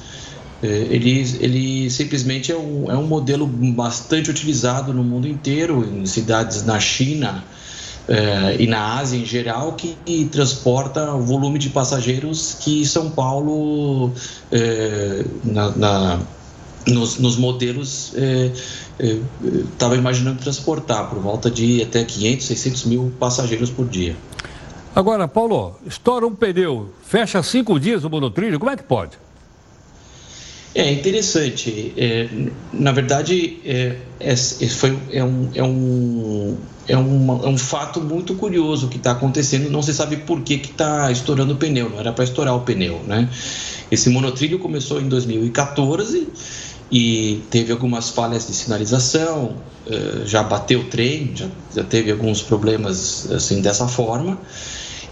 ele, 0.64 1.38
ele 1.40 1.90
simplesmente 1.90 2.52
é 2.52 2.58
um, 2.58 2.92
é 2.92 2.98
um 2.98 3.06
modelo 3.06 3.46
bastante 3.46 4.30
utilizado 4.30 4.94
no 4.94 5.04
mundo 5.04 5.28
inteiro, 5.28 5.84
em 5.84 6.06
cidades 6.06 6.66
na 6.66 6.80
China 6.80 7.44
é, 8.08 8.56
e 8.60 8.68
na 8.68 8.98
Ásia 8.98 9.18
em 9.18 9.26
geral, 9.26 9.74
que 9.74 10.26
transporta 10.26 11.14
o 11.14 11.22
volume 11.22 11.58
de 11.58 11.70
passageiros 11.70 12.58
que 12.60 12.86
São 12.86 13.10
Paulo, 13.10 14.12
é, 14.52 15.26
na, 15.44 15.70
na, 15.72 16.20
nos, 16.88 17.18
nos, 17.18 17.36
modelos, 17.36 18.14
estava 19.72 19.96
imaginando 19.96 20.40
transportar, 20.40 21.10
por 21.10 21.20
volta 21.20 21.50
de 21.50 21.82
até 21.82 22.04
500, 22.04 22.46
600 22.46 22.86
mil 22.86 23.12
passageiros 23.20 23.72
por 23.72 23.88
dia. 23.88 24.16
Agora, 24.96 25.28
Paulo, 25.28 25.76
estoura 25.86 26.26
um 26.26 26.34
pneu, 26.34 26.90
fecha 27.04 27.42
cinco 27.44 27.80
dias 27.80 28.04
o 28.06 28.10
monotrilho, 28.10 28.60
como 28.60 28.72
é 28.72 28.78
que 28.78 28.84
pode? 28.84 29.25
É 30.76 30.92
interessante. 30.92 31.94
É, 31.96 32.28
na 32.74 32.92
verdade, 32.92 33.60
é, 33.64 33.96
é, 34.20 34.36
foi, 34.36 35.00
é, 35.10 35.24
um, 35.24 35.50
é, 35.56 35.64
um, 35.64 36.58
é, 36.86 36.98
uma, 36.98 37.46
é 37.46 37.48
um 37.48 37.58
fato 37.58 38.02
muito 38.02 38.36
curioso 38.36 38.90
que 38.90 38.98
está 38.98 39.12
acontecendo. 39.12 39.70
Não 39.70 39.82
se 39.82 39.94
sabe 39.94 40.18
por 40.18 40.42
que 40.42 40.56
está 40.56 41.10
estourando 41.10 41.54
o 41.54 41.56
pneu, 41.56 41.90
não 41.90 41.98
era 41.98 42.12
para 42.12 42.26
estourar 42.26 42.54
o 42.54 42.60
pneu. 42.60 43.02
Né? 43.08 43.30
Esse 43.90 44.10
monotrilho 44.10 44.60
começou 44.60 45.00
em 45.00 45.08
2014 45.08 46.28
e 46.92 47.42
teve 47.50 47.72
algumas 47.72 48.10
falhas 48.10 48.46
de 48.46 48.54
sinalização, 48.54 49.56
é, 49.88 50.26
já 50.26 50.44
bateu 50.44 50.82
o 50.82 50.84
trem, 50.84 51.32
já, 51.34 51.48
já 51.74 51.84
teve 51.86 52.12
alguns 52.12 52.42
problemas 52.42 53.32
assim 53.32 53.62
dessa 53.62 53.88
forma 53.88 54.38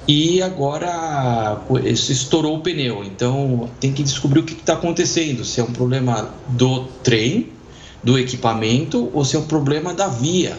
e 0.08 0.42
agora 0.42 1.62
estourou 1.86 2.58
o 2.58 2.62
pneu. 2.62 3.04
Então 3.04 3.70
tem 3.80 3.92
que 3.92 4.04
descobrir 4.04 4.40
o 4.40 4.44
que 4.44 4.54
está 4.54 4.74
acontecendo: 4.74 5.44
se 5.46 5.60
é 5.60 5.64
um 5.64 5.72
problema 5.72 6.30
do 6.50 6.84
trem, 7.04 7.50
do 8.04 8.18
equipamento 8.18 9.10
ou 9.14 9.24
se 9.24 9.36
é 9.36 9.40
um 9.40 9.46
problema 9.46 9.94
da 9.94 10.08
via. 10.08 10.58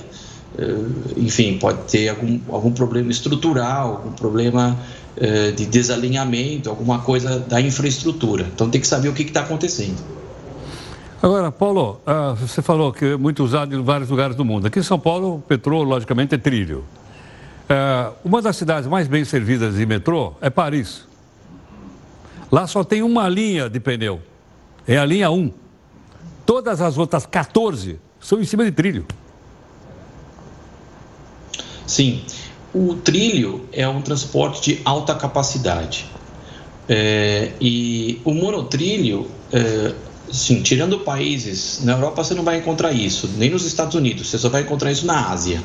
Eh, 0.57 0.77
enfim, 1.17 1.59
pode 1.59 1.79
ter 1.91 2.09
algum, 2.09 2.41
algum 2.49 2.73
problema 2.73 3.11
estrutural, 3.11 3.97
algum 3.97 4.13
problema 4.13 4.79
eh, 5.17 5.51
de 5.51 5.67
desalinhamento, 5.67 6.71
alguma 6.71 7.01
coisa 7.01 7.39
da 7.39 7.61
infraestrutura. 7.61 8.47
Então 8.55 8.71
tem 8.71 8.81
que 8.81 8.87
saber 8.87 9.09
o 9.09 9.13
que 9.13 9.23
está 9.23 9.41
acontecendo. 9.41 10.03
Agora, 11.23 11.51
Paulo, 11.51 12.01
ah, 12.07 12.35
você 12.39 12.61
falou 12.61 12.93
que 12.93 13.05
é 13.05 13.17
muito 13.17 13.43
usado 13.43 13.75
em 13.75 13.83
vários 13.83 14.11
lugares 14.11 14.37
do 14.37 14.45
mundo. 14.45 14.67
Aqui 14.67 14.79
em 14.79 14.83
São 14.83 14.99
Paulo, 14.99 15.37
o 15.37 15.39
petróleo, 15.39 15.89
logicamente, 15.89 16.35
é 16.35 16.39
trilho. 16.39 16.85
É, 17.69 18.11
uma 18.25 18.43
das 18.43 18.57
cidades 18.57 18.89
mais 18.89 19.09
bem 19.09 19.25
servidas 19.25 19.77
de 19.77 19.87
metrô 19.87 20.35
é 20.41 20.51
Paris. 20.51 21.05
Lá 22.53 22.67
só 22.67 22.85
tem 22.85 23.03
uma 23.03 23.29
linha 23.29 23.69
de 23.69 23.81
pneu. 23.81 24.21
É 24.87 24.99
a 24.99 25.05
linha 25.05 25.31
1. 25.31 25.51
Todas 26.45 26.81
as 26.81 26.99
outras 26.99 27.25
14 27.25 27.99
são 28.21 28.41
em 28.41 28.45
cima 28.45 28.65
de 28.65 28.73
trilho. 28.73 29.07
Sim. 31.87 32.23
O 32.75 32.95
trilho 32.97 33.67
é 33.73 33.89
um 33.89 34.03
transporte 34.03 34.75
de 34.75 34.83
alta 34.85 35.15
capacidade. 35.15 36.07
É, 36.89 37.53
e 37.61 38.21
o 38.25 38.35
monotrilho, 38.35 39.31
é, 39.51 39.95
sim, 40.31 40.63
tirando 40.63 40.99
países, 41.01 41.83
na 41.83 41.93
Europa 41.93 42.23
você 42.23 42.35
não 42.35 42.45
vai 42.45 42.59
encontrar 42.59 42.93
isso, 42.93 43.31
nem 43.39 43.49
nos 43.49 43.65
Estados 43.65 43.95
Unidos, 43.95 44.29
você 44.29 44.37
só 44.37 44.51
vai 44.51 44.63
encontrar 44.63 44.93
isso 44.93 45.07
na 45.07 45.31
Ásia 45.31 45.63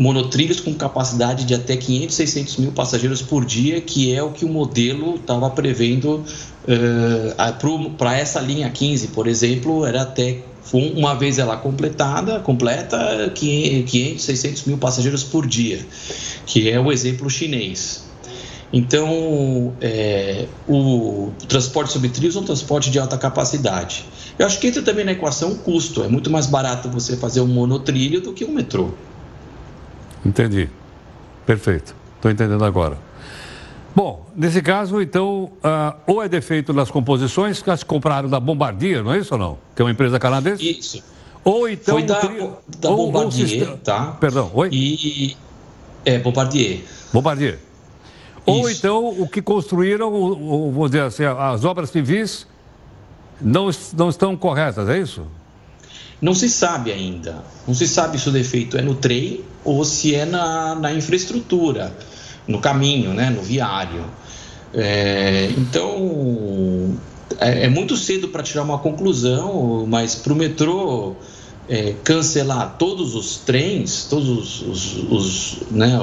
monotrilhos 0.00 0.60
com 0.60 0.72
capacidade 0.72 1.44
de 1.44 1.52
até 1.52 1.76
500, 1.76 2.16
600 2.16 2.56
mil 2.56 2.72
passageiros 2.72 3.20
por 3.20 3.44
dia, 3.44 3.82
que 3.82 4.14
é 4.14 4.22
o 4.22 4.30
que 4.30 4.46
o 4.46 4.48
modelo 4.48 5.16
estava 5.16 5.50
prevendo 5.50 6.24
uh, 6.64 7.90
para 7.98 8.16
essa 8.16 8.40
linha 8.40 8.70
15, 8.70 9.08
por 9.08 9.26
exemplo, 9.26 9.84
era 9.84 10.00
até 10.00 10.38
uma 10.72 11.14
vez 11.14 11.38
ela 11.38 11.54
completada, 11.58 12.40
completa 12.40 13.30
500, 13.34 14.22
600 14.24 14.64
mil 14.64 14.78
passageiros 14.78 15.22
por 15.22 15.46
dia, 15.46 15.84
que 16.46 16.70
é 16.70 16.80
o 16.80 16.90
exemplo 16.90 17.28
chinês. 17.28 18.08
Então, 18.72 19.74
é, 19.82 20.46
o 20.66 21.30
transporte 21.46 21.92
sobre 21.92 22.08
trilhos 22.08 22.36
é 22.36 22.38
um 22.38 22.44
transporte 22.44 22.90
de 22.90 22.98
alta 22.98 23.18
capacidade. 23.18 24.06
Eu 24.38 24.46
acho 24.46 24.58
que 24.60 24.68
entra 24.68 24.80
também 24.80 25.04
na 25.04 25.12
equação 25.12 25.52
o 25.52 25.56
custo. 25.56 26.02
É 26.04 26.08
muito 26.08 26.30
mais 26.30 26.46
barato 26.46 26.88
você 26.88 27.16
fazer 27.16 27.40
um 27.40 27.48
monotrilho 27.48 28.22
do 28.22 28.32
que 28.32 28.44
um 28.44 28.52
metrô. 28.52 28.94
Entendi. 30.24 30.68
Perfeito. 31.46 31.94
Estou 32.16 32.30
entendendo 32.30 32.64
agora. 32.64 32.98
Bom, 33.94 34.26
nesse 34.36 34.62
caso, 34.62 35.00
então, 35.00 35.50
uh, 35.64 35.94
ou 36.06 36.22
é 36.22 36.28
defeito 36.28 36.72
nas 36.72 36.90
composições 36.90 37.60
que 37.60 37.68
elas 37.68 37.82
compraram 37.82 38.28
da 38.28 38.38
Bombardier, 38.38 39.02
não 39.02 39.12
é 39.12 39.18
isso 39.18 39.34
ou 39.34 39.40
não? 39.40 39.58
Que 39.74 39.82
é 39.82 39.84
uma 39.84 39.90
empresa 39.90 40.18
canadense? 40.18 40.78
Isso. 40.78 41.02
Ou 41.42 41.68
então. 41.68 41.94
Foi 41.94 42.04
da, 42.04 42.20
da 42.20 42.90
ou, 42.90 43.10
Bombardier, 43.10 43.70
ou 43.70 43.76
tá? 43.78 44.16
Perdão, 44.20 44.50
oi? 44.54 44.68
E. 44.70 45.36
É, 46.04 46.18
Bombardier. 46.18 46.80
Bombardier. 47.12 47.54
Isso. 47.54 47.62
Ou 48.46 48.70
então 48.70 49.08
o 49.08 49.28
que 49.28 49.42
construíram, 49.42 50.10
vamos 50.10 50.90
dizer 50.90 51.02
assim, 51.02 51.24
as 51.24 51.64
obras 51.64 51.90
civis 51.90 52.46
não, 53.40 53.70
não 53.96 54.08
estão 54.08 54.36
corretas, 54.36 54.88
é 54.88 54.98
isso? 54.98 55.26
Não 56.20 56.34
se 56.34 56.48
sabe 56.48 56.92
ainda. 56.92 57.42
Não 57.66 57.74
se 57.74 57.88
sabe 57.88 58.18
se 58.18 58.28
o 58.28 58.32
defeito 58.32 58.76
é 58.76 58.82
no 58.82 58.94
trem 58.94 59.40
ou 59.64 59.84
se 59.84 60.14
é 60.14 60.24
na, 60.24 60.74
na 60.74 60.92
infraestrutura, 60.92 61.92
no 62.46 62.60
caminho, 62.60 63.12
né, 63.14 63.30
no 63.30 63.42
viário. 63.42 64.04
É, 64.72 65.50
então, 65.56 66.96
é, 67.38 67.64
é, 67.64 67.68
muito 67.68 67.96
cedo 67.96 68.28
para 68.28 68.42
tirar 68.42 68.62
uma 68.62 68.78
conclusão, 68.78 69.86
mas 69.88 70.14
para 70.14 70.32
o 70.32 70.36
metrô 70.36 71.16
é, 71.68 71.94
cancelar 72.04 72.76
todos 72.78 73.14
os 73.14 73.36
trens, 73.36 74.06
todos 74.08 74.62
os, 74.62 74.96
os, 75.10 75.56
né, 75.70 75.98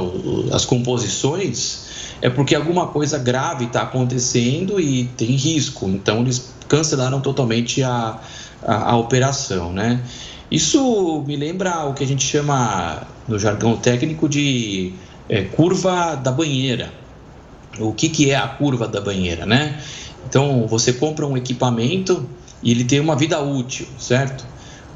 as 0.52 0.66
composições, 0.66 1.86
é 2.22 2.30
porque 2.30 2.56
alguma 2.56 2.88
coisa 2.88 3.18
grave 3.18 3.66
está 3.66 3.84
acontecendo 3.84 4.80
e 4.80 5.06
tem 5.06 5.32
risco. 5.32 5.88
Então, 5.88 6.22
eles 6.22 6.54
cancelaram 6.68 7.22
totalmente 7.22 7.84
a 7.84 8.20
a, 8.64 8.92
a 8.92 8.98
operação, 8.98 9.72
né? 9.72 10.02
Isso 10.50 11.24
me 11.28 11.36
lembra 11.36 11.86
o 11.86 11.94
que 11.94 12.04
a 12.04 12.08
gente 12.08 12.26
chama 12.26 13.06
no 13.28 13.38
jargão 13.38 13.76
técnico 13.76 14.30
de 14.30 14.94
é, 15.28 15.44
curva 15.44 16.16
da 16.16 16.32
banheira. 16.32 16.92
O 17.80 17.94
que, 17.94 18.10
que 18.10 18.32
é 18.32 18.36
a 18.36 18.48
curva 18.48 18.88
da 18.88 19.02
banheira, 19.02 19.46
né? 19.46 19.80
Então, 20.28 20.66
você 20.68 20.94
compra 20.94 21.26
um 21.28 21.38
equipamento 21.38 22.28
e 22.64 22.72
ele 22.72 22.84
tem 22.84 23.00
uma 23.00 23.16
vida 23.16 23.40
útil, 23.42 23.86
certo? 24.00 24.46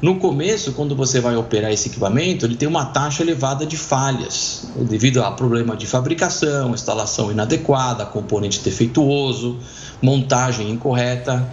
No 0.00 0.16
começo, 0.16 0.72
quando 0.72 0.96
você 0.96 1.20
vai 1.20 1.36
operar 1.36 1.70
esse 1.70 1.88
equipamento, 1.88 2.44
ele 2.44 2.56
tem 2.56 2.66
uma 2.66 2.86
taxa 2.86 3.22
elevada 3.22 3.64
de 3.64 3.76
falhas, 3.76 4.66
devido 4.76 5.22
a 5.22 5.30
problema 5.30 5.76
de 5.76 5.86
fabricação, 5.86 6.74
instalação 6.74 7.30
inadequada, 7.30 8.04
componente 8.04 8.58
defeituoso, 8.60 9.58
montagem 10.02 10.70
incorreta. 10.70 11.48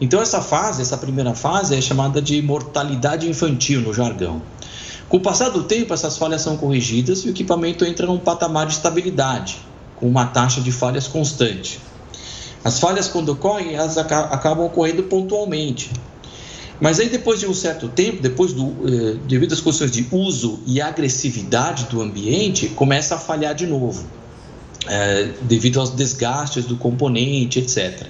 Então 0.00 0.20
essa 0.20 0.40
fase, 0.40 0.82
essa 0.82 0.96
primeira 0.96 1.34
fase 1.34 1.74
é 1.74 1.80
chamada 1.80 2.22
de 2.22 2.40
mortalidade 2.40 3.28
infantil 3.28 3.80
no 3.80 3.92
jargão. 3.92 4.40
Com 5.08 5.16
o 5.16 5.20
passar 5.20 5.48
do 5.48 5.64
tempo, 5.64 5.92
essas 5.94 6.18
falhas 6.18 6.42
são 6.42 6.56
corrigidas 6.56 7.20
e 7.24 7.28
o 7.28 7.30
equipamento 7.30 7.84
entra 7.84 8.06
num 8.06 8.18
patamar 8.18 8.66
de 8.66 8.74
estabilidade, 8.74 9.58
com 9.96 10.06
uma 10.06 10.26
taxa 10.26 10.60
de 10.60 10.70
falhas 10.70 11.08
constante. 11.08 11.80
As 12.62 12.78
falhas, 12.78 13.08
quando 13.08 13.30
ocorrem, 13.30 13.74
elas 13.74 13.96
acabam 13.96 14.66
ocorrendo 14.66 15.04
pontualmente. 15.04 15.90
Mas 16.80 17.00
aí, 17.00 17.08
depois 17.08 17.40
de 17.40 17.46
um 17.46 17.54
certo 17.54 17.88
tempo, 17.88 18.22
depois 18.22 18.52
do, 18.52 18.66
eh, 18.86 19.16
devido 19.26 19.52
às 19.52 19.60
condições 19.60 19.90
de 19.90 20.06
uso 20.12 20.60
e 20.66 20.80
agressividade 20.80 21.86
do 21.86 22.00
ambiente, 22.00 22.68
começa 22.68 23.16
a 23.16 23.18
falhar 23.18 23.54
de 23.54 23.66
novo, 23.66 24.06
eh, 24.86 25.30
devido 25.42 25.80
aos 25.80 25.90
desgastes 25.90 26.66
do 26.66 26.76
componente, 26.76 27.58
etc. 27.58 28.06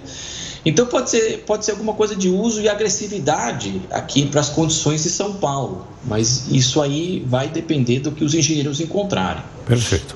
Então 0.69 0.85
pode 0.85 1.09
ser, 1.09 1.45
pode 1.47 1.65
ser 1.65 1.71
alguma 1.71 1.95
coisa 1.95 2.15
de 2.15 2.29
uso 2.29 2.61
e 2.61 2.69
agressividade 2.69 3.81
aqui 3.91 4.27
para 4.27 4.43
as 4.43 4.51
condições 4.51 5.03
de 5.03 5.09
São 5.09 5.33
Paulo, 5.33 5.89
mas 6.05 6.47
isso 6.49 6.83
aí 6.83 7.25
vai 7.27 7.49
depender 7.49 8.01
do 8.01 8.13
que 8.13 8.23
os 8.23 8.35
engenheiros 8.35 8.79
encontrarem. 8.79 9.43
Perfeito. 9.65 10.15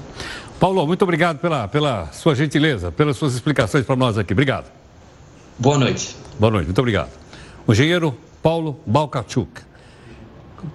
Paulo, 0.61 0.87
muito 0.87 1.01
obrigado 1.01 1.39
pela, 1.39 1.67
pela 1.69 2.13
sua 2.13 2.35
gentileza, 2.35 2.93
pelas 2.93 3.17
suas 3.17 3.33
explicações 3.33 3.87
para 3.87 3.97
nós 3.97 4.19
aqui. 4.19 4.35
Obrigado. 4.35 4.71
Boa 5.59 5.79
noite. 5.79 6.15
Boa 6.39 6.53
noite, 6.53 6.67
muito 6.67 6.81
obrigado. 6.81 7.11
O 7.67 7.73
engenheiro 7.73 8.15
Paulo 8.43 8.79
Balkachuk. 8.85 9.63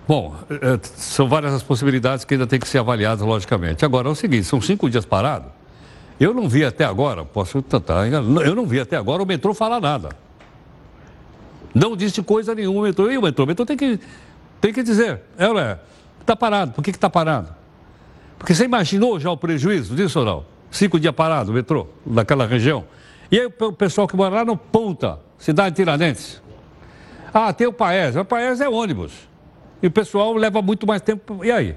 Bom, 0.08 0.36
é, 0.50 0.80
são 0.96 1.30
várias 1.30 1.54
as 1.54 1.62
possibilidades 1.62 2.26
que 2.26 2.34
ainda 2.34 2.48
tem 2.48 2.60
que 2.60 2.68
ser 2.68 2.80
avaliadas, 2.80 3.24
logicamente. 3.24 3.86
Agora, 3.86 4.10
é 4.10 4.12
o 4.12 4.16
seguinte, 4.16 4.46
são 4.46 4.60
cinco 4.60 4.90
dias 4.90 5.06
parados 5.06 5.57
eu 6.20 6.34
não 6.34 6.50
vi 6.50 6.66
até 6.66 6.84
agora, 6.84 7.24
posso 7.24 7.60
enganado, 7.60 8.42
eu 8.42 8.56
não 8.56 8.66
vi 8.66 8.80
até 8.80 8.96
agora 8.96 9.22
o 9.22 9.26
metrô 9.26 9.54
falar 9.54 9.80
nada. 9.80 10.10
Não 11.74 11.96
disse 11.96 12.24
coisa 12.24 12.56
nenhuma 12.56 12.80
o 12.80 12.84
metrô. 12.84 13.12
E 13.12 13.18
o 13.18 13.22
metrô? 13.22 13.44
O 13.44 13.48
metrô 13.48 13.66
tem 13.66 13.78
que, 13.78 14.00
tem 14.60 14.74
que 14.74 14.82
dizer, 14.82 15.22
é, 15.38 15.78
está 16.20 16.36
parado. 16.36 16.72
Por 16.72 16.84
que 16.84 16.90
está 16.90 17.10
parado? 17.10 17.50
Porque 18.40 18.54
você 18.54 18.66
imaginou 18.66 19.20
já 19.20 19.30
o 19.30 19.38
prejuízo 19.38 19.96
disso 19.96 20.20
ou 20.20 20.26
não? 20.26 20.46
Cinco 20.72 21.00
dias 21.00 21.14
parado 21.14 21.52
o 21.52 21.54
metrô, 21.54 21.88
naquela 22.06 22.48
região. 22.48 22.86
E 23.32 23.40
aí 23.40 23.46
o 23.46 23.72
pessoal 23.74 24.08
que 24.08 24.16
mora 24.16 24.36
lá 24.36 24.46
no 24.46 24.58
Ponta, 24.58 25.20
cidade 25.38 25.72
de 25.72 25.76
Tiradentes. 25.76 26.42
Ah, 27.34 27.54
tem 27.54 27.68
o 27.68 27.74
Paes. 27.74 28.16
O 28.16 28.26
Paes 28.26 28.60
é 28.60 28.68
ônibus. 28.68 29.12
E 29.82 29.88
o 29.88 29.92
pessoal 29.92 30.34
leva 30.34 30.62
muito 30.62 30.88
mais 30.88 31.02
tempo. 31.02 31.44
E 31.44 31.52
aí? 31.52 31.76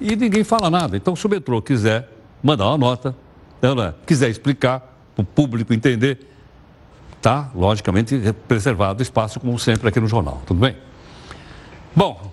E 0.00 0.16
ninguém 0.16 0.42
fala 0.42 0.68
nada. 0.68 0.96
Então, 0.96 1.14
se 1.14 1.24
o 1.26 1.28
metrô 1.28 1.62
quiser 1.62 2.08
mandar 2.42 2.66
uma 2.66 2.78
nota, 2.78 3.16
ela 3.60 3.96
quiser 4.06 4.28
explicar, 4.28 4.80
para 5.14 5.22
o 5.22 5.24
público 5.24 5.72
entender, 5.72 6.26
está, 7.16 7.50
logicamente, 7.54 8.34
preservado 8.46 9.00
o 9.00 9.02
espaço, 9.02 9.40
como 9.40 9.58
sempre, 9.58 9.88
aqui 9.88 9.98
no 9.98 10.06
jornal. 10.06 10.42
Tudo 10.46 10.60
bem? 10.60 10.76
Bom, 11.94 12.32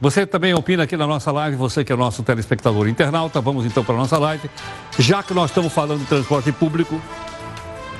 você 0.00 0.26
também 0.26 0.54
opina 0.54 0.84
aqui 0.84 0.96
na 0.96 1.06
nossa 1.06 1.32
live, 1.32 1.56
você 1.56 1.84
que 1.84 1.92
é 1.92 1.96
nosso 1.96 2.22
telespectador 2.22 2.88
internauta, 2.88 3.40
vamos 3.40 3.64
então 3.66 3.84
para 3.84 3.94
a 3.94 3.98
nossa 3.98 4.18
live. 4.18 4.48
Já 4.98 5.22
que 5.22 5.34
nós 5.34 5.50
estamos 5.50 5.72
falando 5.72 6.00
de 6.00 6.06
transporte 6.06 6.52
público, 6.52 7.00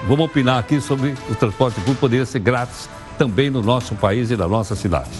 vamos 0.06 0.26
opinar 0.26 0.58
aqui 0.58 0.80
sobre 0.80 1.14
o 1.30 1.34
transporte 1.34 1.80
público 1.80 2.00
poderia 2.00 2.26
ser 2.26 2.40
grátis 2.40 2.88
também 3.18 3.50
no 3.50 3.62
nosso 3.62 3.94
país 3.94 4.30
e 4.30 4.36
na 4.36 4.46
nossa 4.46 4.74
cidade. 4.74 5.10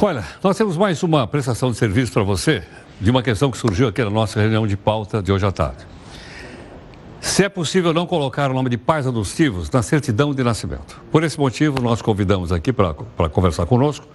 Olha, 0.00 0.24
nós 0.44 0.56
temos 0.56 0.76
mais 0.76 1.02
uma 1.02 1.26
prestação 1.26 1.72
de 1.72 1.76
serviço 1.76 2.12
para 2.12 2.22
você 2.22 2.62
de 3.00 3.10
uma 3.10 3.20
questão 3.20 3.50
que 3.50 3.58
surgiu 3.58 3.88
aqui 3.88 4.02
na 4.04 4.08
nossa 4.08 4.38
reunião 4.38 4.64
de 4.64 4.76
pauta 4.76 5.20
de 5.20 5.32
hoje 5.32 5.44
à 5.44 5.50
tarde. 5.50 5.84
Se 7.20 7.42
é 7.42 7.48
possível 7.48 7.92
não 7.92 8.06
colocar 8.06 8.48
o 8.48 8.54
nome 8.54 8.70
de 8.70 8.78
pais 8.78 9.08
adotivos 9.08 9.68
na 9.72 9.82
certidão 9.82 10.32
de 10.32 10.44
nascimento. 10.44 11.02
Por 11.10 11.24
esse 11.24 11.36
motivo, 11.36 11.82
nós 11.82 12.00
convidamos 12.00 12.52
aqui 12.52 12.72
para 12.72 12.94
conversar 13.28 13.66
conosco 13.66 14.06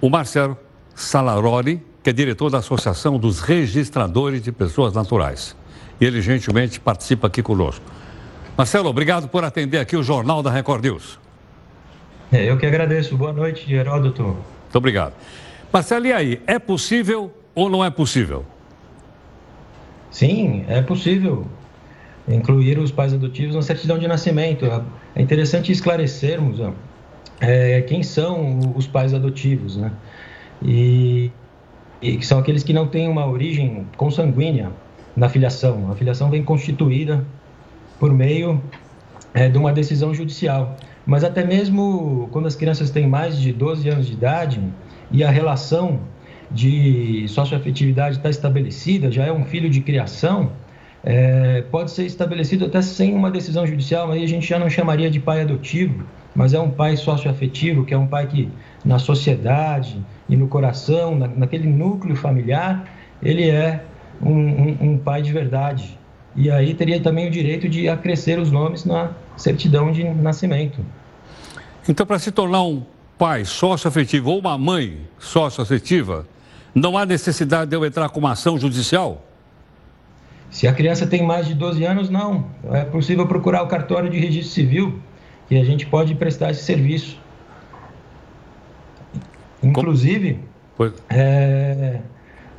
o 0.00 0.08
Marcelo 0.08 0.56
Salaroli, 0.94 1.84
que 2.00 2.10
é 2.10 2.12
diretor 2.12 2.48
da 2.48 2.58
Associação 2.58 3.18
dos 3.18 3.40
Registradores 3.40 4.40
de 4.40 4.52
Pessoas 4.52 4.94
Naturais. 4.94 5.56
E 6.00 6.04
ele 6.04 6.22
gentilmente 6.22 6.78
participa 6.78 7.26
aqui 7.26 7.42
conosco. 7.42 7.84
Marcelo, 8.56 8.88
obrigado 8.88 9.26
por 9.26 9.42
atender 9.42 9.78
aqui 9.78 9.96
o 9.96 10.02
Jornal 10.02 10.44
da 10.44 10.50
Record 10.52 10.84
News. 10.84 11.18
É, 12.30 12.48
eu 12.48 12.56
que 12.56 12.66
agradeço. 12.66 13.16
Boa 13.16 13.32
noite, 13.32 13.72
Heródoto. 13.72 14.36
Muito 14.68 14.76
obrigado. 14.76 15.14
Marcelo, 15.72 16.06
e 16.06 16.12
aí? 16.12 16.42
É 16.46 16.58
possível 16.58 17.32
ou 17.54 17.70
não 17.70 17.84
é 17.84 17.90
possível? 17.90 18.44
Sim, 20.10 20.64
é 20.68 20.82
possível 20.82 21.46
incluir 22.28 22.78
os 22.78 22.92
pais 22.92 23.14
adotivos 23.14 23.54
na 23.54 23.62
certidão 23.62 23.98
de 23.98 24.06
nascimento. 24.06 24.66
É 25.16 25.22
interessante 25.22 25.72
esclarecermos 25.72 26.60
é, 27.40 27.80
quem 27.82 28.02
são 28.02 28.60
os 28.76 28.86
pais 28.86 29.14
adotivos, 29.14 29.76
né? 29.76 29.90
E, 30.62 31.30
e 32.02 32.22
são 32.22 32.38
aqueles 32.38 32.62
que 32.62 32.72
não 32.72 32.86
têm 32.86 33.08
uma 33.08 33.26
origem 33.26 33.86
consanguínea 33.96 34.70
na 35.16 35.28
filiação. 35.28 35.90
A 35.90 35.94
filiação 35.94 36.30
vem 36.30 36.44
constituída 36.44 37.24
por 37.98 38.12
meio 38.12 38.62
é, 39.32 39.48
de 39.48 39.56
uma 39.56 39.72
decisão 39.72 40.12
judicial. 40.12 40.76
Mas 41.08 41.24
até 41.24 41.42
mesmo 41.42 42.28
quando 42.30 42.44
as 42.44 42.54
crianças 42.54 42.90
têm 42.90 43.08
mais 43.08 43.38
de 43.40 43.50
12 43.50 43.88
anos 43.88 44.06
de 44.06 44.12
idade 44.12 44.60
e 45.10 45.24
a 45.24 45.30
relação 45.30 46.00
de 46.50 47.24
socioafetividade 47.28 48.18
está 48.18 48.28
estabelecida, 48.28 49.10
já 49.10 49.24
é 49.24 49.32
um 49.32 49.42
filho 49.42 49.70
de 49.70 49.80
criação, 49.80 50.52
é, 51.02 51.62
pode 51.70 51.92
ser 51.92 52.04
estabelecido 52.04 52.66
até 52.66 52.82
sem 52.82 53.14
uma 53.14 53.30
decisão 53.30 53.66
judicial, 53.66 54.12
aí 54.12 54.22
a 54.22 54.28
gente 54.28 54.46
já 54.46 54.58
não 54.58 54.68
chamaria 54.68 55.10
de 55.10 55.18
pai 55.18 55.40
adotivo, 55.40 56.04
mas 56.34 56.52
é 56.52 56.60
um 56.60 56.70
pai 56.70 56.94
socioafetivo, 56.94 57.86
que 57.86 57.94
é 57.94 57.98
um 57.98 58.06
pai 58.06 58.26
que 58.26 58.50
na 58.84 58.98
sociedade 58.98 60.04
e 60.28 60.36
no 60.36 60.46
coração, 60.46 61.16
na, 61.16 61.26
naquele 61.26 61.68
núcleo 61.68 62.16
familiar, 62.16 62.84
ele 63.22 63.48
é 63.48 63.82
um, 64.20 64.30
um, 64.30 64.76
um 64.82 64.98
pai 64.98 65.22
de 65.22 65.32
verdade. 65.32 65.98
E 66.36 66.50
aí 66.50 66.74
teria 66.74 67.00
também 67.00 67.28
o 67.28 67.30
direito 67.30 67.66
de 67.66 67.88
acrescer 67.88 68.38
os 68.38 68.52
nomes 68.52 68.84
na 68.84 69.12
certidão 69.38 69.90
de 69.90 70.04
nascimento. 70.04 70.84
Então, 71.88 72.04
para 72.04 72.18
se 72.18 72.30
tornar 72.30 72.62
um 72.62 72.82
pai 73.16 73.46
sócio-afetivo 73.46 74.30
ou 74.30 74.38
uma 74.40 74.58
mãe 74.58 74.98
sócio-afetiva, 75.18 76.26
não 76.74 76.98
há 76.98 77.06
necessidade 77.06 77.70
de 77.70 77.76
eu 77.76 77.84
entrar 77.84 78.10
com 78.10 78.20
uma 78.20 78.32
ação 78.32 78.58
judicial? 78.58 79.24
Se 80.50 80.66
a 80.66 80.72
criança 80.72 81.06
tem 81.06 81.26
mais 81.26 81.46
de 81.46 81.54
12 81.54 81.84
anos, 81.84 82.10
não. 82.10 82.46
É 82.70 82.84
possível 82.84 83.26
procurar 83.26 83.62
o 83.62 83.66
cartório 83.66 84.10
de 84.10 84.18
registro 84.18 84.52
civil 84.52 85.00
e 85.50 85.58
a 85.58 85.64
gente 85.64 85.86
pode 85.86 86.14
prestar 86.14 86.50
esse 86.50 86.62
serviço. 86.62 87.18
Inclusive, 89.62 90.40
é, 91.08 92.00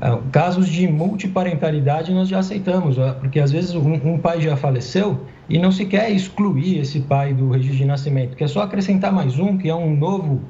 é, 0.02 0.20
casos 0.32 0.68
de 0.68 0.88
multiparentalidade 0.88 2.12
nós 2.14 2.28
já 2.28 2.40
aceitamos, 2.40 2.98
porque 3.20 3.40
às 3.40 3.52
vezes 3.52 3.76
um, 3.76 3.94
um 3.94 4.18
pai 4.18 4.42
já 4.42 4.58
faleceu 4.58 5.26
e 5.50 5.58
não 5.58 5.72
se 5.72 5.86
quer 5.86 6.12
excluir 6.12 6.80
esse 6.80 7.00
pai 7.00 7.34
do 7.34 7.50
registro 7.50 7.78
de 7.78 7.86
nascimento, 7.86 8.36
que 8.36 8.44
é 8.44 8.48
só 8.48 8.62
acrescentar 8.62 9.12
mais 9.12 9.40
um, 9.40 9.58
que 9.58 9.68
é 9.68 9.76
um 9.76 9.96
novo 9.96 10.42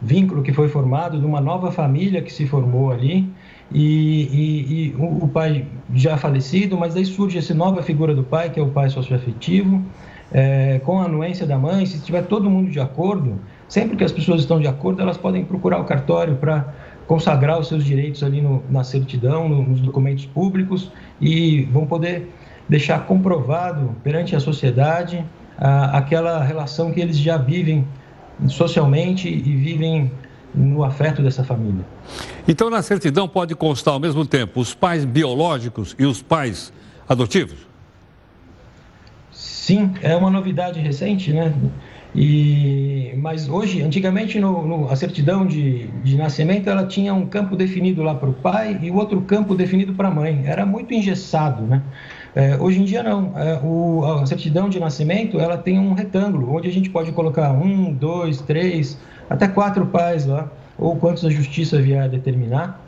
vínculo 0.00 0.42
que 0.42 0.52
foi 0.52 0.68
formado, 0.68 1.18
de 1.18 1.26
uma 1.26 1.40
nova 1.40 1.70
família 1.70 2.22
que 2.22 2.32
se 2.32 2.46
formou 2.46 2.90
ali, 2.90 3.28
e, 3.72 4.22
e, 4.32 4.72
e 4.72 4.94
o, 4.96 5.24
o, 5.24 5.28
pai 5.28 5.66
já 5.94 6.16
falecido, 6.16 6.76
mas 6.76 6.94
daí 6.94 7.04
surge 7.04 7.38
essa 7.38 7.52
nova 7.52 7.82
figura 7.82 8.14
do 8.14 8.22
pai, 8.22 8.48
que 8.50 8.58
é 8.58 8.62
o 8.62 8.68
pai 8.68 8.88
socioafetivo, 8.88 9.82
é, 10.32 10.80
com 10.84 11.00
a 11.00 11.04
anuência 11.04 11.46
da 11.46 11.58
mãe, 11.58 11.84
se 11.84 12.00
tiver 12.00 12.22
todo 12.22 12.48
mundo 12.48 12.70
de 12.70 12.80
acordo, 12.80 13.38
sempre 13.68 13.96
que 13.96 14.04
as 14.04 14.12
pessoas 14.12 14.40
estão 14.40 14.60
de 14.60 14.66
acordo, 14.66 15.02
elas 15.02 15.16
podem 15.16 15.44
procurar 15.44 15.80
o 15.80 15.84
cartório 15.84 16.36
para 16.36 16.72
consagrar 17.06 17.58
os 17.58 17.68
seus 17.68 17.84
direitos 17.84 18.22
ali 18.22 18.40
no, 18.40 18.62
na 18.70 18.82
certidão, 18.82 19.48
no, 19.48 19.62
nos 19.62 19.80
documentos 19.80 20.26
públicos, 20.26 20.90
e 21.20 21.62
vão 21.72 21.86
poder 21.86 22.28
deixar 22.68 23.06
comprovado 23.06 23.94
perante 24.02 24.34
a 24.34 24.40
sociedade 24.40 25.24
a, 25.58 25.98
aquela 25.98 26.42
relação 26.42 26.92
que 26.92 27.00
eles 27.00 27.18
já 27.18 27.36
vivem 27.36 27.86
socialmente 28.48 29.28
e 29.28 29.56
vivem 29.56 30.10
no 30.54 30.84
afeto 30.84 31.22
dessa 31.22 31.44
família. 31.44 31.84
Então, 32.48 32.70
na 32.70 32.82
certidão 32.82 33.28
pode 33.28 33.54
constar 33.54 33.94
ao 33.94 34.00
mesmo 34.00 34.24
tempo 34.24 34.60
os 34.60 34.74
pais 34.74 35.04
biológicos 35.04 35.94
e 35.98 36.04
os 36.04 36.22
pais 36.22 36.72
adotivos? 37.08 37.58
Sim, 39.32 39.92
é 40.00 40.14
uma 40.16 40.30
novidade 40.30 40.80
recente, 40.80 41.32
né? 41.32 41.52
E, 42.14 43.12
mas 43.18 43.48
hoje, 43.48 43.82
antigamente, 43.82 44.40
no, 44.40 44.66
no, 44.66 44.90
a 44.90 44.96
certidão 44.96 45.44
de, 45.44 45.88
de 46.02 46.16
nascimento 46.16 46.70
ela 46.70 46.86
tinha 46.86 47.12
um 47.12 47.26
campo 47.26 47.54
definido 47.54 48.02
lá 48.02 48.14
para 48.14 48.30
o 48.30 48.32
pai 48.32 48.78
e 48.80 48.90
o 48.90 48.94
outro 48.94 49.20
campo 49.20 49.54
definido 49.54 49.92
para 49.92 50.08
a 50.08 50.10
mãe. 50.10 50.42
Era 50.46 50.64
muito 50.64 50.94
engessado, 50.94 51.62
né? 51.62 51.82
É, 52.36 52.54
hoje 52.58 52.82
em 52.82 52.84
dia 52.84 53.02
não. 53.02 53.32
É, 53.34 53.58
o, 53.64 54.04
a 54.04 54.26
certidão 54.26 54.68
de 54.68 54.78
nascimento 54.78 55.40
ela 55.40 55.56
tem 55.56 55.78
um 55.78 55.94
retângulo 55.94 56.54
onde 56.54 56.68
a 56.68 56.70
gente 56.70 56.90
pode 56.90 57.10
colocar 57.12 57.50
um, 57.50 57.90
dois, 57.90 58.42
três, 58.42 58.98
até 59.30 59.48
quatro 59.48 59.86
pais 59.86 60.26
lá, 60.26 60.46
ou 60.76 60.94
quantos 60.96 61.24
a 61.24 61.30
justiça 61.30 61.80
vier 61.80 62.06
determinar, 62.10 62.78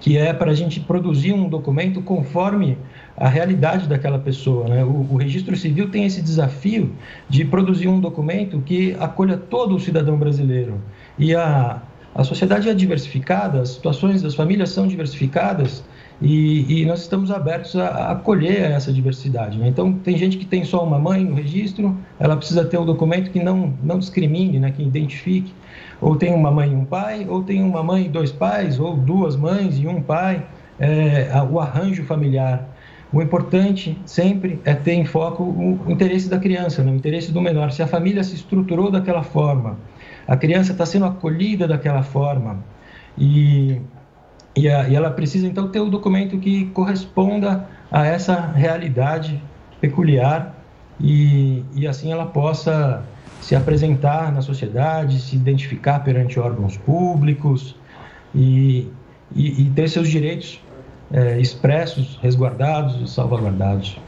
que 0.00 0.16
é 0.16 0.32
para 0.32 0.52
a 0.52 0.54
gente 0.54 0.80
produzir 0.80 1.34
um 1.34 1.50
documento 1.50 2.00
conforme 2.00 2.78
a 3.14 3.28
realidade 3.28 3.86
daquela 3.86 4.18
pessoa. 4.18 4.66
Né? 4.66 4.82
O, 4.82 5.06
o, 5.10 5.16
registro 5.16 5.54
civil 5.54 5.90
tem 5.90 6.06
esse 6.06 6.22
desafio 6.22 6.92
de 7.28 7.44
produzir 7.44 7.88
um 7.88 8.00
documento 8.00 8.62
que 8.62 8.96
acolha 8.98 9.36
todo 9.36 9.76
o 9.76 9.80
cidadão 9.80 10.16
brasileiro. 10.16 10.80
E 11.18 11.34
a, 11.34 11.82
a 12.14 12.24
sociedade 12.24 12.70
é 12.70 12.72
diversificada, 12.72 13.60
as 13.60 13.68
situações 13.68 14.22
das 14.22 14.34
famílias 14.34 14.70
são 14.70 14.86
diversificadas 14.86 15.84
e, 16.20 16.82
e 16.82 16.86
nós 16.86 17.00
estamos 17.00 17.30
abertos 17.30 17.76
a, 17.76 17.88
a 17.88 18.12
acolher 18.12 18.70
essa 18.70 18.92
diversidade. 18.92 19.58
Né? 19.58 19.68
Então, 19.68 19.92
tem 19.92 20.16
gente 20.16 20.38
que 20.38 20.46
tem 20.46 20.64
só 20.64 20.84
uma 20.84 20.98
mãe 20.98 21.24
no 21.24 21.34
registro, 21.34 21.96
ela 22.18 22.36
precisa 22.36 22.64
ter 22.64 22.78
um 22.78 22.86
documento 22.86 23.30
que 23.30 23.42
não, 23.42 23.74
não 23.82 23.98
discrimine, 23.98 24.58
né? 24.58 24.70
que 24.70 24.82
identifique. 24.82 25.52
Ou 26.00 26.16
tem 26.16 26.34
uma 26.34 26.50
mãe 26.50 26.70
e 26.70 26.74
um 26.74 26.84
pai, 26.84 27.26
ou 27.28 27.42
tem 27.42 27.62
uma 27.62 27.82
mãe 27.82 28.06
e 28.06 28.08
dois 28.08 28.32
pais, 28.32 28.78
ou 28.78 28.96
duas 28.96 29.36
mães 29.36 29.78
e 29.78 29.86
um 29.86 30.00
pai. 30.00 30.46
É, 30.78 31.30
o 31.50 31.58
arranjo 31.58 32.04
familiar 32.04 32.68
o 33.12 33.22
importante 33.22 33.96
sempre 34.04 34.60
é 34.64 34.74
ter 34.74 34.92
em 34.92 35.04
foco 35.04 35.42
o 35.44 35.80
interesse 35.88 36.28
da 36.28 36.38
criança, 36.38 36.82
né? 36.82 36.90
o 36.90 36.94
interesse 36.96 37.30
do 37.30 37.40
menor. 37.40 37.70
Se 37.70 37.82
a 37.82 37.86
família 37.86 38.22
se 38.24 38.34
estruturou 38.34 38.90
daquela 38.90 39.22
forma, 39.22 39.78
a 40.26 40.36
criança 40.36 40.72
está 40.72 40.84
sendo 40.84 41.06
acolhida 41.06 41.68
daquela 41.68 42.02
forma 42.02 42.64
e, 43.16 43.80
e, 44.56 44.68
a, 44.68 44.88
e 44.88 44.94
ela 44.94 45.10
precisa 45.10 45.46
então 45.46 45.68
ter 45.68 45.80
o 45.80 45.90
documento 45.90 46.38
que 46.38 46.66
corresponda 46.66 47.68
a 47.90 48.06
essa 48.06 48.40
realidade 48.52 49.42
peculiar 49.80 50.56
e, 50.98 51.62
e 51.74 51.86
assim 51.86 52.10
ela 52.10 52.26
possa 52.26 53.04
se 53.40 53.54
apresentar 53.54 54.32
na 54.32 54.40
sociedade, 54.40 55.20
se 55.20 55.36
identificar 55.36 56.00
perante 56.00 56.40
órgãos 56.40 56.76
públicos 56.76 57.76
e, 58.34 58.88
e, 59.34 59.62
e 59.62 59.70
ter 59.70 59.88
seus 59.88 60.08
direitos 60.08 60.60
é, 61.12 61.38
expressos, 61.38 62.18
resguardados 62.22 63.00
e 63.00 63.12
salvaguardados. 63.12 63.98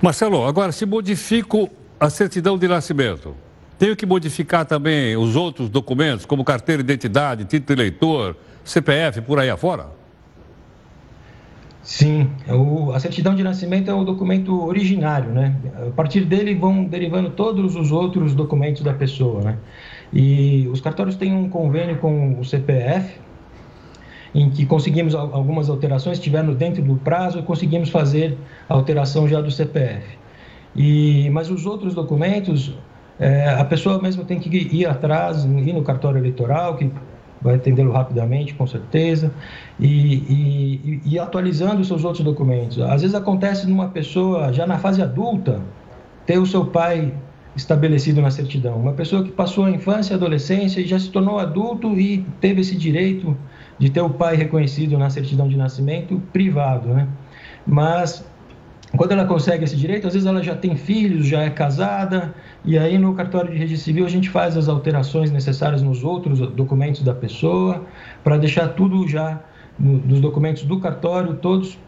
Marcelo, 0.00 0.46
agora 0.46 0.72
se 0.72 0.86
modifico 0.86 1.68
a 1.98 2.08
certidão 2.08 2.56
de 2.56 2.68
nascimento, 2.68 3.34
tenho 3.78 3.96
que 3.96 4.06
modificar 4.06 4.64
também 4.64 5.16
os 5.16 5.36
outros 5.36 5.68
documentos, 5.68 6.24
como 6.24 6.44
carteira 6.44 6.82
de 6.82 6.92
identidade, 6.92 7.44
título 7.44 7.76
de 7.76 7.82
eleitor, 7.82 8.36
CPF, 8.66 9.22
por 9.22 9.38
aí 9.38 9.48
afora? 9.48 9.86
Sim, 11.82 12.28
o, 12.48 12.90
a 12.90 12.98
certidão 12.98 13.32
de 13.32 13.44
nascimento 13.44 13.88
é 13.88 13.94
o 13.94 14.02
documento 14.02 14.66
originário, 14.66 15.30
né? 15.30 15.54
A 15.86 15.90
partir 15.92 16.24
dele 16.24 16.52
vão 16.52 16.84
derivando 16.84 17.30
todos 17.30 17.76
os 17.76 17.92
outros 17.92 18.34
documentos 18.34 18.82
da 18.82 18.92
pessoa, 18.92 19.40
né? 19.40 19.58
E 20.12 20.68
os 20.72 20.80
cartórios 20.80 21.14
têm 21.14 21.32
um 21.32 21.48
convênio 21.48 21.98
com 21.98 22.40
o 22.40 22.44
CPF, 22.44 23.20
em 24.34 24.50
que 24.50 24.66
conseguimos 24.66 25.14
algumas 25.14 25.70
alterações, 25.70 26.18
estiveram 26.18 26.52
dentro 26.54 26.82
do 26.82 26.96
prazo 26.96 27.42
conseguimos 27.44 27.88
fazer 27.88 28.36
a 28.68 28.74
alteração 28.74 29.28
já 29.28 29.40
do 29.40 29.50
CPF. 29.50 30.18
E, 30.74 31.30
mas 31.30 31.48
os 31.50 31.66
outros 31.66 31.94
documentos, 31.94 32.74
é, 33.18 33.48
a 33.48 33.64
pessoa 33.64 34.02
mesmo 34.02 34.24
tem 34.24 34.40
que 34.40 34.48
ir 34.50 34.86
atrás, 34.86 35.44
ir 35.44 35.72
no 35.72 35.82
cartório 35.84 36.18
eleitoral, 36.18 36.76
que 36.76 36.90
vai 37.40 37.56
atendê-lo 37.56 37.92
rapidamente, 37.92 38.54
com 38.54 38.66
certeza, 38.66 39.32
e, 39.78 40.16
e, 40.16 41.00
e 41.04 41.18
atualizando 41.18 41.80
os 41.80 41.88
seus 41.88 42.04
outros 42.04 42.24
documentos. 42.24 42.80
Às 42.80 43.02
vezes 43.02 43.14
acontece 43.14 43.68
numa 43.68 43.88
pessoa 43.88 44.52
já 44.52 44.66
na 44.66 44.78
fase 44.78 45.02
adulta 45.02 45.60
ter 46.24 46.38
o 46.38 46.46
seu 46.46 46.66
pai 46.66 47.12
estabelecido 47.54 48.20
na 48.20 48.30
certidão. 48.30 48.76
Uma 48.76 48.92
pessoa 48.92 49.24
que 49.24 49.30
passou 49.30 49.64
a 49.64 49.70
infância 49.70 50.12
e 50.12 50.16
adolescência 50.16 50.80
e 50.80 50.86
já 50.86 50.98
se 50.98 51.10
tornou 51.10 51.38
adulto 51.38 51.98
e 51.98 52.24
teve 52.40 52.60
esse 52.60 52.76
direito 52.76 53.36
de 53.78 53.90
ter 53.90 54.02
o 54.02 54.10
pai 54.10 54.36
reconhecido 54.36 54.98
na 54.98 55.08
certidão 55.08 55.48
de 55.48 55.56
nascimento 55.56 56.20
privado, 56.32 56.88
né? 56.88 57.08
Mas 57.66 58.24
quando 58.96 59.12
ela 59.12 59.24
consegue 59.24 59.64
esse 59.64 59.76
direito, 59.76 60.06
às 60.06 60.12
vezes 60.12 60.28
ela 60.28 60.42
já 60.42 60.54
tem 60.54 60.76
filhos, 60.76 61.26
já 61.26 61.42
é 61.42 61.50
casada, 61.50 62.34
e 62.64 62.78
aí 62.78 62.98
no 62.98 63.14
cartório 63.14 63.50
de 63.50 63.58
registro 63.58 63.84
civil 63.84 64.06
a 64.06 64.08
gente 64.08 64.30
faz 64.30 64.56
as 64.56 64.68
alterações 64.68 65.30
necessárias 65.30 65.82
nos 65.82 66.04
outros 66.04 66.38
documentos 66.52 67.02
da 67.02 67.14
pessoa, 67.14 67.84
para 68.22 68.36
deixar 68.36 68.68
tudo 68.68 69.06
já 69.08 69.40
nos 69.78 70.20
documentos 70.20 70.62
do 70.62 70.78
cartório, 70.78 71.34
todos 71.34 71.78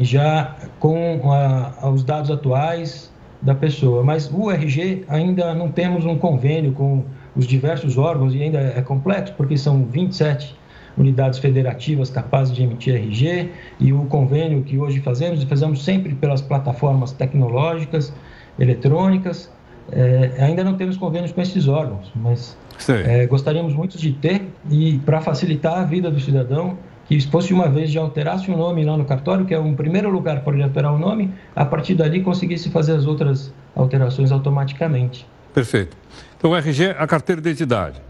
já 0.00 0.56
com 0.80 1.30
a, 1.30 1.90
os 1.90 2.02
dados 2.02 2.30
atuais 2.30 3.12
da 3.40 3.54
pessoa. 3.54 4.02
Mas 4.02 4.30
o 4.32 4.50
RG 4.50 5.04
ainda 5.08 5.54
não 5.54 5.70
temos 5.70 6.04
um 6.04 6.16
convênio 6.16 6.72
com 6.72 7.04
os 7.36 7.46
diversos 7.46 7.98
órgãos 7.98 8.34
e 8.34 8.42
ainda 8.42 8.58
é 8.58 8.82
complexo, 8.82 9.34
porque 9.36 9.56
são 9.56 9.84
27 9.84 10.56
unidades 10.96 11.38
federativas 11.38 12.10
capazes 12.10 12.54
de 12.54 12.62
emitir 12.62 12.94
RG 12.94 13.50
e 13.80 13.92
o 13.92 14.04
convênio 14.06 14.62
que 14.62 14.78
hoje 14.78 15.00
fazemos, 15.00 15.42
fazemos 15.44 15.84
sempre 15.84 16.14
pelas 16.14 16.40
plataformas 16.40 17.12
tecnológicas, 17.12 18.12
eletrônicas. 18.58 19.52
É, 19.92 20.32
ainda 20.38 20.64
não 20.64 20.76
temos 20.76 20.96
convênios 20.96 21.32
com 21.32 21.40
esses 21.42 21.68
órgãos, 21.68 22.10
mas 22.14 22.56
é, 22.88 23.26
gostaríamos 23.26 23.74
muito 23.74 23.98
de 23.98 24.12
ter 24.12 24.42
e 24.70 24.98
para 25.04 25.20
facilitar 25.20 25.78
a 25.78 25.84
vida 25.84 26.10
do 26.10 26.18
cidadão, 26.18 26.78
que 27.06 27.20
se 27.20 27.28
fosse 27.28 27.52
uma 27.52 27.68
vez 27.68 27.90
já 27.90 28.00
alterasse 28.00 28.50
o 28.50 28.56
nome 28.56 28.82
lá 28.84 28.96
no 28.96 29.04
cartório, 29.04 29.44
que 29.44 29.52
é 29.52 29.58
um 29.58 29.74
primeiro 29.74 30.08
lugar 30.08 30.40
para 30.40 30.54
ele 30.54 30.62
alterar 30.62 30.92
o 30.92 30.98
nome, 30.98 31.30
a 31.54 31.64
partir 31.64 31.94
dali 31.94 32.22
conseguisse 32.22 32.70
fazer 32.70 32.92
as 32.92 33.06
outras 33.06 33.52
alterações 33.76 34.32
automaticamente. 34.32 35.26
Perfeito. 35.52 35.96
Então, 36.38 36.50
o 36.50 36.56
RG, 36.56 36.94
a 36.98 37.06
carteira 37.06 37.40
de 37.40 37.50
identidade. 37.50 38.00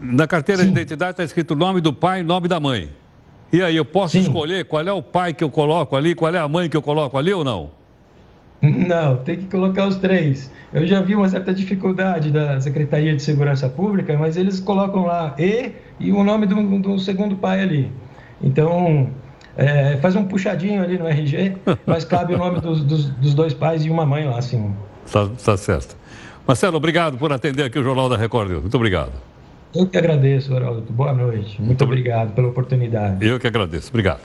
Na 0.00 0.26
carteira 0.26 0.62
Sim. 0.62 0.68
de 0.68 0.72
identidade 0.72 1.12
está 1.12 1.24
escrito 1.24 1.52
o 1.52 1.56
nome 1.56 1.80
do 1.80 1.92
pai 1.92 2.20
e 2.20 2.22
nome 2.22 2.48
da 2.48 2.58
mãe. 2.58 2.90
E 3.52 3.62
aí, 3.62 3.76
eu 3.76 3.84
posso 3.84 4.12
Sim. 4.12 4.20
escolher 4.20 4.64
qual 4.64 4.86
é 4.86 4.92
o 4.92 5.02
pai 5.02 5.34
que 5.34 5.42
eu 5.42 5.50
coloco 5.50 5.96
ali, 5.96 6.14
qual 6.14 6.32
é 6.34 6.38
a 6.38 6.48
mãe 6.48 6.68
que 6.68 6.76
eu 6.76 6.82
coloco 6.82 7.18
ali 7.18 7.32
ou 7.32 7.42
não? 7.42 7.70
Não, 8.62 9.16
tem 9.16 9.38
que 9.38 9.46
colocar 9.46 9.86
os 9.86 9.96
três. 9.96 10.52
Eu 10.72 10.86
já 10.86 11.00
vi 11.00 11.14
uma 11.14 11.28
certa 11.28 11.52
dificuldade 11.52 12.30
da 12.30 12.60
Secretaria 12.60 13.16
de 13.16 13.22
Segurança 13.22 13.68
Pública, 13.68 14.16
mas 14.18 14.36
eles 14.36 14.60
colocam 14.60 15.06
lá 15.06 15.34
E 15.38 15.72
e 15.98 16.12
o 16.12 16.22
nome 16.22 16.46
do, 16.46 16.78
do 16.78 16.98
segundo 16.98 17.36
pai 17.36 17.62
ali. 17.62 17.90
Então, 18.42 19.10
é, 19.56 19.96
faz 19.96 20.14
um 20.14 20.24
puxadinho 20.24 20.82
ali 20.82 20.98
no 20.98 21.08
RG, 21.08 21.56
mas 21.86 22.04
cabe 22.04 22.34
o 22.34 22.38
nome 22.38 22.60
dos, 22.60 22.82
dos, 22.82 23.06
dos, 23.06 23.34
dois 23.34 23.54
pais 23.54 23.84
e 23.84 23.90
uma 23.90 24.04
mãe 24.04 24.26
lá, 24.26 24.38
assim. 24.38 24.74
Tá, 25.10 25.28
tá 25.42 25.56
certo. 25.56 25.96
Marcelo, 26.46 26.76
obrigado 26.76 27.16
por 27.16 27.32
atender 27.32 27.64
aqui 27.64 27.78
o 27.78 27.82
Jornal 27.82 28.08
da 28.08 28.16
Record. 28.16 28.50
Muito 28.50 28.76
obrigado. 28.76 29.12
Eu 29.74 29.86
que 29.86 29.96
agradeço, 29.96 30.54
Haroldo. 30.54 30.92
Boa 30.92 31.12
noite. 31.12 31.56
Muito, 31.58 31.62
Muito 31.62 31.84
obrigado 31.84 32.34
pela 32.34 32.48
oportunidade. 32.48 33.24
Eu 33.24 33.38
que 33.38 33.46
agradeço. 33.46 33.88
Obrigado. 33.88 34.20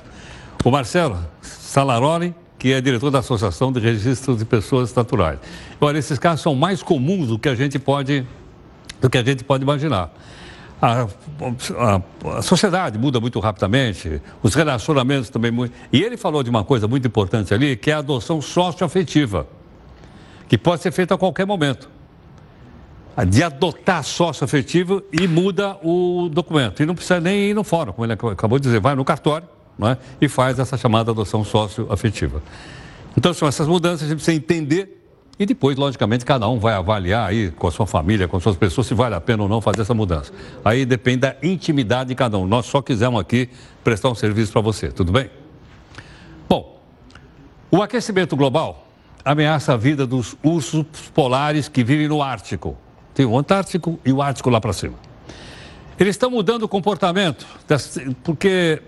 O 0.63 0.71
Marcelo 0.71 1.19
Salaroli, 1.41 2.33
que 2.57 2.73
é 2.73 2.81
diretor 2.81 3.11
da 3.11 3.19
Associação 3.19 3.71
de 3.71 3.79
Registros 3.79 4.39
de 4.39 4.45
Pessoas 4.45 4.93
Naturais. 4.95 5.39
Olha, 5.79 5.99
esses 5.99 6.17
casos 6.17 6.41
são 6.41 6.55
mais 6.55 6.81
comuns 6.81 7.27
do 7.27 7.37
que 7.37 7.47
a 7.47 7.53
gente 7.53 7.77
pode, 7.77 8.25
do 8.99 9.07
que 9.07 9.19
a 9.19 9.23
gente 9.23 9.43
pode 9.43 9.63
imaginar. 9.63 10.11
A, 10.81 11.03
a, 11.03 12.01
a, 12.37 12.41
sociedade 12.41 12.97
muda 12.97 13.19
muito 13.19 13.39
rapidamente, 13.39 14.21
os 14.41 14.55
relacionamentos 14.55 15.29
também 15.29 15.51
muito. 15.51 15.73
E 15.93 16.01
ele 16.01 16.17
falou 16.17 16.41
de 16.41 16.49
uma 16.49 16.63
coisa 16.63 16.87
muito 16.87 17.07
importante 17.07 17.53
ali, 17.53 17.75
que 17.75 17.91
é 17.91 17.93
a 17.93 17.99
adoção 17.99 18.41
socioafetiva, 18.41 19.47
que 20.49 20.57
pode 20.57 20.81
ser 20.81 20.91
feita 20.91 21.13
a 21.13 21.17
qualquer 21.17 21.45
momento 21.45 21.94
de 23.23 23.43
adotar 23.43 24.03
sócio 24.03 24.43
afetivo 24.43 25.01
e 25.11 25.27
muda 25.27 25.77
o 25.83 26.27
documento. 26.29 26.83
E 26.83 26.85
não 26.85 26.95
precisa 26.95 27.19
nem 27.21 27.51
ir 27.51 27.53
no 27.53 27.63
fórum, 27.63 27.93
como 27.93 28.05
ele 28.05 28.13
acabou 28.13 28.59
de 28.59 28.63
dizer, 28.63 28.79
vai 28.79 28.95
no 28.95 29.05
cartório 29.05 29.47
é? 29.81 29.97
e 30.19 30.27
faz 30.27 30.59
essa 30.59 30.77
chamada 30.77 31.11
adoção 31.11 31.43
sócio-afetiva. 31.45 32.41
Então, 33.17 33.33
são 33.33 33.47
essas 33.47 33.67
mudanças, 33.67 34.03
a 34.03 34.07
gente 34.07 34.17
precisa 34.17 34.35
entender 34.35 34.95
e 35.37 35.45
depois, 35.45 35.75
logicamente, 35.75 36.23
cada 36.23 36.47
um 36.47 36.59
vai 36.59 36.73
avaliar 36.73 37.29
aí 37.29 37.51
com 37.51 37.67
a 37.67 37.71
sua 37.71 37.85
família, 37.85 38.27
com 38.27 38.37
as 38.37 38.43
suas 38.43 38.55
pessoas, 38.55 38.87
se 38.87 38.93
vale 38.93 39.15
a 39.15 39.21
pena 39.21 39.43
ou 39.43 39.49
não 39.49 39.59
fazer 39.59 39.81
essa 39.81 39.93
mudança. 39.93 40.31
Aí 40.63 40.85
depende 40.85 41.17
da 41.17 41.35
intimidade 41.43 42.09
de 42.09 42.15
cada 42.15 42.37
um. 42.37 42.47
Nós 42.47 42.65
só 42.65 42.81
quisemos 42.81 43.19
aqui 43.19 43.49
prestar 43.83 44.09
um 44.09 44.15
serviço 44.15 44.53
para 44.53 44.61
você, 44.61 44.89
tudo 44.89 45.11
bem? 45.11 45.29
Bom, 46.47 46.79
o 47.69 47.81
aquecimento 47.81 48.35
global 48.35 48.87
ameaça 49.25 49.73
a 49.73 49.77
vida 49.77 50.07
dos 50.07 50.37
ursos 50.41 50.85
polares 51.13 51.67
que 51.67 51.83
vivem 51.83 52.07
no 52.07 52.21
Ártico. 52.21 52.77
Tem 53.15 53.25
o 53.25 53.37
Antártico 53.37 53.99
e 54.05 54.11
o 54.11 54.21
Ártico 54.21 54.49
lá 54.49 54.61
para 54.61 54.73
cima. 54.73 54.95
Eles 55.97 56.15
estão 56.15 56.29
mudando 56.29 56.63
o 56.63 56.67
comportamento, 56.67 57.47
porque 58.21 58.81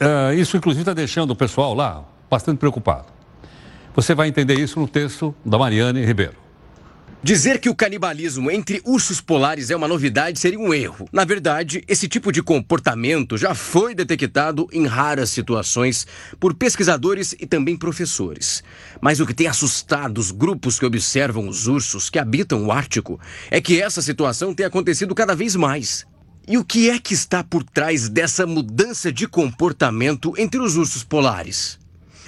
uh, 0.00 0.32
isso, 0.32 0.56
inclusive, 0.56 0.82
está 0.82 0.94
deixando 0.94 1.30
o 1.30 1.36
pessoal 1.36 1.74
lá 1.74 2.02
bastante 2.30 2.58
preocupado. 2.58 3.06
Você 3.94 4.14
vai 4.14 4.26
entender 4.26 4.58
isso 4.58 4.80
no 4.80 4.88
texto 4.88 5.34
da 5.44 5.58
Mariane 5.58 6.04
Ribeiro. 6.04 6.43
Dizer 7.24 7.58
que 7.58 7.70
o 7.70 7.74
canibalismo 7.74 8.50
entre 8.50 8.82
ursos 8.84 9.18
polares 9.18 9.70
é 9.70 9.76
uma 9.76 9.88
novidade 9.88 10.38
seria 10.38 10.58
um 10.58 10.74
erro. 10.74 11.08
Na 11.10 11.24
verdade, 11.24 11.82
esse 11.88 12.06
tipo 12.06 12.30
de 12.30 12.42
comportamento 12.42 13.38
já 13.38 13.54
foi 13.54 13.94
detectado 13.94 14.68
em 14.70 14.86
raras 14.86 15.30
situações 15.30 16.06
por 16.38 16.52
pesquisadores 16.52 17.34
e 17.40 17.46
também 17.46 17.78
professores. 17.78 18.62
Mas 19.00 19.20
o 19.20 19.26
que 19.26 19.32
tem 19.32 19.46
assustado 19.46 20.18
os 20.18 20.30
grupos 20.30 20.78
que 20.78 20.84
observam 20.84 21.48
os 21.48 21.66
ursos 21.66 22.10
que 22.10 22.18
habitam 22.18 22.66
o 22.66 22.70
Ártico 22.70 23.18
é 23.50 23.58
que 23.58 23.80
essa 23.80 24.02
situação 24.02 24.54
tem 24.54 24.66
acontecido 24.66 25.14
cada 25.14 25.34
vez 25.34 25.56
mais. 25.56 26.04
E 26.46 26.58
o 26.58 26.64
que 26.64 26.90
é 26.90 26.98
que 26.98 27.14
está 27.14 27.42
por 27.42 27.64
trás 27.64 28.06
dessa 28.06 28.46
mudança 28.46 29.10
de 29.10 29.26
comportamento 29.26 30.34
entre 30.36 30.60
os 30.60 30.76
ursos 30.76 31.02
polares? 31.02 31.82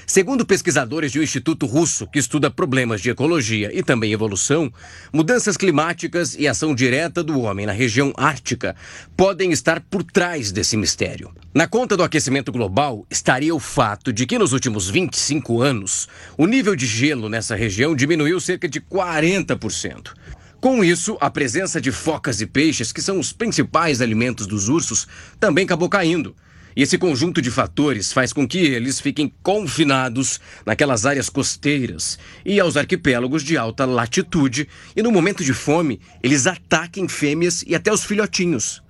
Segundo 0.09 0.47
pesquisadores 0.47 1.11
do 1.11 1.21
Instituto 1.21 1.67
Russo, 1.67 2.07
que 2.07 2.21
estuda 2.21 2.49
problemas 2.49 3.01
de 3.01 3.11
ecologia 3.11 3.77
e 3.77 3.83
também 3.83 4.13
evolução, 4.13 4.73
mudanças 5.13 5.57
climáticas 5.57 6.37
e 6.39 6.47
ação 6.47 6.77
direta 6.77 7.25
do 7.25 7.41
homem 7.41 7.67
na 7.67 7.73
região 7.73 8.13
ártica 8.17 8.77
podem 9.17 9.51
estar 9.51 9.81
por 9.81 10.05
trás 10.05 10.53
desse 10.53 10.77
mistério. 10.77 11.35
Na 11.53 11.67
conta 11.67 11.97
do 11.97 12.05
aquecimento 12.05 12.53
global 12.53 13.05
estaria 13.11 13.53
o 13.53 13.59
fato 13.59 14.13
de 14.13 14.27
que 14.27 14.39
nos 14.39 14.53
últimos 14.53 14.89
25 14.89 15.61
anos, 15.61 16.07
o 16.39 16.47
nível 16.47 16.77
de 16.77 16.87
gelo 16.87 17.29
nessa 17.29 17.57
região 17.57 17.97
diminuiu 17.97 18.39
cerca 18.39 18.69
de 18.69 18.81
40%. 18.81 20.13
Com 20.61 20.85
isso, 20.85 21.19
a 21.21 21.29
presença 21.29 21.81
de 21.81 21.91
focas 21.91 22.41
e 22.41 22.47
peixes, 22.47 22.93
que 22.93 23.03
são 23.03 23.19
os 23.19 23.33
principais 23.33 24.01
alimentos 24.01 24.47
dos 24.47 24.69
ursos, 24.69 25.09
também 25.41 25.65
acabou 25.65 25.89
caindo. 25.89 26.35
E 26.77 26.83
esse 26.83 26.99
conjunto 26.99 27.41
de 27.41 27.51
fatores 27.51 28.13
faz 28.13 28.35
com 28.35 28.47
que 28.47 28.59
eles 28.59 29.01
fiquem 29.01 29.33
confinados 29.43 30.39
naquelas 30.67 31.07
áreas 31.07 31.31
costeiras 31.31 32.19
e 32.45 32.61
aos 32.61 32.77
arquipélagos 32.77 33.43
de 33.43 33.57
alta 33.57 33.87
latitude, 33.87 34.69
e 34.95 35.03
no 35.03 35.11
momento 35.11 35.43
de 35.43 35.55
fome, 35.55 35.99
eles 36.23 36.47
ataquem 36.47 37.09
fêmeas 37.09 37.65
e 37.67 37.75
até 37.75 37.91
os 37.91 38.05
filhotinhos. 38.05 38.83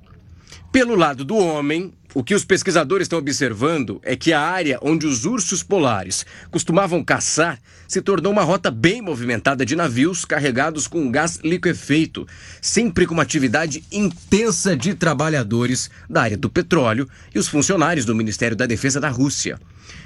Pelo 0.73 0.97
lado 0.97 1.25
do 1.25 1.37
homem, 1.37 1.95
o 2.17 2.25
que 2.25 2.35
os 2.35 2.47
pesquisadores 2.47 3.05
estão 3.05 3.19
observando 3.19 4.01
é 4.03 4.17
que 4.17 4.33
a 4.33 4.41
área 4.41 4.79
onde 4.81 5.07
os 5.07 5.27
ursos 5.27 5.63
polares 5.63 6.25
costumavam 6.51 7.05
caçar 7.05 7.61
se 7.87 8.01
tornou 8.01 8.33
uma 8.33 8.43
rota 8.43 8.71
bem 8.71 9.03
movimentada 9.03 9.67
de 9.67 9.77
navios 9.77 10.25
carregados 10.25 10.89
com 10.89 11.11
gás 11.11 11.39
liquefeito, 11.45 12.27
sempre 12.59 13.05
com 13.05 13.13
uma 13.13 13.23
atividade 13.23 13.85
intensa 13.93 14.75
de 14.75 14.95
trabalhadores 14.95 15.91
da 16.09 16.23
área 16.23 16.39
do 16.39 16.49
petróleo 16.49 17.07
e 17.35 17.39
os 17.39 17.49
funcionários 17.49 18.07
do 18.07 18.15
Ministério 18.15 18.57
da 18.57 18.65
Defesa 18.65 18.99
da 18.99 19.11
Rússia. 19.11 19.61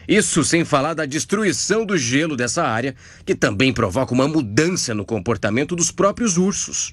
Isso 0.08 0.42
sem 0.42 0.64
falar 0.64 0.94
da 0.94 1.06
destruição 1.06 1.86
do 1.86 1.96
gelo 1.96 2.36
dessa 2.36 2.64
área, 2.64 2.96
que 3.24 3.36
também 3.36 3.72
provoca 3.72 4.12
uma 4.12 4.26
mudança 4.26 4.92
no 4.92 5.04
comportamento 5.04 5.76
dos 5.76 5.92
próprios 5.92 6.36
ursos. 6.36 6.90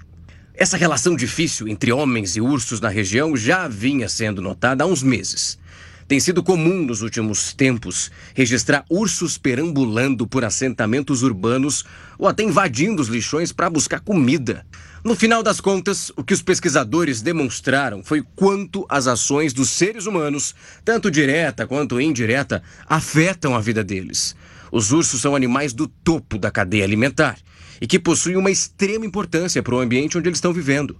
Essa 0.59 0.75
relação 0.75 1.15
difícil 1.15 1.67
entre 1.67 1.91
homens 1.91 2.35
e 2.35 2.41
ursos 2.41 2.81
na 2.81 2.89
região 2.89 3.37
já 3.37 3.67
vinha 3.67 4.09
sendo 4.09 4.41
notada 4.41 4.83
há 4.83 4.87
uns 4.87 5.03
meses. 5.03 5.59
Tem 6.07 6.19
sido 6.19 6.41
comum 6.41 6.83
nos 6.83 7.03
últimos 7.03 7.53
tempos 7.53 8.09
registrar 8.33 8.83
ursos 8.89 9.37
perambulando 9.37 10.25
por 10.25 10.43
assentamentos 10.43 11.21
urbanos 11.21 11.85
ou 12.17 12.27
até 12.27 12.41
invadindo 12.41 12.99
os 12.99 13.07
lixões 13.07 13.51
para 13.51 13.69
buscar 13.69 13.99
comida. 13.99 14.65
No 15.03 15.15
final 15.15 15.43
das 15.43 15.61
contas, 15.61 16.11
o 16.17 16.23
que 16.23 16.33
os 16.33 16.41
pesquisadores 16.41 17.21
demonstraram 17.21 18.03
foi 18.03 18.23
quanto 18.35 18.83
as 18.89 19.05
ações 19.05 19.53
dos 19.53 19.69
seres 19.69 20.07
humanos, 20.07 20.55
tanto 20.83 21.11
direta 21.11 21.67
quanto 21.67 22.01
indireta, 22.01 22.63
afetam 22.87 23.53
a 23.53 23.61
vida 23.61 23.83
deles. 23.83 24.35
Os 24.71 24.91
ursos 24.91 25.21
são 25.21 25.35
animais 25.35 25.71
do 25.71 25.87
topo 25.87 26.39
da 26.39 26.49
cadeia 26.49 26.83
alimentar 26.83 27.37
e 27.81 27.87
que 27.87 27.99
possuem 27.99 28.37
uma 28.37 28.51
extrema 28.51 29.05
importância 29.05 29.61
para 29.61 29.75
o 29.75 29.79
ambiente 29.79 30.17
onde 30.17 30.27
eles 30.27 30.37
estão 30.37 30.53
vivendo. 30.53 30.95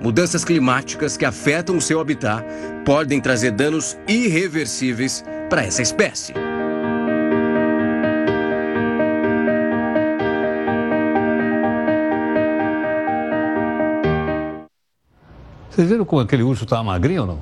Mudanças 0.00 0.44
climáticas 0.44 1.16
que 1.16 1.24
afetam 1.24 1.76
o 1.76 1.80
seu 1.80 2.00
habitat 2.00 2.44
podem 2.84 3.20
trazer 3.20 3.52
danos 3.52 3.96
irreversíveis 4.08 5.24
para 5.48 5.62
essa 5.62 5.82
espécie. 5.82 6.34
Vocês 15.70 15.88
viram 15.88 16.04
como 16.04 16.20
aquele 16.20 16.42
urso 16.42 16.64
está 16.64 16.82
magrinho 16.82 17.22
ou 17.22 17.26
não? 17.26 17.38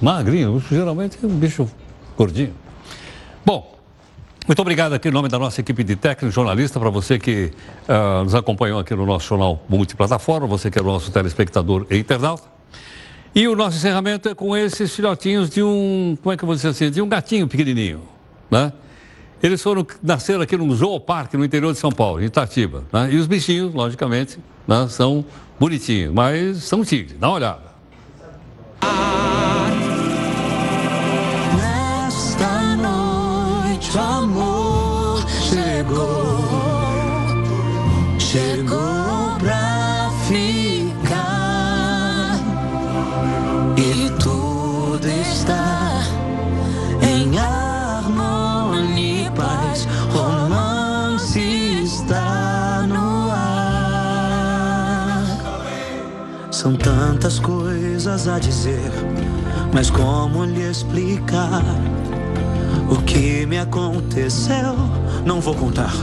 Magrinho, 0.00 0.52
urso 0.52 0.74
geralmente 0.74 1.18
é 1.22 1.26
um 1.26 1.36
bicho 1.36 1.68
gordinho. 2.16 2.54
Bom, 3.44 3.75
muito 4.46 4.60
obrigado 4.60 4.92
aqui 4.92 5.08
em 5.08 5.10
nome 5.10 5.28
da 5.28 5.38
nossa 5.38 5.60
equipe 5.60 5.82
de 5.82 5.96
técnicos, 5.96 6.34
jornalista, 6.34 6.78
para 6.78 6.88
você 6.88 7.18
que 7.18 7.50
uh, 7.88 8.22
nos 8.22 8.34
acompanhou 8.34 8.78
aqui 8.78 8.94
no 8.94 9.04
nosso 9.04 9.26
jornal 9.26 9.64
multiplataforma, 9.68 10.46
você 10.46 10.70
que 10.70 10.78
é 10.78 10.82
o 10.82 10.84
nosso 10.84 11.10
telespectador 11.10 11.84
e 11.90 11.98
internauta. 11.98 12.44
E 13.34 13.48
o 13.48 13.56
nosso 13.56 13.76
encerramento 13.76 14.28
é 14.28 14.34
com 14.34 14.56
esses 14.56 14.94
filhotinhos 14.94 15.50
de 15.50 15.62
um, 15.62 16.16
como 16.22 16.32
é 16.32 16.36
que 16.36 16.44
eu 16.44 16.46
vou 16.46 16.54
dizer 16.54 16.68
assim, 16.68 16.90
de 16.90 17.02
um 17.02 17.08
gatinho 17.08 17.48
pequenininho, 17.48 18.02
né? 18.50 18.72
Eles 19.42 19.60
foram, 19.60 19.86
nasceram 20.02 20.40
aqui 20.40 20.56
no 20.56 20.74
zooparque 20.74 21.36
no 21.36 21.44
interior 21.44 21.72
de 21.72 21.78
São 21.78 21.90
Paulo, 21.90 22.22
em 22.22 22.26
Itatiba, 22.26 22.84
né? 22.92 23.10
E 23.12 23.16
os 23.16 23.26
bichinhos, 23.26 23.74
logicamente, 23.74 24.38
né, 24.66 24.86
são 24.88 25.24
bonitinhos, 25.58 26.14
mas 26.14 26.58
são 26.64 26.84
tigres, 26.84 27.18
dá 27.18 27.28
uma 27.28 27.36
olhada. 27.36 27.66
chegou 28.80 29.15
São 56.66 56.74
tantas 56.74 57.38
coisas 57.38 58.26
a 58.26 58.40
dizer, 58.40 58.90
mas 59.72 59.88
como 59.88 60.44
lhe 60.44 60.68
explicar? 60.68 61.62
O 62.90 63.00
que 63.02 63.46
me 63.46 63.56
aconteceu, 63.56 64.74
não 65.24 65.40
vou 65.40 65.54
contar, 65.54 65.94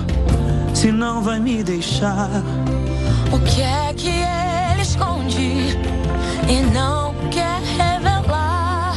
se 0.73 0.89
não 0.89 1.21
vai 1.21 1.37
me 1.41 1.61
deixar. 1.65 2.29
O 3.33 3.39
que 3.39 3.61
é 3.61 3.93
que 3.93 4.07
ele 4.07 4.81
esconde 4.81 5.77
e 6.47 6.61
não 6.73 7.13
quer 7.29 7.59
revelar? 7.77 8.95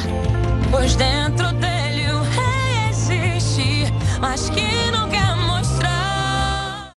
Pois 0.70 0.94
dentro 0.94 1.52
dele. 1.54 1.75